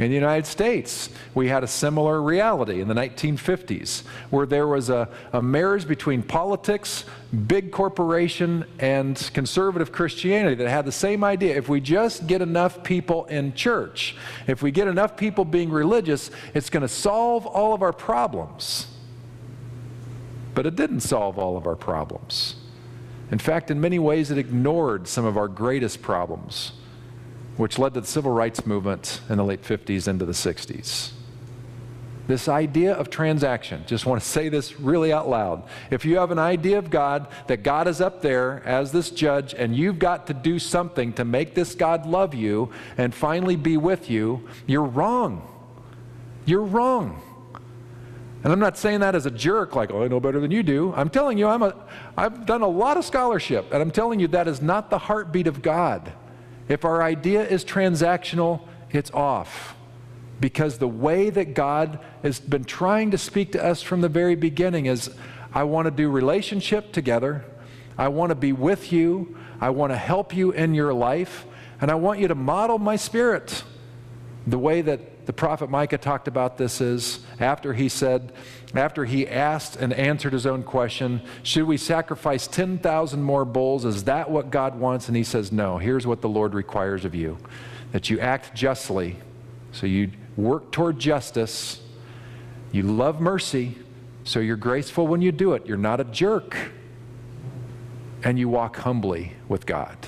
In 0.00 0.08
the 0.08 0.14
United 0.14 0.46
States, 0.46 1.08
we 1.34 1.46
had 1.46 1.62
a 1.62 1.68
similar 1.68 2.20
reality 2.20 2.80
in 2.80 2.88
the 2.88 2.94
1950s 2.94 4.02
where 4.30 4.44
there 4.44 4.66
was 4.66 4.90
a, 4.90 5.08
a, 5.32 5.40
marriage 5.40 5.86
between 5.86 6.20
politics, 6.20 7.04
big 7.46 7.70
corporation, 7.70 8.64
and 8.80 9.30
conservative 9.32 9.92
Christianity 9.92 10.56
that 10.56 10.68
had 10.68 10.84
the 10.84 10.90
same 10.90 11.22
idea. 11.22 11.56
If 11.56 11.68
we 11.68 11.80
just 11.80 12.26
get 12.26 12.42
enough 12.42 12.82
people 12.82 13.26
in 13.26 13.54
church, 13.54 14.16
if 14.48 14.62
we 14.62 14.72
get 14.72 14.88
enough 14.88 15.16
people 15.16 15.44
being 15.44 15.70
religious, 15.70 16.28
it's 16.54 16.70
going 16.70 16.80
to 16.80 16.88
solve 16.88 17.46
all 17.46 17.72
of 17.72 17.80
our 17.80 17.92
problems. 17.92 18.88
But 20.56 20.66
it 20.66 20.74
didn't 20.74 21.00
solve 21.00 21.38
all 21.38 21.56
of 21.56 21.68
our 21.68 21.76
problems. 21.76 22.56
In 23.30 23.38
fact, 23.38 23.70
in 23.70 23.80
many 23.80 24.00
ways, 24.00 24.32
it 24.32 24.38
ignored 24.38 25.06
some 25.06 25.24
of 25.24 25.36
our 25.36 25.48
greatest 25.48 26.02
problems 26.02 26.72
which 27.56 27.78
led 27.78 27.94
to 27.94 28.00
the 28.00 28.06
civil 28.06 28.32
rights 28.32 28.66
movement 28.66 29.20
in 29.28 29.36
the 29.38 29.44
late 29.44 29.62
50s 29.62 30.08
into 30.08 30.24
the 30.24 30.32
60s. 30.32 31.12
This 32.26 32.48
idea 32.48 32.94
of 32.94 33.10
transaction, 33.10 33.84
just 33.86 34.06
want 34.06 34.22
to 34.22 34.26
say 34.26 34.48
this 34.48 34.80
really 34.80 35.12
out 35.12 35.28
loud. 35.28 35.62
If 35.90 36.06
you 36.06 36.16
have 36.16 36.30
an 36.30 36.38
idea 36.38 36.78
of 36.78 36.88
God, 36.88 37.28
that 37.48 37.62
God 37.62 37.86
is 37.86 38.00
up 38.00 38.22
there 38.22 38.62
as 38.64 38.92
this 38.92 39.10
judge, 39.10 39.52
and 39.52 39.76
you've 39.76 39.98
got 39.98 40.26
to 40.28 40.34
do 40.34 40.58
something 40.58 41.12
to 41.14 41.24
make 41.24 41.54
this 41.54 41.74
God 41.74 42.06
love 42.06 42.34
you 42.34 42.70
and 42.96 43.14
finally 43.14 43.56
be 43.56 43.76
with 43.76 44.08
you, 44.08 44.48
you're 44.66 44.84
wrong. 44.84 45.46
You're 46.46 46.64
wrong. 46.64 47.20
And 48.42 48.52
I'm 48.52 48.60
not 48.60 48.78
saying 48.78 49.00
that 49.00 49.14
as 49.14 49.26
a 49.26 49.30
jerk, 49.30 49.74
like, 49.74 49.90
oh, 49.90 50.02
I 50.02 50.08
know 50.08 50.20
better 50.20 50.40
than 50.40 50.50
you 50.50 50.62
do. 50.62 50.94
I'm 50.96 51.10
telling 51.10 51.36
you, 51.36 51.46
I'm 51.46 51.62
a, 51.62 51.74
I've 52.16 52.46
done 52.46 52.62
a 52.62 52.68
lot 52.68 52.96
of 52.96 53.04
scholarship, 53.04 53.66
and 53.70 53.82
I'm 53.82 53.90
telling 53.90 54.18
you 54.18 54.28
that 54.28 54.48
is 54.48 54.62
not 54.62 54.88
the 54.88 54.98
heartbeat 54.98 55.46
of 55.46 55.60
God. 55.60 56.12
If 56.68 56.84
our 56.84 57.02
idea 57.02 57.46
is 57.46 57.64
transactional, 57.64 58.62
it's 58.90 59.10
off. 59.12 59.74
Because 60.40 60.78
the 60.78 60.88
way 60.88 61.30
that 61.30 61.54
God 61.54 62.00
has 62.22 62.40
been 62.40 62.64
trying 62.64 63.10
to 63.12 63.18
speak 63.18 63.52
to 63.52 63.64
us 63.64 63.82
from 63.82 64.00
the 64.00 64.08
very 64.08 64.34
beginning 64.34 64.86
is 64.86 65.10
I 65.52 65.64
want 65.64 65.86
to 65.86 65.90
do 65.90 66.10
relationship 66.10 66.92
together. 66.92 67.44
I 67.96 68.08
want 68.08 68.30
to 68.30 68.34
be 68.34 68.52
with 68.52 68.92
you. 68.92 69.36
I 69.60 69.70
want 69.70 69.92
to 69.92 69.96
help 69.96 70.34
you 70.34 70.50
in 70.50 70.74
your 70.74 70.92
life. 70.92 71.46
And 71.80 71.90
I 71.90 71.94
want 71.94 72.18
you 72.18 72.28
to 72.28 72.34
model 72.34 72.78
my 72.78 72.96
spirit. 72.96 73.62
The 74.46 74.58
way 74.58 74.82
that 74.82 75.00
the 75.26 75.32
prophet 75.32 75.70
Micah 75.70 75.98
talked 75.98 76.28
about 76.28 76.58
this 76.58 76.80
is 76.80 77.20
after 77.40 77.72
he 77.72 77.88
said, 77.88 78.32
after 78.74 79.04
he 79.04 79.26
asked 79.26 79.76
and 79.76 79.92
answered 79.92 80.32
his 80.32 80.44
own 80.46 80.62
question, 80.62 81.22
Should 81.42 81.64
we 81.64 81.76
sacrifice 81.76 82.46
10,000 82.46 83.22
more 83.22 83.44
bulls? 83.44 83.84
Is 83.84 84.04
that 84.04 84.30
what 84.30 84.50
God 84.50 84.78
wants? 84.78 85.08
And 85.08 85.16
he 85.16 85.24
says, 85.24 85.50
No. 85.50 85.78
Here's 85.78 86.06
what 86.06 86.20
the 86.20 86.28
Lord 86.28 86.54
requires 86.54 87.04
of 87.04 87.14
you 87.14 87.38
that 87.92 88.10
you 88.10 88.20
act 88.20 88.54
justly. 88.54 89.16
So 89.72 89.86
you 89.86 90.10
work 90.36 90.72
toward 90.72 90.98
justice. 90.98 91.80
You 92.72 92.82
love 92.82 93.20
mercy. 93.20 93.78
So 94.24 94.40
you're 94.40 94.56
graceful 94.56 95.06
when 95.06 95.22
you 95.22 95.32
do 95.32 95.54
it. 95.54 95.66
You're 95.66 95.76
not 95.76 96.00
a 96.00 96.04
jerk. 96.04 96.56
and 98.24 98.38
you 98.38 98.48
walk 98.48 98.76
humbly 98.78 99.34
with 99.48 99.66
God. 99.66 99.98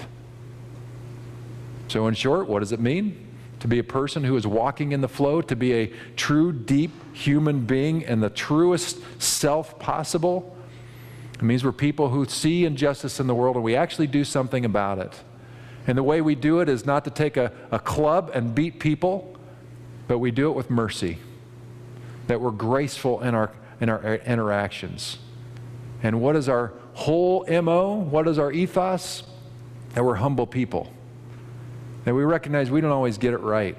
So, 1.88 2.06
in 2.08 2.14
short, 2.14 2.48
what 2.48 2.60
does 2.60 2.72
it 2.72 2.80
mean? 2.80 3.25
To 3.66 3.68
be 3.68 3.80
a 3.80 3.84
person 3.84 4.22
who 4.22 4.36
is 4.36 4.46
walking 4.46 4.92
in 4.92 5.00
the 5.00 5.08
flow, 5.08 5.40
to 5.42 5.56
be 5.56 5.72
a 5.72 5.92
true, 6.14 6.52
deep 6.52 6.92
human 7.16 7.66
being 7.66 8.06
and 8.06 8.22
the 8.22 8.30
truest 8.30 9.00
self 9.20 9.76
possible. 9.80 10.56
It 11.34 11.42
means 11.42 11.64
we're 11.64 11.72
people 11.72 12.10
who 12.10 12.26
see 12.26 12.64
injustice 12.64 13.18
in 13.18 13.26
the 13.26 13.34
world 13.34 13.56
and 13.56 13.64
we 13.64 13.74
actually 13.74 14.06
do 14.06 14.22
something 14.22 14.64
about 14.64 15.00
it. 15.00 15.20
And 15.88 15.98
the 15.98 16.04
way 16.04 16.20
we 16.20 16.36
do 16.36 16.60
it 16.60 16.68
is 16.68 16.86
not 16.86 17.02
to 17.06 17.10
take 17.10 17.36
a, 17.36 17.50
a 17.72 17.80
club 17.80 18.30
and 18.32 18.54
beat 18.54 18.78
people, 18.78 19.36
but 20.06 20.18
we 20.18 20.30
do 20.30 20.48
it 20.48 20.54
with 20.54 20.70
mercy. 20.70 21.18
That 22.28 22.40
we're 22.40 22.52
graceful 22.52 23.20
in 23.20 23.34
our, 23.34 23.50
in 23.80 23.88
our 23.88 24.14
interactions. 24.14 25.18
And 26.04 26.20
what 26.20 26.36
is 26.36 26.48
our 26.48 26.72
whole 26.94 27.44
MO? 27.62 27.96
What 27.96 28.28
is 28.28 28.38
our 28.38 28.52
ethos? 28.52 29.24
That 29.94 30.04
we're 30.04 30.14
humble 30.14 30.46
people. 30.46 30.92
That 32.06 32.14
we 32.14 32.22
recognize 32.22 32.70
we 32.70 32.80
don't 32.80 32.92
always 32.92 33.18
get 33.18 33.34
it 33.34 33.40
right. 33.40 33.76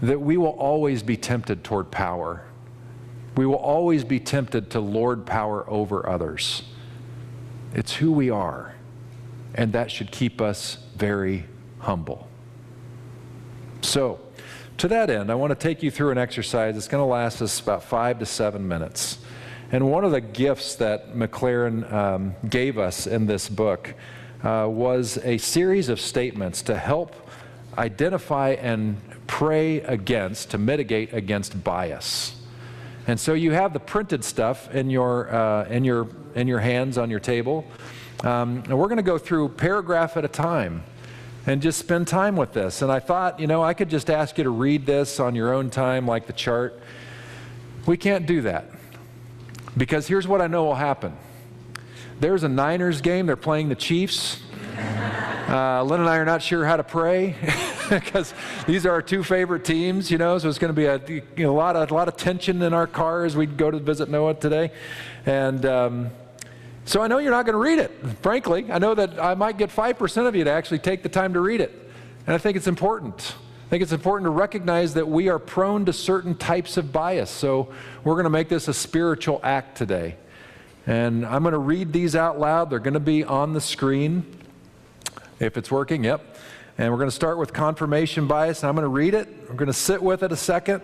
That 0.00 0.22
we 0.22 0.38
will 0.38 0.56
always 0.58 1.02
be 1.02 1.18
tempted 1.18 1.62
toward 1.62 1.90
power. 1.90 2.46
We 3.36 3.44
will 3.44 3.56
always 3.56 4.04
be 4.04 4.18
tempted 4.18 4.70
to 4.70 4.80
lord 4.80 5.26
power 5.26 5.68
over 5.68 6.08
others. 6.08 6.62
It's 7.74 7.92
who 7.96 8.10
we 8.10 8.30
are, 8.30 8.74
and 9.54 9.74
that 9.74 9.90
should 9.90 10.12
keep 10.12 10.40
us 10.40 10.78
very 10.96 11.44
humble. 11.80 12.26
So, 13.82 14.18
to 14.78 14.88
that 14.88 15.10
end, 15.10 15.30
I 15.30 15.34
want 15.34 15.50
to 15.50 15.56
take 15.56 15.82
you 15.82 15.90
through 15.90 16.10
an 16.10 16.18
exercise 16.18 16.74
It's 16.74 16.88
going 16.88 17.02
to 17.02 17.06
last 17.06 17.42
us 17.42 17.60
about 17.60 17.82
five 17.84 18.18
to 18.20 18.26
seven 18.26 18.66
minutes. 18.66 19.18
And 19.72 19.90
one 19.90 20.04
of 20.04 20.10
the 20.10 20.22
gifts 20.22 20.76
that 20.76 21.14
McLaren 21.14 21.92
um, 21.92 22.34
gave 22.48 22.78
us 22.78 23.06
in 23.06 23.26
this 23.26 23.46
book 23.50 23.92
uh, 24.44 24.68
was 24.68 25.18
a 25.24 25.38
series 25.38 25.88
of 25.88 25.98
statements 25.98 26.62
to 26.62 26.76
help 26.76 27.14
identify 27.78 28.50
and 28.50 29.00
pray 29.26 29.80
against, 29.80 30.50
to 30.50 30.58
mitigate 30.58 31.12
against 31.14 31.64
bias. 31.64 32.36
And 33.06 33.18
so 33.18 33.34
you 33.34 33.52
have 33.52 33.72
the 33.72 33.80
printed 33.80 34.22
stuff 34.22 34.72
in 34.74 34.90
your, 34.90 35.34
uh, 35.34 35.64
in 35.64 35.84
your, 35.84 36.08
in 36.34 36.46
your 36.46 36.60
hands 36.60 36.98
on 36.98 37.10
your 37.10 37.20
table. 37.20 37.66
Um, 38.22 38.62
and 38.64 38.78
we're 38.78 38.86
going 38.86 38.96
to 38.96 39.02
go 39.02 39.18
through 39.18 39.50
paragraph 39.50 40.16
at 40.16 40.24
a 40.24 40.28
time 40.28 40.82
and 41.46 41.60
just 41.60 41.78
spend 41.78 42.08
time 42.08 42.36
with 42.36 42.52
this. 42.52 42.82
And 42.82 42.90
I 42.90 43.00
thought, 43.00 43.40
you 43.40 43.46
know, 43.46 43.62
I 43.62 43.74
could 43.74 43.90
just 43.90 44.08
ask 44.08 44.38
you 44.38 44.44
to 44.44 44.50
read 44.50 44.86
this 44.86 45.20
on 45.20 45.34
your 45.34 45.52
own 45.52 45.68
time, 45.70 46.06
like 46.06 46.26
the 46.26 46.32
chart. 46.32 46.80
We 47.86 47.96
can't 47.96 48.26
do 48.26 48.42
that 48.42 48.70
because 49.76 50.06
here's 50.06 50.26
what 50.26 50.40
I 50.40 50.46
know 50.46 50.64
will 50.64 50.74
happen 50.74 51.16
there's 52.20 52.42
a 52.42 52.48
Niners 52.48 53.00
game, 53.00 53.26
they're 53.26 53.36
playing 53.36 53.68
the 53.68 53.74
Chiefs. 53.74 54.40
Uh, 55.48 55.82
Lynn 55.82 56.00
and 56.00 56.08
I 56.08 56.16
are 56.16 56.24
not 56.24 56.42
sure 56.42 56.64
how 56.64 56.76
to 56.76 56.82
pray 56.82 57.36
because 57.90 58.32
these 58.66 58.86
are 58.86 58.92
our 58.92 59.02
two 59.02 59.22
favorite 59.22 59.64
teams, 59.64 60.10
you 60.10 60.18
know. 60.18 60.38
So 60.38 60.48
it's 60.48 60.58
going 60.58 60.74
to 60.74 60.76
be 60.76 60.86
a, 60.86 61.00
you 61.36 61.44
know, 61.44 61.52
a 61.52 61.56
lot 61.56 61.76
of 61.76 61.90
a 61.90 61.94
lot 61.94 62.08
of 62.08 62.16
tension 62.16 62.62
in 62.62 62.72
our 62.72 62.86
car 62.86 63.24
as 63.24 63.36
we 63.36 63.46
go 63.46 63.70
to 63.70 63.78
visit 63.78 64.08
Noah 64.08 64.34
today, 64.34 64.72
and 65.26 65.64
um, 65.66 66.10
so 66.86 67.02
I 67.02 67.08
know 67.08 67.18
you're 67.18 67.30
not 67.30 67.44
going 67.44 67.54
to 67.54 67.58
read 67.58 67.78
it. 67.78 67.90
Frankly, 68.22 68.66
I 68.70 68.78
know 68.78 68.94
that 68.94 69.22
I 69.22 69.34
might 69.34 69.58
get 69.58 69.70
five 69.70 69.98
percent 69.98 70.26
of 70.26 70.34
you 70.34 70.44
to 70.44 70.50
actually 70.50 70.78
take 70.78 71.02
the 71.02 71.08
time 71.08 71.34
to 71.34 71.40
read 71.40 71.60
it, 71.60 71.90
and 72.26 72.34
I 72.34 72.38
think 72.38 72.56
it's 72.56 72.66
important. 72.66 73.34
I 73.66 73.70
think 73.70 73.82
it's 73.82 73.92
important 73.92 74.26
to 74.26 74.30
recognize 74.30 74.94
that 74.94 75.08
we 75.08 75.28
are 75.28 75.38
prone 75.38 75.84
to 75.86 75.92
certain 75.92 76.34
types 76.34 76.76
of 76.76 76.92
bias. 76.92 77.30
So 77.30 77.72
we're 78.02 78.14
going 78.14 78.24
to 78.24 78.30
make 78.30 78.48
this 78.48 78.68
a 78.68 78.74
spiritual 78.74 79.40
act 79.42 79.76
today. 79.76 80.16
And 80.86 81.24
I'm 81.24 81.42
going 81.42 81.52
to 81.52 81.58
read 81.58 81.92
these 81.92 82.14
out 82.14 82.38
loud. 82.38 82.70
They're 82.70 82.78
going 82.78 82.94
to 82.94 83.00
be 83.00 83.24
on 83.24 83.54
the 83.54 83.60
screen. 83.60 84.26
If 85.40 85.56
it's 85.56 85.70
working, 85.70 86.04
yep. 86.04 86.36
And 86.76 86.92
we're 86.92 86.98
going 86.98 87.10
to 87.10 87.14
start 87.14 87.38
with 87.38 87.52
confirmation 87.52 88.26
bias. 88.26 88.62
And 88.62 88.68
I'm 88.68 88.74
going 88.74 88.84
to 88.84 88.88
read 88.88 89.14
it. 89.14 89.28
We're 89.48 89.56
going 89.56 89.66
to 89.66 89.72
sit 89.72 90.02
with 90.02 90.22
it 90.22 90.32
a 90.32 90.36
second 90.36 90.82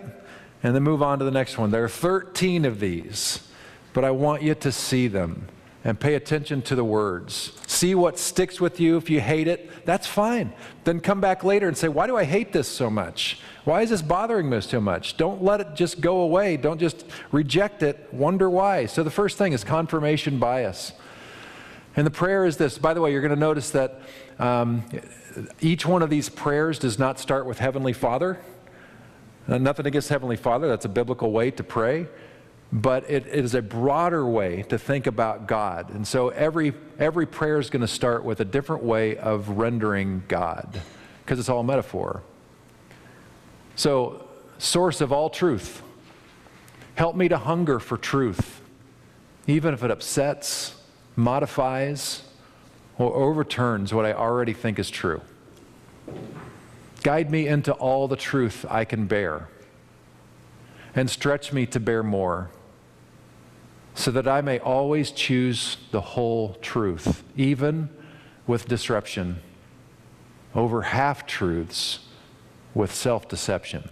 and 0.63 0.75
then 0.75 0.83
move 0.83 1.03
on 1.03 1.19
to 1.19 1.25
the 1.25 1.31
next 1.31 1.57
one. 1.57 1.71
There 1.71 1.83
are 1.83 1.89
13 1.89 2.65
of 2.65 2.79
these, 2.79 3.47
but 3.93 4.03
I 4.03 4.11
want 4.11 4.41
you 4.41 4.55
to 4.55 4.71
see 4.71 5.07
them 5.07 5.47
and 5.83 5.99
pay 5.99 6.13
attention 6.13 6.61
to 6.61 6.75
the 6.75 6.83
words. 6.83 7.53
See 7.65 7.95
what 7.95 8.19
sticks 8.19 8.61
with 8.61 8.79
you. 8.79 8.97
If 8.97 9.09
you 9.09 9.19
hate 9.19 9.47
it, 9.47 9.85
that's 9.85 10.05
fine. 10.05 10.53
Then 10.83 10.99
come 10.99 11.19
back 11.19 11.43
later 11.43 11.67
and 11.67 11.75
say, 11.75 11.87
Why 11.87 12.07
do 12.07 12.15
I 12.15 12.23
hate 12.23 12.53
this 12.53 12.67
so 12.67 12.89
much? 12.89 13.39
Why 13.63 13.81
is 13.81 13.89
this 13.89 14.01
bothering 14.01 14.49
me 14.49 14.61
so 14.61 14.79
much? 14.79 15.17
Don't 15.17 15.43
let 15.43 15.59
it 15.59 15.75
just 15.75 16.01
go 16.01 16.21
away. 16.21 16.57
Don't 16.57 16.79
just 16.79 17.05
reject 17.31 17.81
it. 17.83 18.07
Wonder 18.11 18.49
why. 18.49 18.85
So 18.85 19.03
the 19.03 19.11
first 19.11 19.37
thing 19.37 19.53
is 19.53 19.63
confirmation 19.63 20.39
bias. 20.39 20.93
And 21.95 22.05
the 22.05 22.11
prayer 22.11 22.45
is 22.45 22.57
this. 22.57 22.77
By 22.77 22.93
the 22.93 23.01
way, 23.01 23.11
you're 23.11 23.21
going 23.21 23.33
to 23.33 23.39
notice 23.39 23.71
that 23.71 24.01
um, 24.39 24.83
each 25.59 25.85
one 25.85 26.01
of 26.01 26.09
these 26.09 26.29
prayers 26.29 26.79
does 26.79 26.97
not 26.97 27.19
start 27.19 27.45
with 27.45 27.59
Heavenly 27.59 27.93
Father. 27.93 28.39
Uh, 29.47 29.57
nothing 29.57 29.87
against 29.87 30.09
Heavenly 30.09 30.37
Father, 30.37 30.67
that's 30.67 30.85
a 30.85 30.89
biblical 30.89 31.31
way 31.31 31.51
to 31.51 31.63
pray 31.63 32.07
but 32.71 33.09
it, 33.09 33.27
is 33.27 33.53
a 33.53 33.61
broader 33.61 34.25
way 34.25 34.63
to 34.63 34.77
think 34.77 35.05
about 35.05 35.47
God. 35.47 35.89
And 35.93 36.07
so 36.07 36.29
every, 36.29 36.73
every 36.99 37.25
prayer 37.25 37.59
is 37.59 37.69
going 37.69 37.81
to 37.81 37.87
start 37.87 38.23
with 38.23 38.39
a 38.39 38.45
different 38.45 38.83
way 38.83 39.17
of 39.17 39.49
rendering 39.49 40.23
God, 40.27 40.81
because 41.23 41.37
it's 41.37 41.49
all 41.49 41.63
metaphor. 41.63 42.23
So, 43.75 44.27
source 44.57 45.01
of 45.01 45.11
all 45.11 45.29
truth, 45.29 45.81
help 46.95 47.15
me 47.15 47.27
to 47.27 47.37
hunger 47.37 47.79
for 47.79 47.97
truth, 47.97 48.61
even 49.47 49.73
if 49.73 49.83
it 49.83 49.91
upsets, 49.91 50.75
modifies, 51.15 52.23
or 52.97 53.13
overturns 53.15 53.93
what 53.93 54.05
I 54.05 54.13
already 54.13 54.53
think 54.53 54.79
is 54.79 54.89
true. 54.89 55.21
Guide 57.03 57.31
me 57.31 57.47
into 57.47 57.73
all 57.73 58.07
the 58.07 58.15
truth 58.15 58.65
I 58.69 58.85
can 58.85 59.07
bear, 59.07 59.49
and 60.95 61.09
stretch 61.09 61.51
me 61.51 61.65
to 61.65 61.79
bear 61.79 62.03
more 62.03 62.51
so 63.93 64.11
that 64.11 64.27
I 64.27 64.41
may 64.41 64.59
always 64.59 65.11
choose 65.11 65.77
the 65.91 66.01
whole 66.01 66.55
truth, 66.55 67.23
even 67.35 67.89
with 68.47 68.67
disruption, 68.67 69.39
over 70.55 70.81
half 70.81 71.25
truths 71.25 71.99
with 72.73 72.93
self 72.93 73.27
deception. 73.27 73.89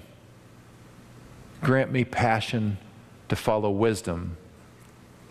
Grant 1.61 1.91
me 1.91 2.05
passion 2.05 2.77
to 3.27 3.35
follow 3.35 3.69
wisdom 3.69 4.37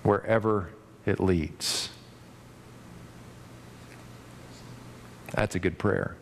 wherever 0.02 0.70
it 1.06 1.18
leads. 1.18 1.90
That's 5.32 5.54
a 5.54 5.58
good 5.58 5.78
prayer. 5.78 6.16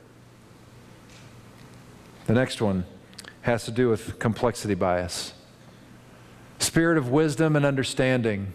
The 2.27 2.33
next 2.33 2.61
one 2.61 2.85
has 3.43 3.65
to 3.65 3.71
do 3.71 3.89
with 3.89 4.19
complexity 4.19 4.75
bias. 4.75 5.33
Spirit 6.77 6.99
of 6.99 7.09
wisdom 7.09 7.57
and 7.57 7.64
understanding, 7.64 8.53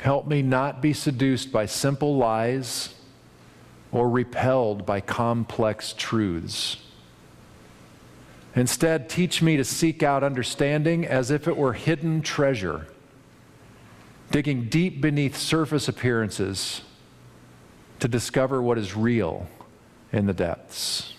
help 0.00 0.26
me 0.26 0.40
not 0.40 0.80
be 0.80 0.94
seduced 0.94 1.52
by 1.52 1.66
simple 1.66 2.16
lies 2.16 2.94
or 3.92 4.08
repelled 4.08 4.86
by 4.86 4.98
complex 4.98 5.92
truths. 5.92 6.78
Instead, 8.54 9.10
teach 9.10 9.42
me 9.42 9.58
to 9.58 9.62
seek 9.62 10.02
out 10.02 10.24
understanding 10.24 11.04
as 11.04 11.30
if 11.30 11.46
it 11.46 11.58
were 11.58 11.74
hidden 11.74 12.22
treasure, 12.22 12.86
digging 14.30 14.64
deep 14.70 14.98
beneath 14.98 15.36
surface 15.36 15.88
appearances 15.88 16.80
to 18.00 18.08
discover 18.08 18.62
what 18.62 18.78
is 18.78 18.96
real 18.96 19.46
in 20.14 20.24
the 20.24 20.32
depths. 20.32 21.12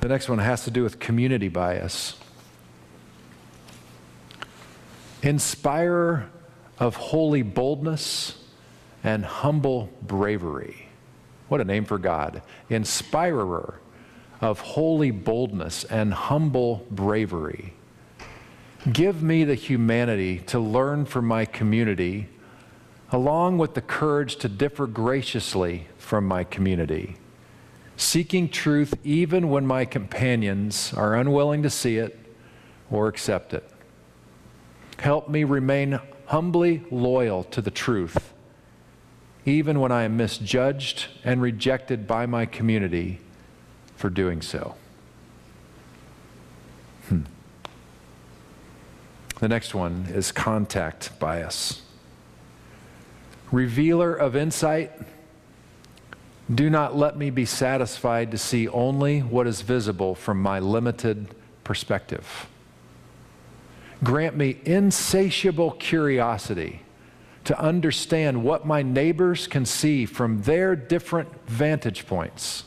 The 0.00 0.08
next 0.08 0.28
one 0.28 0.38
has 0.38 0.64
to 0.64 0.70
do 0.70 0.84
with 0.84 1.00
community 1.00 1.48
bias. 1.48 2.16
Inspirer 5.22 6.30
of 6.78 6.94
holy 6.94 7.42
boldness 7.42 8.38
and 9.02 9.24
humble 9.24 9.90
bravery. 10.02 10.88
What 11.48 11.60
a 11.60 11.64
name 11.64 11.84
for 11.84 11.98
God. 11.98 12.42
Inspirer 12.70 13.80
of 14.40 14.60
holy 14.60 15.10
boldness 15.10 15.82
and 15.84 16.14
humble 16.14 16.86
bravery. 16.90 17.74
Give 18.92 19.20
me 19.20 19.42
the 19.42 19.56
humanity 19.56 20.38
to 20.46 20.60
learn 20.60 21.06
from 21.06 21.26
my 21.26 21.44
community, 21.44 22.28
along 23.10 23.58
with 23.58 23.74
the 23.74 23.80
courage 23.80 24.36
to 24.36 24.48
differ 24.48 24.86
graciously 24.86 25.88
from 25.96 26.24
my 26.24 26.44
community 26.44 27.16
seeking 27.98 28.48
truth 28.48 28.94
even 29.02 29.50
when 29.50 29.66
my 29.66 29.84
companions 29.84 30.94
are 30.94 31.16
unwilling 31.16 31.64
to 31.64 31.68
see 31.68 31.98
it 31.98 32.16
or 32.90 33.08
accept 33.08 33.52
it. 33.52 33.68
Help 35.00 35.28
me 35.28 35.44
remain 35.44 35.98
humbly 36.26 36.84
loyal 36.90 37.42
to 37.42 37.60
the 37.60 37.70
truth, 37.70 38.32
even 39.44 39.80
when 39.80 39.90
I 39.90 40.04
am 40.04 40.16
misjudged 40.16 41.08
and 41.24 41.42
rejected 41.42 42.06
by 42.06 42.24
my 42.24 42.46
community 42.46 43.18
for 43.96 44.10
doing 44.10 44.42
so. 44.42 44.76
Hmm. 47.08 47.22
The 49.40 49.48
next 49.48 49.74
one 49.74 50.06
is 50.10 50.30
contact 50.30 51.18
bias. 51.18 51.82
Revealer 53.50 54.14
of 54.14 54.36
insight, 54.36 54.92
do 56.52 56.70
not 56.70 56.96
let 56.96 57.16
me 57.16 57.30
be 57.30 57.44
satisfied 57.44 58.30
to 58.30 58.38
see 58.38 58.68
only 58.68 59.20
what 59.20 59.46
is 59.46 59.60
visible 59.60 60.14
from 60.14 60.40
my 60.40 60.58
limited 60.58 61.28
perspective. 61.62 62.46
Grant 64.02 64.36
me 64.36 64.58
insatiable 64.64 65.72
curiosity 65.72 66.82
to 67.44 67.58
understand 67.60 68.44
what 68.44 68.66
my 68.66 68.82
neighbors 68.82 69.46
can 69.46 69.66
see 69.66 70.06
from 70.06 70.42
their 70.42 70.74
different 70.76 71.28
vantage 71.46 72.06
points. 72.06 72.64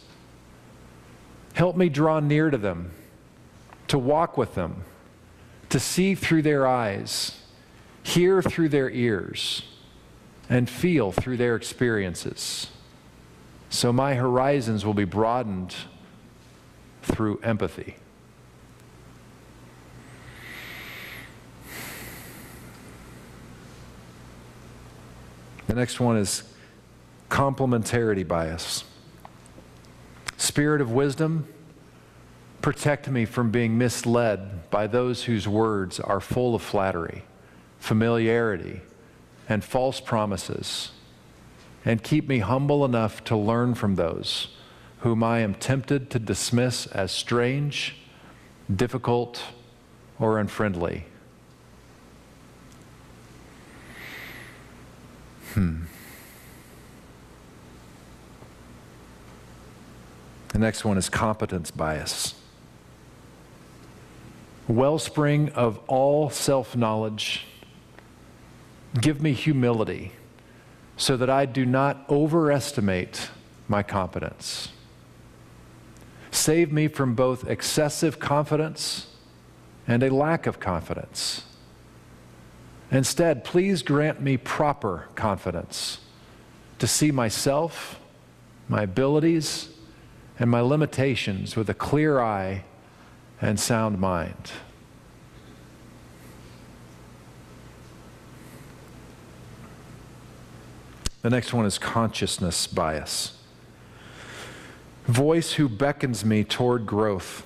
Help 1.54 1.76
me 1.76 1.90
draw 1.90 2.20
near 2.20 2.50
to 2.50 2.58
them, 2.58 2.92
to 3.88 3.98
walk 3.98 4.38
with 4.38 4.56
them, 4.56 4.84
to 5.70 5.80
see 5.80 6.16
through 6.16 6.42
their 6.42 6.68
eyes, 6.68 7.40
hear 8.04 8.42
through 8.42 8.70
their 8.70 8.90
ears, 8.90 9.64
and 10.50 10.70
feel 10.70 11.12
through 11.12 11.38
their 11.38 11.56
experiences. 11.56 12.68
So 13.72 13.94
my 13.94 14.16
horizons 14.16 14.86
will 14.86 14.94
be 14.94 15.06
broadened 15.06 15.74
through 17.04 17.40
empathy. 17.40 17.96
The 25.68 25.74
next 25.74 26.02
one 26.02 26.18
is 26.18 26.44
complementarity 27.30 28.28
bias. 28.28 28.84
Spirit 30.36 30.82
of 30.82 30.92
wisdom, 30.92 31.48
protect 32.62 33.08
me 33.08 33.24
from 33.24 33.52
being 33.52 33.78
misled 33.78 34.70
by 34.70 34.86
those 34.86 35.24
whose 35.24 35.48
words 35.48 35.98
are 35.98 36.20
full 36.20 36.56
of 36.56 36.62
flattery, 36.62 37.24
familiarity, 37.80 38.82
and 39.48 39.64
false 39.64 40.02
promises. 40.02 40.92
And 41.84 42.04
keep 42.04 42.28
me 42.28 42.40
humble 42.40 42.86
enough 42.86 43.24
to 43.26 43.36
learn 43.36 43.74
from 43.76 43.96
those 43.96 44.50
whom 45.00 45.24
I 45.24 45.40
am 45.40 45.56
tempted 45.56 46.12
to 46.12 46.20
dismiss 46.20 46.86
as 46.88 47.12
strange, 47.12 47.96
difficult, 48.74 49.44
or 50.20 50.38
unfriendly. 50.38 51.06
Hmm. 55.54 55.86
The 60.50 60.60
next 60.60 60.86
one 60.86 61.00
is 61.00 61.10
competence 61.10 61.72
bias. 61.72 62.36
Wellspring 64.68 65.50
of 65.50 65.80
all 65.88 66.30
self 66.30 66.76
knowledge, 66.76 67.48
give 69.00 69.22
me 69.22 69.34
humility 69.34 70.12
so 71.02 71.18
that 71.18 71.32
I 71.32 71.47
do 71.47 71.66
not 71.66 72.06
overestimate 72.10 73.32
my 73.68 73.82
competence. 73.82 74.70
Save 76.30 76.72
me 76.72 76.88
from 76.88 77.16
both 77.16 77.49
excessive 77.49 78.20
confidence 78.20 79.08
and 79.88 80.04
a 80.04 80.14
lack 80.14 80.45
of 80.45 80.60
confidence. 80.60 81.41
Instead, 82.91 83.43
please 83.43 83.82
grant 83.82 84.22
me 84.22 84.38
proper 84.38 85.08
confidence 85.16 85.97
to 86.78 86.86
see 86.86 87.10
myself, 87.10 87.99
my 88.70 88.84
abilities, 88.84 89.70
and 90.38 90.52
my 90.52 90.62
limitations 90.62 91.56
with 91.56 91.68
a 91.68 91.74
clear 91.74 92.20
eye 92.20 92.64
and 93.41 93.60
sound 93.60 93.97
mind. 93.97 94.52
The 101.22 101.30
next 101.30 101.54
one 101.54 101.66
is 101.66 101.78
consciousness 101.78 102.68
bias. 102.68 103.38
Voice 105.06 105.54
who 105.54 105.70
beckons 105.70 106.26
me 106.26 106.44
toward 106.44 106.86
growth. 106.86 107.46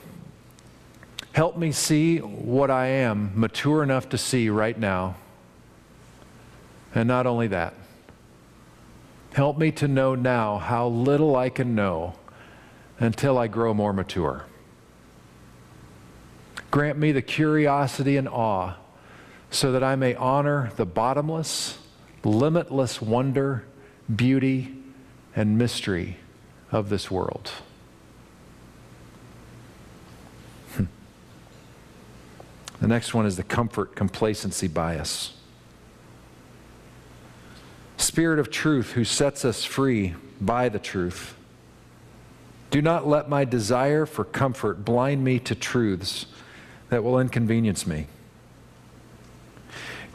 Help 1.34 1.58
me 1.58 1.72
see 1.72 2.20
what 2.20 2.72
I 2.72 2.88
am 2.88 3.32
mature 3.36 3.84
enough 3.84 4.10
to 4.10 4.18
see 4.18 4.50
right 4.50 4.78
now 4.78 5.16
and 6.96 7.10
not 7.10 7.28
only 7.28 7.48
that, 7.48 7.74
help 9.34 9.58
me 9.58 9.70
to 9.74 9.88
know 9.88 10.16
now 10.16 10.58
how 10.58 10.88
little 10.88 11.36
I 11.36 11.50
can 11.50 11.76
know 11.76 12.16
until 13.00 13.38
I 13.38 13.48
grow 13.48 13.74
more 13.74 13.92
mature. 13.92 14.46
Grant 16.72 16.98
me 16.98 17.12
the 17.12 17.22
curiosity 17.22 18.16
and 18.16 18.30
awe 18.30 18.76
so 19.52 19.74
that 19.74 19.84
I 19.84 19.98
may 19.98 20.16
honor 20.16 20.72
the 20.78 20.86
bottomless, 20.86 21.78
limitless 22.26 23.02
wonder, 23.02 23.64
beauty, 24.14 24.76
and 25.36 25.58
mystery 25.58 26.18
of 26.72 26.90
this 26.90 27.12
world. 27.12 27.52
Hmm. 30.74 30.86
The 32.82 32.88
next 32.88 33.14
one 33.14 33.26
is 33.26 33.38
the 33.38 33.44
comfort 33.44 33.96
complacency 33.96 34.68
bias. 34.68 35.34
Spirit 37.98 38.40
of 38.40 38.50
truth 38.50 38.92
who 38.94 39.06
sets 39.06 39.46
us 39.46 39.64
free 39.64 40.16
by 40.42 40.70
the 40.70 40.80
truth. 40.80 41.36
Do 42.72 42.82
not 42.82 43.08
let 43.08 43.30
my 43.30 43.46
desire 43.46 44.06
for 44.06 44.26
comfort 44.26 44.84
blind 44.84 45.24
me 45.24 45.40
to 45.40 45.56
truths 45.56 46.26
that 46.90 47.04
will 47.04 47.20
inconvenience 47.20 47.88
me. 47.88 48.08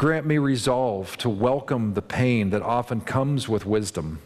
Grant 0.01 0.25
me 0.25 0.39
resolve 0.39 1.15
to 1.19 1.29
welcome 1.29 1.93
the 1.93 2.01
pain 2.01 2.49
that 2.49 2.63
often 2.63 3.03
comes 3.03 3.51
with 3.51 3.67
wisdom. 3.67 4.19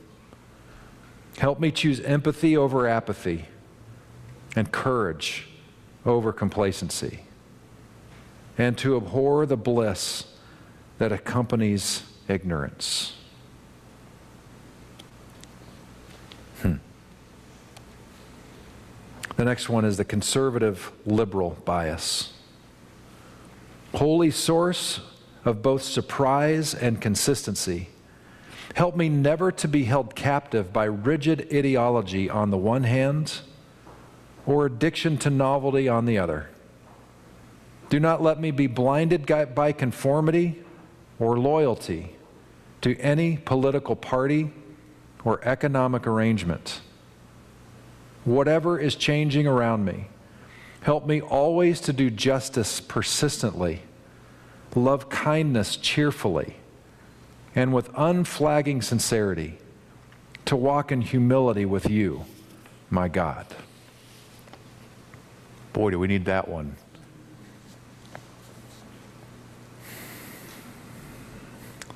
Help 1.38 1.58
me 1.58 1.72
choose 1.72 1.98
empathy 1.98 2.56
over 2.56 2.86
apathy 2.86 3.46
and 4.54 4.70
courage 4.70 5.48
over 6.06 6.32
complacency, 6.32 7.22
and 8.56 8.78
to 8.78 8.96
abhor 8.96 9.46
the 9.46 9.56
bliss 9.56 10.28
that 10.98 11.10
accompanies 11.10 12.04
ignorance. 12.28 13.16
Hmm. 16.62 16.74
The 19.34 19.44
next 19.44 19.68
one 19.68 19.84
is 19.84 19.96
the 19.96 20.04
conservative 20.04 20.92
liberal 21.04 21.58
bias. 21.64 22.32
Holy 23.92 24.30
source 24.30 25.00
of 25.44 25.62
both 25.62 25.82
surprise 25.82 26.74
and 26.74 27.00
consistency. 27.00 27.88
Help 28.74 28.96
me 28.96 29.08
never 29.08 29.52
to 29.52 29.68
be 29.68 29.84
held 29.84 30.14
captive 30.14 30.72
by 30.72 30.84
rigid 30.84 31.48
ideology 31.52 32.28
on 32.28 32.50
the 32.50 32.58
one 32.58 32.84
hand 32.84 33.40
or 34.46 34.66
addiction 34.66 35.16
to 35.18 35.30
novelty 35.30 35.88
on 35.88 36.06
the 36.06 36.18
other. 36.18 36.48
Do 37.90 38.00
not 38.00 38.22
let 38.22 38.40
me 38.40 38.50
be 38.50 38.66
blinded 38.66 39.26
by 39.54 39.72
conformity 39.72 40.62
or 41.18 41.38
loyalty 41.38 42.16
to 42.80 42.96
any 42.98 43.36
political 43.36 43.94
party 43.94 44.50
or 45.24 45.40
economic 45.44 46.06
arrangement 46.06 46.80
whatever 48.24 48.78
is 48.78 48.94
changing 48.94 49.46
around 49.46 49.84
me. 49.84 50.08
Help 50.82 51.06
me 51.06 51.20
always 51.20 51.80
to 51.80 51.92
do 51.92 52.10
justice 52.10 52.80
persistently, 52.80 53.82
love 54.76 55.08
kindness 55.08 55.76
cheerfully, 55.76 56.56
and 57.54 57.72
with 57.72 57.90
unflagging 57.96 58.82
sincerity, 58.82 59.58
to 60.44 60.56
walk 60.56 60.92
in 60.92 61.00
humility 61.00 61.64
with 61.64 61.88
you, 61.88 62.24
my 62.90 63.08
God. 63.08 63.46
Boy, 65.72 65.90
do 65.90 65.98
we 65.98 66.06
need 66.06 66.24
that 66.26 66.48
one. 66.48 66.76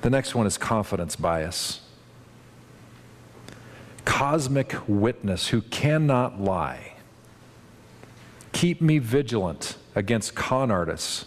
The 0.01 0.09
next 0.09 0.33
one 0.33 0.47
is 0.47 0.57
confidence 0.57 1.15
bias 1.15 1.81
cosmic 4.19 4.75
witness 4.85 5.47
who 5.47 5.61
cannot 5.61 6.41
lie. 6.41 6.91
Keep 8.51 8.81
me 8.81 8.97
vigilant 8.97 9.77
against 9.95 10.35
con 10.35 10.71
artists, 10.71 11.25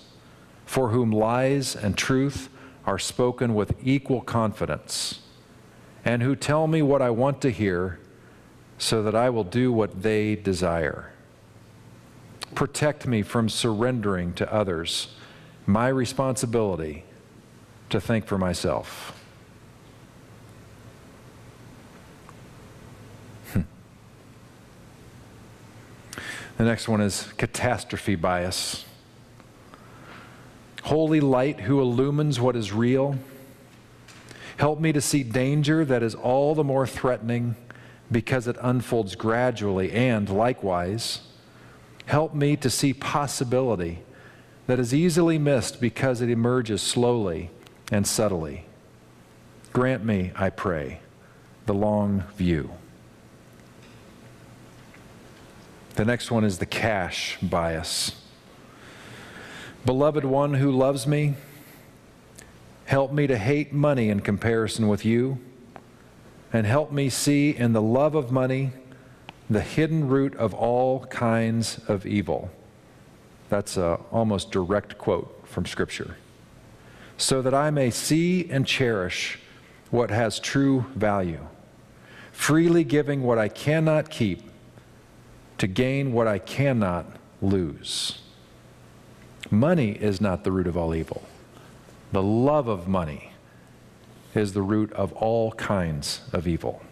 for 0.72 0.88
whom 0.88 1.10
lies 1.10 1.76
and 1.76 1.98
truth 1.98 2.48
are 2.86 2.98
spoken 2.98 3.54
with 3.54 3.74
equal 3.82 4.22
confidence, 4.22 5.20
and 6.02 6.22
who 6.22 6.34
tell 6.34 6.66
me 6.66 6.80
what 6.80 7.02
I 7.02 7.10
want 7.10 7.42
to 7.42 7.50
hear 7.50 7.98
so 8.78 9.02
that 9.02 9.14
I 9.14 9.28
will 9.28 9.44
do 9.44 9.70
what 9.70 10.02
they 10.02 10.34
desire. 10.34 11.12
Protect 12.54 13.06
me 13.06 13.20
from 13.20 13.50
surrendering 13.50 14.32
to 14.32 14.50
others 14.50 15.08
my 15.66 15.88
responsibility 15.88 17.04
to 17.90 18.00
think 18.00 18.24
for 18.24 18.38
myself. 18.38 19.20
Hmm. 23.52 23.60
The 26.56 26.64
next 26.64 26.88
one 26.88 27.02
is 27.02 27.30
catastrophe 27.36 28.14
bias. 28.14 28.86
Holy 30.82 31.20
light 31.20 31.60
who 31.60 31.80
illumines 31.80 32.40
what 32.40 32.56
is 32.56 32.72
real. 32.72 33.16
Help 34.56 34.80
me 34.80 34.92
to 34.92 35.00
see 35.00 35.22
danger 35.22 35.84
that 35.84 36.02
is 36.02 36.14
all 36.14 36.54
the 36.54 36.64
more 36.64 36.86
threatening 36.86 37.56
because 38.10 38.46
it 38.46 38.56
unfolds 38.60 39.14
gradually, 39.14 39.90
and 39.92 40.28
likewise, 40.28 41.20
help 42.06 42.34
me 42.34 42.56
to 42.56 42.68
see 42.68 42.92
possibility 42.92 44.00
that 44.66 44.78
is 44.78 44.92
easily 44.94 45.38
missed 45.38 45.80
because 45.80 46.20
it 46.20 46.28
emerges 46.28 46.82
slowly 46.82 47.50
and 47.90 48.06
subtly. 48.06 48.66
Grant 49.72 50.04
me, 50.04 50.32
I 50.36 50.50
pray, 50.50 51.00
the 51.66 51.74
long 51.74 52.24
view. 52.36 52.70
The 55.94 56.04
next 56.04 56.30
one 56.30 56.44
is 56.44 56.58
the 56.58 56.66
cash 56.66 57.38
bias. 57.42 58.21
Beloved 59.84 60.24
one 60.24 60.54
who 60.54 60.70
loves 60.70 61.08
me, 61.08 61.34
help 62.84 63.12
me 63.12 63.26
to 63.26 63.36
hate 63.36 63.72
money 63.72 64.10
in 64.10 64.20
comparison 64.20 64.86
with 64.86 65.04
you, 65.04 65.38
and 66.52 66.64
help 66.66 66.92
me 66.92 67.08
see 67.08 67.50
in 67.50 67.72
the 67.72 67.82
love 67.82 68.14
of 68.14 68.30
money 68.30 68.70
the 69.50 69.60
hidden 69.60 70.06
root 70.06 70.36
of 70.36 70.54
all 70.54 71.06
kinds 71.06 71.80
of 71.88 72.06
evil. 72.06 72.48
That's 73.48 73.76
a 73.76 73.98
almost 74.12 74.52
direct 74.52 74.98
quote 74.98 75.42
from 75.48 75.66
Scripture. 75.66 76.16
So 77.16 77.42
that 77.42 77.52
I 77.52 77.70
may 77.70 77.90
see 77.90 78.48
and 78.48 78.64
cherish 78.64 79.40
what 79.90 80.10
has 80.10 80.38
true 80.38 80.86
value, 80.94 81.44
freely 82.30 82.84
giving 82.84 83.24
what 83.24 83.38
I 83.38 83.48
cannot 83.48 84.10
keep 84.10 84.42
to 85.58 85.66
gain 85.66 86.12
what 86.12 86.28
I 86.28 86.38
cannot 86.38 87.06
lose. 87.40 88.21
Money 89.52 89.90
is 89.90 90.18
not 90.18 90.44
the 90.44 90.50
root 90.50 90.66
of 90.66 90.78
all 90.78 90.94
evil. 90.94 91.22
The 92.10 92.22
love 92.22 92.68
of 92.68 92.88
money 92.88 93.32
is 94.34 94.54
the 94.54 94.62
root 94.62 94.90
of 94.94 95.12
all 95.12 95.52
kinds 95.52 96.22
of 96.32 96.48
evil. 96.48 96.82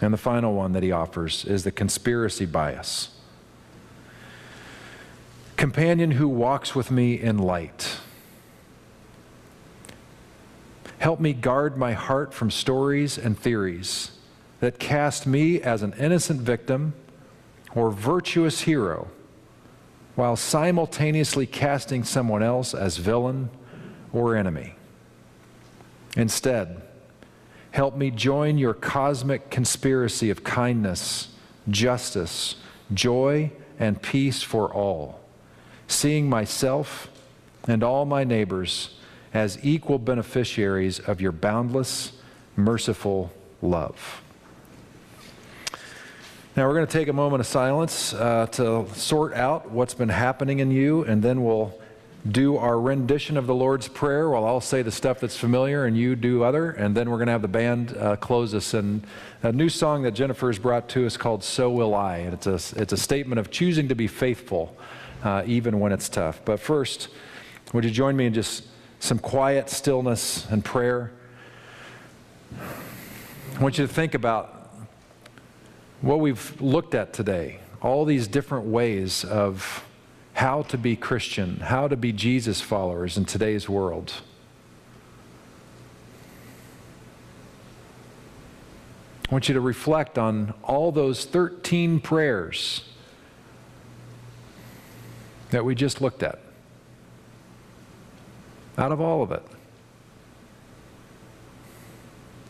And 0.00 0.12
the 0.12 0.18
final 0.18 0.54
one 0.54 0.72
that 0.72 0.82
he 0.82 0.90
offers 0.90 1.44
is 1.44 1.62
the 1.62 1.70
conspiracy 1.70 2.46
bias. 2.46 3.14
Companion 5.56 6.10
who 6.10 6.28
walks 6.28 6.74
with 6.74 6.90
me 6.90 7.14
in 7.14 7.38
light. 7.38 7.98
Help 10.98 11.20
me 11.20 11.32
guard 11.32 11.76
my 11.76 11.92
heart 11.92 12.34
from 12.34 12.50
stories 12.50 13.16
and 13.16 13.38
theories 13.38 14.10
that 14.58 14.80
cast 14.80 15.28
me 15.28 15.60
as 15.62 15.82
an 15.82 15.94
innocent 15.96 16.40
victim 16.40 16.94
or 17.72 17.92
virtuous 17.92 18.62
hero 18.62 19.08
while 20.14 20.36
simultaneously 20.36 21.46
casting 21.46 22.04
someone 22.04 22.42
else 22.42 22.74
as 22.74 22.98
villain 22.98 23.50
or 24.12 24.36
enemy. 24.36 24.74
Instead, 26.16 26.82
help 27.70 27.96
me 27.96 28.10
join 28.10 28.58
your 28.58 28.74
cosmic 28.74 29.50
conspiracy 29.50 30.28
of 30.28 30.44
kindness, 30.44 31.28
justice, 31.68 32.56
joy, 32.92 33.50
and 33.78 34.02
peace 34.02 34.42
for 34.42 34.72
all, 34.72 35.20
seeing 35.88 36.28
myself 36.28 37.08
and 37.66 37.82
all 37.82 38.04
my 38.04 38.24
neighbors 38.24 38.96
as 39.32 39.58
equal 39.64 39.98
beneficiaries 39.98 40.98
of 41.00 41.20
your 41.20 41.32
boundless, 41.32 42.12
merciful 42.54 43.32
love. 43.62 44.22
Now, 46.54 46.68
we're 46.68 46.74
going 46.74 46.86
to 46.86 46.92
take 46.92 47.08
a 47.08 47.14
moment 47.14 47.40
of 47.40 47.46
silence 47.46 48.12
uh, 48.12 48.46
to 48.52 48.86
sort 48.92 49.32
out 49.32 49.70
what's 49.70 49.94
been 49.94 50.10
happening 50.10 50.58
in 50.58 50.70
you, 50.70 51.02
and 51.04 51.22
then 51.22 51.42
we'll 51.42 51.72
do 52.30 52.58
our 52.58 52.78
rendition 52.78 53.38
of 53.38 53.46
the 53.46 53.54
Lord's 53.54 53.88
Prayer 53.88 54.28
while 54.28 54.44
I'll 54.44 54.60
say 54.60 54.82
the 54.82 54.90
stuff 54.90 55.18
that's 55.18 55.34
familiar 55.34 55.86
and 55.86 55.96
you 55.96 56.14
do 56.14 56.42
other, 56.42 56.72
and 56.72 56.94
then 56.94 57.08
we're 57.08 57.16
going 57.16 57.28
to 57.28 57.32
have 57.32 57.40
the 57.40 57.48
band 57.48 57.96
uh, 57.96 58.16
close 58.16 58.52
us. 58.52 58.74
in 58.74 59.02
a 59.42 59.50
new 59.50 59.70
song 59.70 60.02
that 60.02 60.10
Jennifer 60.10 60.48
has 60.48 60.58
brought 60.58 60.90
to 60.90 61.06
us 61.06 61.16
called 61.16 61.42
So 61.42 61.70
Will 61.70 61.94
I. 61.94 62.18
And 62.18 62.34
it's 62.34 62.46
a, 62.46 62.82
it's 62.82 62.92
a 62.92 62.98
statement 62.98 63.38
of 63.38 63.50
choosing 63.50 63.88
to 63.88 63.94
be 63.94 64.06
faithful 64.06 64.76
uh, 65.24 65.44
even 65.46 65.80
when 65.80 65.90
it's 65.90 66.10
tough. 66.10 66.44
But 66.44 66.60
first, 66.60 67.08
would 67.72 67.82
you 67.82 67.90
join 67.90 68.14
me 68.14 68.26
in 68.26 68.34
just 68.34 68.66
some 69.00 69.18
quiet 69.18 69.70
stillness 69.70 70.46
and 70.50 70.62
prayer? 70.62 71.12
I 73.56 73.62
want 73.62 73.78
you 73.78 73.86
to 73.86 73.92
think 73.92 74.12
about 74.12 74.61
what 76.02 76.18
we've 76.18 76.60
looked 76.60 76.94
at 76.94 77.12
today, 77.12 77.60
all 77.80 78.04
these 78.04 78.26
different 78.26 78.66
ways 78.66 79.24
of 79.24 79.86
how 80.34 80.62
to 80.62 80.76
be 80.76 80.96
Christian, 80.96 81.60
how 81.60 81.86
to 81.88 81.96
be 81.96 82.12
Jesus 82.12 82.60
followers 82.60 83.16
in 83.16 83.24
today's 83.24 83.68
world. 83.68 84.12
I 89.28 89.34
want 89.34 89.48
you 89.48 89.54
to 89.54 89.60
reflect 89.60 90.18
on 90.18 90.52
all 90.62 90.92
those 90.92 91.24
13 91.24 92.00
prayers 92.00 92.84
that 95.50 95.64
we 95.64 95.74
just 95.74 96.00
looked 96.00 96.22
at. 96.22 96.40
Out 98.76 98.90
of 98.90 99.00
all 99.00 99.22
of 99.22 99.30
it, 99.30 99.42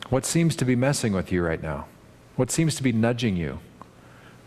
what 0.08 0.24
seems 0.24 0.56
to 0.56 0.64
be 0.64 0.74
messing 0.74 1.12
with 1.12 1.30
you 1.30 1.44
right 1.44 1.62
now? 1.62 1.86
What 2.36 2.50
seems 2.50 2.74
to 2.76 2.82
be 2.82 2.92
nudging 2.92 3.36
you? 3.36 3.60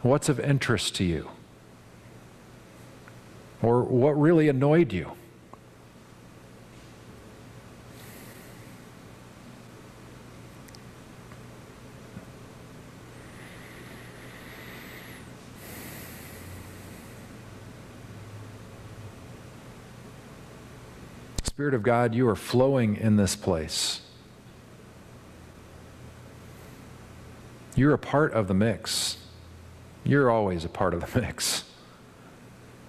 What's 0.01 0.27
of 0.29 0.39
interest 0.39 0.95
to 0.95 1.03
you? 1.03 1.29
Or 3.61 3.83
what 3.83 4.19
really 4.19 4.49
annoyed 4.49 4.91
you? 4.91 5.11
Spirit 21.43 21.73
of 21.73 21.83
God, 21.83 22.13
you 22.13 22.27
are 22.27 22.35
flowing 22.35 22.97
in 22.97 23.15
this 23.15 23.35
place. 23.35 24.04
You're 27.75 27.93
a 27.93 27.99
part 27.99 28.33
of 28.33 28.47
the 28.47 28.53
mix. 28.53 29.17
You're 30.03 30.31
always 30.31 30.63
a 30.63 30.69
part 30.69 30.93
of 30.93 31.11
the 31.11 31.21
mix. 31.21 31.65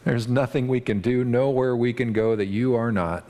There's 0.05 0.28
nothing 0.28 0.68
we 0.68 0.80
can 0.80 1.01
do, 1.01 1.24
nowhere 1.24 1.76
we 1.76 1.93
can 1.93 2.12
go 2.12 2.37
that 2.37 2.47
you 2.47 2.76
are 2.76 2.93
not. 2.93 3.28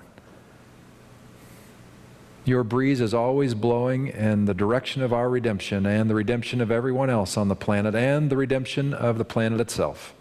Your 2.44 2.62
breeze 2.62 3.00
is 3.00 3.14
always 3.14 3.54
blowing 3.54 4.08
in 4.08 4.44
the 4.44 4.54
direction 4.54 5.02
of 5.02 5.12
our 5.12 5.28
redemption 5.28 5.86
and 5.86 6.08
the 6.08 6.14
redemption 6.14 6.60
of 6.60 6.70
everyone 6.70 7.10
else 7.10 7.36
on 7.36 7.48
the 7.48 7.56
planet 7.56 7.94
and 7.94 8.30
the 8.30 8.36
redemption 8.36 8.92
of 8.92 9.18
the 9.18 9.24
planet 9.24 9.60
itself. 9.60 10.14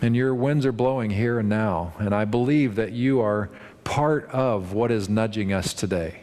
And 0.00 0.14
your 0.14 0.34
winds 0.34 0.64
are 0.64 0.72
blowing 0.72 1.10
here 1.10 1.40
and 1.40 1.48
now. 1.48 1.94
And 1.98 2.14
I 2.14 2.24
believe 2.24 2.76
that 2.76 2.92
you 2.92 3.20
are 3.20 3.50
part 3.82 4.28
of 4.30 4.72
what 4.72 4.92
is 4.92 5.08
nudging 5.08 5.52
us 5.52 5.72
today. 5.72 6.20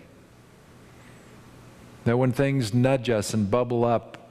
That 2.05 2.17
when 2.17 2.31
things 2.31 2.73
nudge 2.73 3.09
us 3.09 3.33
and 3.33 3.49
bubble 3.51 3.83
up, 3.83 4.25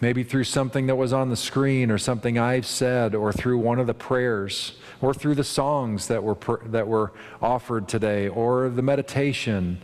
maybe 0.00 0.22
through 0.22 0.44
something 0.44 0.86
that 0.86 0.96
was 0.96 1.12
on 1.12 1.28
the 1.28 1.36
screen 1.36 1.90
or 1.90 1.98
something 1.98 2.38
I've 2.38 2.66
said 2.66 3.14
or 3.14 3.32
through 3.32 3.58
one 3.58 3.78
of 3.78 3.86
the 3.86 3.94
prayers 3.94 4.72
or 5.00 5.12
through 5.12 5.34
the 5.34 5.44
songs 5.44 6.08
that 6.08 6.22
were, 6.22 6.38
that 6.66 6.88
were 6.88 7.12
offered 7.42 7.86
today 7.86 8.28
or 8.28 8.70
the 8.70 8.82
meditation, 8.82 9.78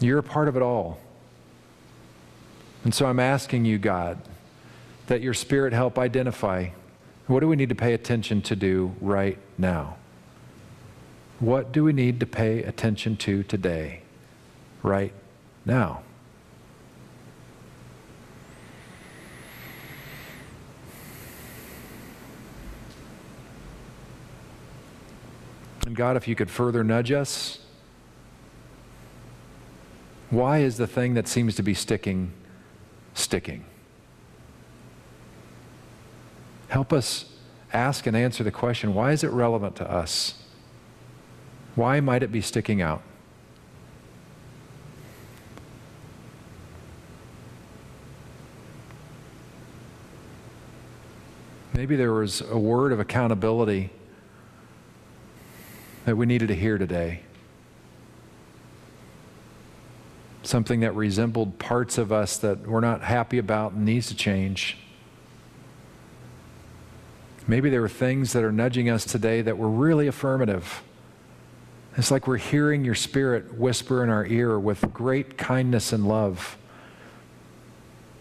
you're 0.00 0.18
a 0.18 0.22
part 0.22 0.48
of 0.48 0.56
it 0.56 0.62
all. 0.62 1.00
And 2.84 2.92
so 2.92 3.06
I'm 3.06 3.20
asking 3.20 3.64
you, 3.64 3.78
God, 3.78 4.18
that 5.06 5.20
your 5.20 5.34
Spirit 5.34 5.72
help 5.72 5.98
identify 5.98 6.70
what 7.28 7.40
do 7.40 7.48
we 7.48 7.54
need 7.54 7.68
to 7.68 7.74
pay 7.74 7.94
attention 7.94 8.42
to 8.42 8.56
do 8.56 8.94
right 9.00 9.38
now? 9.56 9.96
What 11.38 11.72
do 11.72 11.84
we 11.84 11.92
need 11.92 12.18
to 12.20 12.26
pay 12.26 12.62
attention 12.62 13.16
to 13.18 13.44
today? 13.44 14.01
Right 14.82 15.12
now. 15.64 16.02
And 25.86 25.96
God, 25.96 26.16
if 26.16 26.26
you 26.26 26.34
could 26.34 26.50
further 26.50 26.82
nudge 26.82 27.12
us, 27.12 27.58
why 30.30 30.60
is 30.60 30.78
the 30.78 30.86
thing 30.86 31.14
that 31.14 31.28
seems 31.28 31.54
to 31.56 31.62
be 31.62 31.74
sticking, 31.74 32.32
sticking? 33.12 33.64
Help 36.68 36.92
us 36.92 37.26
ask 37.74 38.06
and 38.06 38.16
answer 38.16 38.42
the 38.42 38.50
question 38.50 38.94
why 38.94 39.12
is 39.12 39.22
it 39.22 39.28
relevant 39.28 39.76
to 39.76 39.90
us? 39.90 40.42
Why 41.74 42.00
might 42.00 42.22
it 42.22 42.32
be 42.32 42.40
sticking 42.40 42.80
out? 42.80 43.02
Maybe 51.74 51.96
there 51.96 52.12
was 52.12 52.42
a 52.42 52.58
word 52.58 52.92
of 52.92 53.00
accountability 53.00 53.90
that 56.04 56.16
we 56.16 56.26
needed 56.26 56.48
to 56.48 56.54
hear 56.54 56.76
today. 56.76 57.20
Something 60.42 60.80
that 60.80 60.94
resembled 60.94 61.58
parts 61.58 61.96
of 61.96 62.12
us 62.12 62.36
that 62.38 62.66
we're 62.66 62.80
not 62.80 63.02
happy 63.02 63.38
about 63.38 63.72
and 63.72 63.86
needs 63.86 64.08
to 64.08 64.14
change. 64.14 64.76
Maybe 67.46 67.70
there 67.70 67.80
were 67.80 67.88
things 67.88 68.34
that 68.34 68.44
are 68.44 68.52
nudging 68.52 68.90
us 68.90 69.04
today 69.04 69.40
that 69.40 69.56
were 69.56 69.70
really 69.70 70.06
affirmative. 70.06 70.82
It's 71.96 72.10
like 72.10 72.26
we're 72.26 72.36
hearing 72.36 72.84
your 72.84 72.94
spirit 72.94 73.54
whisper 73.54 74.04
in 74.04 74.10
our 74.10 74.26
ear 74.26 74.58
with 74.58 74.92
great 74.92 75.38
kindness 75.38 75.92
and 75.92 76.06
love. 76.06 76.58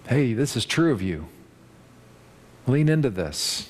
Hey, 0.08 0.34
this 0.34 0.56
is 0.56 0.66
true 0.66 0.91
of 0.91 1.02
you. 1.02 1.28
Lean 2.68 2.89
into 2.89 3.09
this. 3.09 3.70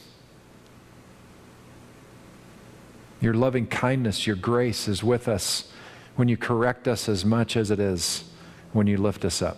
Your 3.21 3.33
loving 3.33 3.67
kindness, 3.67 4.25
your 4.25 4.35
grace 4.35 4.87
is 4.87 5.03
with 5.03 5.27
us 5.27 5.71
when 6.15 6.27
you 6.27 6.35
correct 6.35 6.87
us 6.87 7.07
as 7.07 7.23
much 7.23 7.55
as 7.55 7.71
it 7.71 7.79
is 7.79 8.25
when 8.73 8.87
you 8.87 8.97
lift 8.97 9.23
us 9.23 9.41
up. 9.41 9.57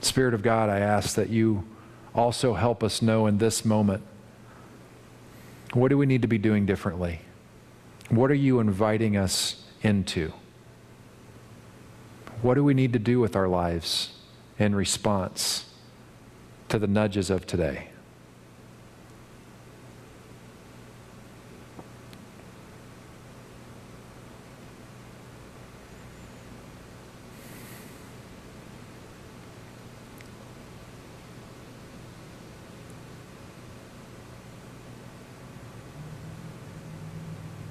Spirit 0.00 0.34
of 0.34 0.42
God, 0.42 0.68
I 0.68 0.80
ask 0.80 1.14
that 1.14 1.30
you 1.30 1.64
also 2.14 2.54
help 2.54 2.82
us 2.82 3.02
know 3.02 3.26
in 3.26 3.38
this 3.38 3.64
moment 3.64 4.02
what 5.72 5.88
do 5.88 5.98
we 5.98 6.06
need 6.06 6.22
to 6.22 6.28
be 6.28 6.38
doing 6.38 6.64
differently? 6.64 7.20
What 8.08 8.30
are 8.30 8.34
you 8.34 8.60
inviting 8.60 9.16
us 9.16 9.64
into? 9.82 10.32
What 12.40 12.54
do 12.54 12.64
we 12.64 12.72
need 12.72 12.92
to 12.92 12.98
do 12.98 13.20
with 13.20 13.36
our 13.36 13.48
lives 13.48 14.15
in 14.58 14.74
response 14.74 15.66
to 16.68 16.78
the 16.78 16.86
nudges 16.86 17.30
of 17.30 17.46
today? 17.46 17.88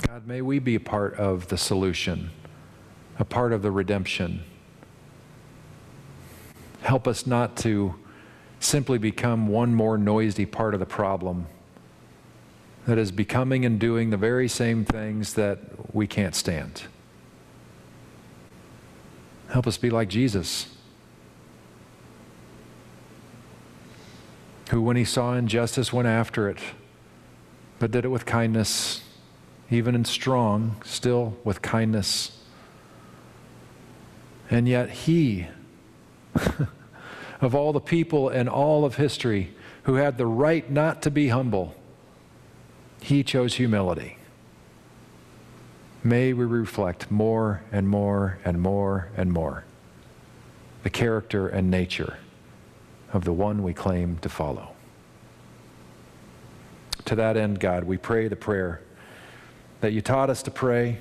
God, 0.07 0.27
may 0.27 0.41
we 0.41 0.59
be 0.59 0.75
a 0.75 0.79
part 0.79 1.15
of 1.15 1.49
the 1.49 1.57
solution, 1.57 2.29
a 3.19 3.25
part 3.25 3.51
of 3.51 3.61
the 3.61 3.71
redemption. 3.71 4.43
Help 6.85 7.07
us 7.07 7.25
not 7.25 7.57
to 7.57 7.95
simply 8.59 8.99
become 8.99 9.47
one 9.47 9.73
more 9.73 9.97
noisy 9.97 10.45
part 10.45 10.75
of 10.75 10.79
the 10.79 10.85
problem 10.85 11.47
that 12.85 12.99
is 12.99 13.11
becoming 13.11 13.65
and 13.65 13.79
doing 13.79 14.11
the 14.11 14.17
very 14.17 14.47
same 14.47 14.85
things 14.85 15.33
that 15.33 15.57
we 15.95 16.05
can't 16.05 16.35
stand. 16.35 16.83
Help 19.49 19.65
us 19.65 19.77
be 19.77 19.89
like 19.89 20.09
Jesus, 20.09 20.67
who, 24.69 24.79
when 24.79 24.95
he 24.95 25.03
saw 25.03 25.33
injustice, 25.33 25.91
went 25.91 26.07
after 26.07 26.47
it, 26.47 26.59
but 27.79 27.89
did 27.89 28.05
it 28.05 28.09
with 28.09 28.27
kindness 28.27 29.01
even 29.71 29.95
in 29.95 30.05
strong, 30.05 30.79
still 30.85 31.35
with 31.43 31.63
kindness. 31.63 32.43
And 34.51 34.67
yet, 34.67 34.91
he, 34.91 35.47
of 37.41 37.55
all 37.55 37.73
the 37.73 37.79
people 37.79 38.29
in 38.29 38.47
all 38.47 38.85
of 38.85 38.95
history 38.95 39.53
who 39.83 39.95
had 39.95 40.17
the 40.17 40.25
right 40.25 40.69
not 40.69 41.01
to 41.03 41.11
be 41.11 41.29
humble, 41.29 41.75
he 43.01 43.23
chose 43.23 43.55
humility. 43.55 44.17
May 46.03 46.33
we 46.33 46.45
reflect 46.45 47.09
more 47.09 47.63
and 47.71 47.87
more 47.87 48.37
and 48.45 48.61
more 48.61 49.09
and 49.17 49.31
more 49.31 49.63
the 50.83 50.89
character 50.91 51.47
and 51.47 51.71
nature 51.71 52.17
of 53.11 53.25
the 53.25 53.33
one 53.33 53.63
we 53.63 53.73
claim 53.73 54.17
to 54.19 54.29
follow. 54.29 54.69
To 57.05 57.15
that 57.15 57.37
end, 57.37 57.59
God, 57.59 57.83
we 57.85 57.97
pray 57.97 58.27
the 58.27 58.35
prayer 58.35 58.81
that 59.81 59.93
you 59.93 60.01
taught 60.01 60.29
us 60.29 60.43
to 60.43 60.51
pray, 60.51 60.99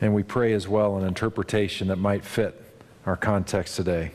and 0.00 0.14
we 0.14 0.22
pray 0.22 0.54
as 0.54 0.66
well 0.68 0.96
an 0.96 1.06
interpretation 1.06 1.88
that 1.88 1.96
might 1.96 2.24
fit 2.24 2.61
our 3.06 3.16
context 3.16 3.76
today. 3.76 4.12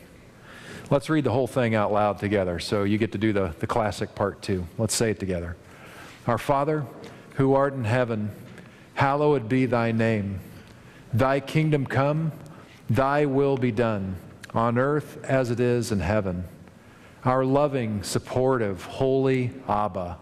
Let's 0.90 1.10
read 1.10 1.24
the 1.24 1.30
whole 1.30 1.46
thing 1.46 1.74
out 1.74 1.92
loud 1.92 2.18
together 2.18 2.58
so 2.58 2.84
you 2.84 2.96
get 2.96 3.12
to 3.12 3.18
do 3.18 3.32
the, 3.32 3.54
the 3.58 3.66
classic 3.66 4.14
part 4.14 4.40
too. 4.40 4.66
Let's 4.78 4.94
say 4.94 5.10
it 5.10 5.20
together. 5.20 5.56
Our 6.26 6.38
Father, 6.38 6.86
who 7.34 7.54
art 7.54 7.74
in 7.74 7.84
heaven, 7.84 8.30
hallowed 8.94 9.48
be 9.48 9.66
thy 9.66 9.92
name. 9.92 10.40
Thy 11.12 11.40
kingdom 11.40 11.86
come, 11.86 12.32
thy 12.88 13.26
will 13.26 13.56
be 13.56 13.70
done, 13.70 14.16
on 14.54 14.78
earth 14.78 15.22
as 15.24 15.50
it 15.50 15.60
is 15.60 15.92
in 15.92 16.00
heaven. 16.00 16.44
Our 17.24 17.44
loving, 17.44 18.02
supportive, 18.02 18.84
holy 18.84 19.52
Abba, 19.68 20.18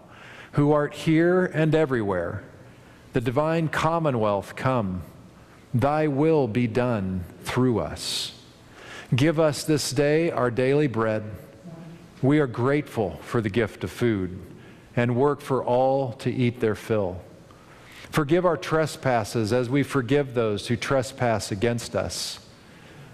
who 0.53 0.71
art 0.71 0.93
here 0.93 1.45
and 1.45 1.73
everywhere 1.73 2.43
the 3.13 3.21
divine 3.21 3.67
commonwealth 3.67 4.55
come. 4.55 5.01
Thy 5.73 6.07
will 6.07 6.47
be 6.47 6.67
done 6.67 7.23
through 7.43 7.79
us. 7.79 8.36
Give 9.15 9.39
us 9.39 9.63
this 9.63 9.91
day 9.91 10.31
our 10.31 10.51
daily 10.51 10.87
bread. 10.87 11.23
We 12.21 12.39
are 12.39 12.47
grateful 12.47 13.19
for 13.21 13.41
the 13.41 13.49
gift 13.49 13.83
of 13.83 13.91
food 13.91 14.39
and 14.95 15.15
work 15.15 15.41
for 15.41 15.63
all 15.63 16.13
to 16.13 16.31
eat 16.31 16.59
their 16.59 16.75
fill. 16.75 17.21
Forgive 18.09 18.45
our 18.45 18.57
trespasses 18.57 19.53
as 19.53 19.69
we 19.69 19.83
forgive 19.83 20.33
those 20.33 20.67
who 20.67 20.75
trespass 20.75 21.51
against 21.51 21.95
us. 21.95 22.39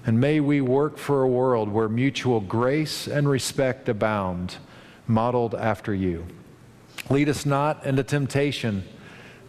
And 0.05 0.19
may 0.19 0.39
we 0.39 0.61
work 0.61 0.97
for 0.97 1.23
a 1.23 1.27
world 1.27 1.69
where 1.69 1.89
mutual 1.89 2.39
grace 2.39 3.07
and 3.07 3.27
respect 3.27 3.89
abound, 3.89 4.57
modeled 5.07 5.55
after 5.55 5.93
you. 5.93 6.25
Lead 7.09 7.29
us 7.29 7.45
not 7.45 7.85
into 7.85 8.03
temptation 8.03 8.83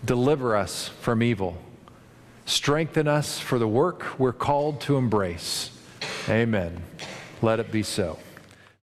Deliver 0.05 0.55
us 0.55 0.89
from 1.01 1.23
evil. 1.23 1.57
Strengthen 2.45 3.09
us 3.09 3.39
for 3.39 3.59
the 3.59 3.69
work 3.69 4.19
we're 4.19 4.35
called 4.35 4.81
to 4.83 4.97
embrace. 4.97 5.71
Amen. 6.29 6.83
Let 7.43 7.61
it 7.61 7.71
be 7.71 7.83
so. 7.83 8.19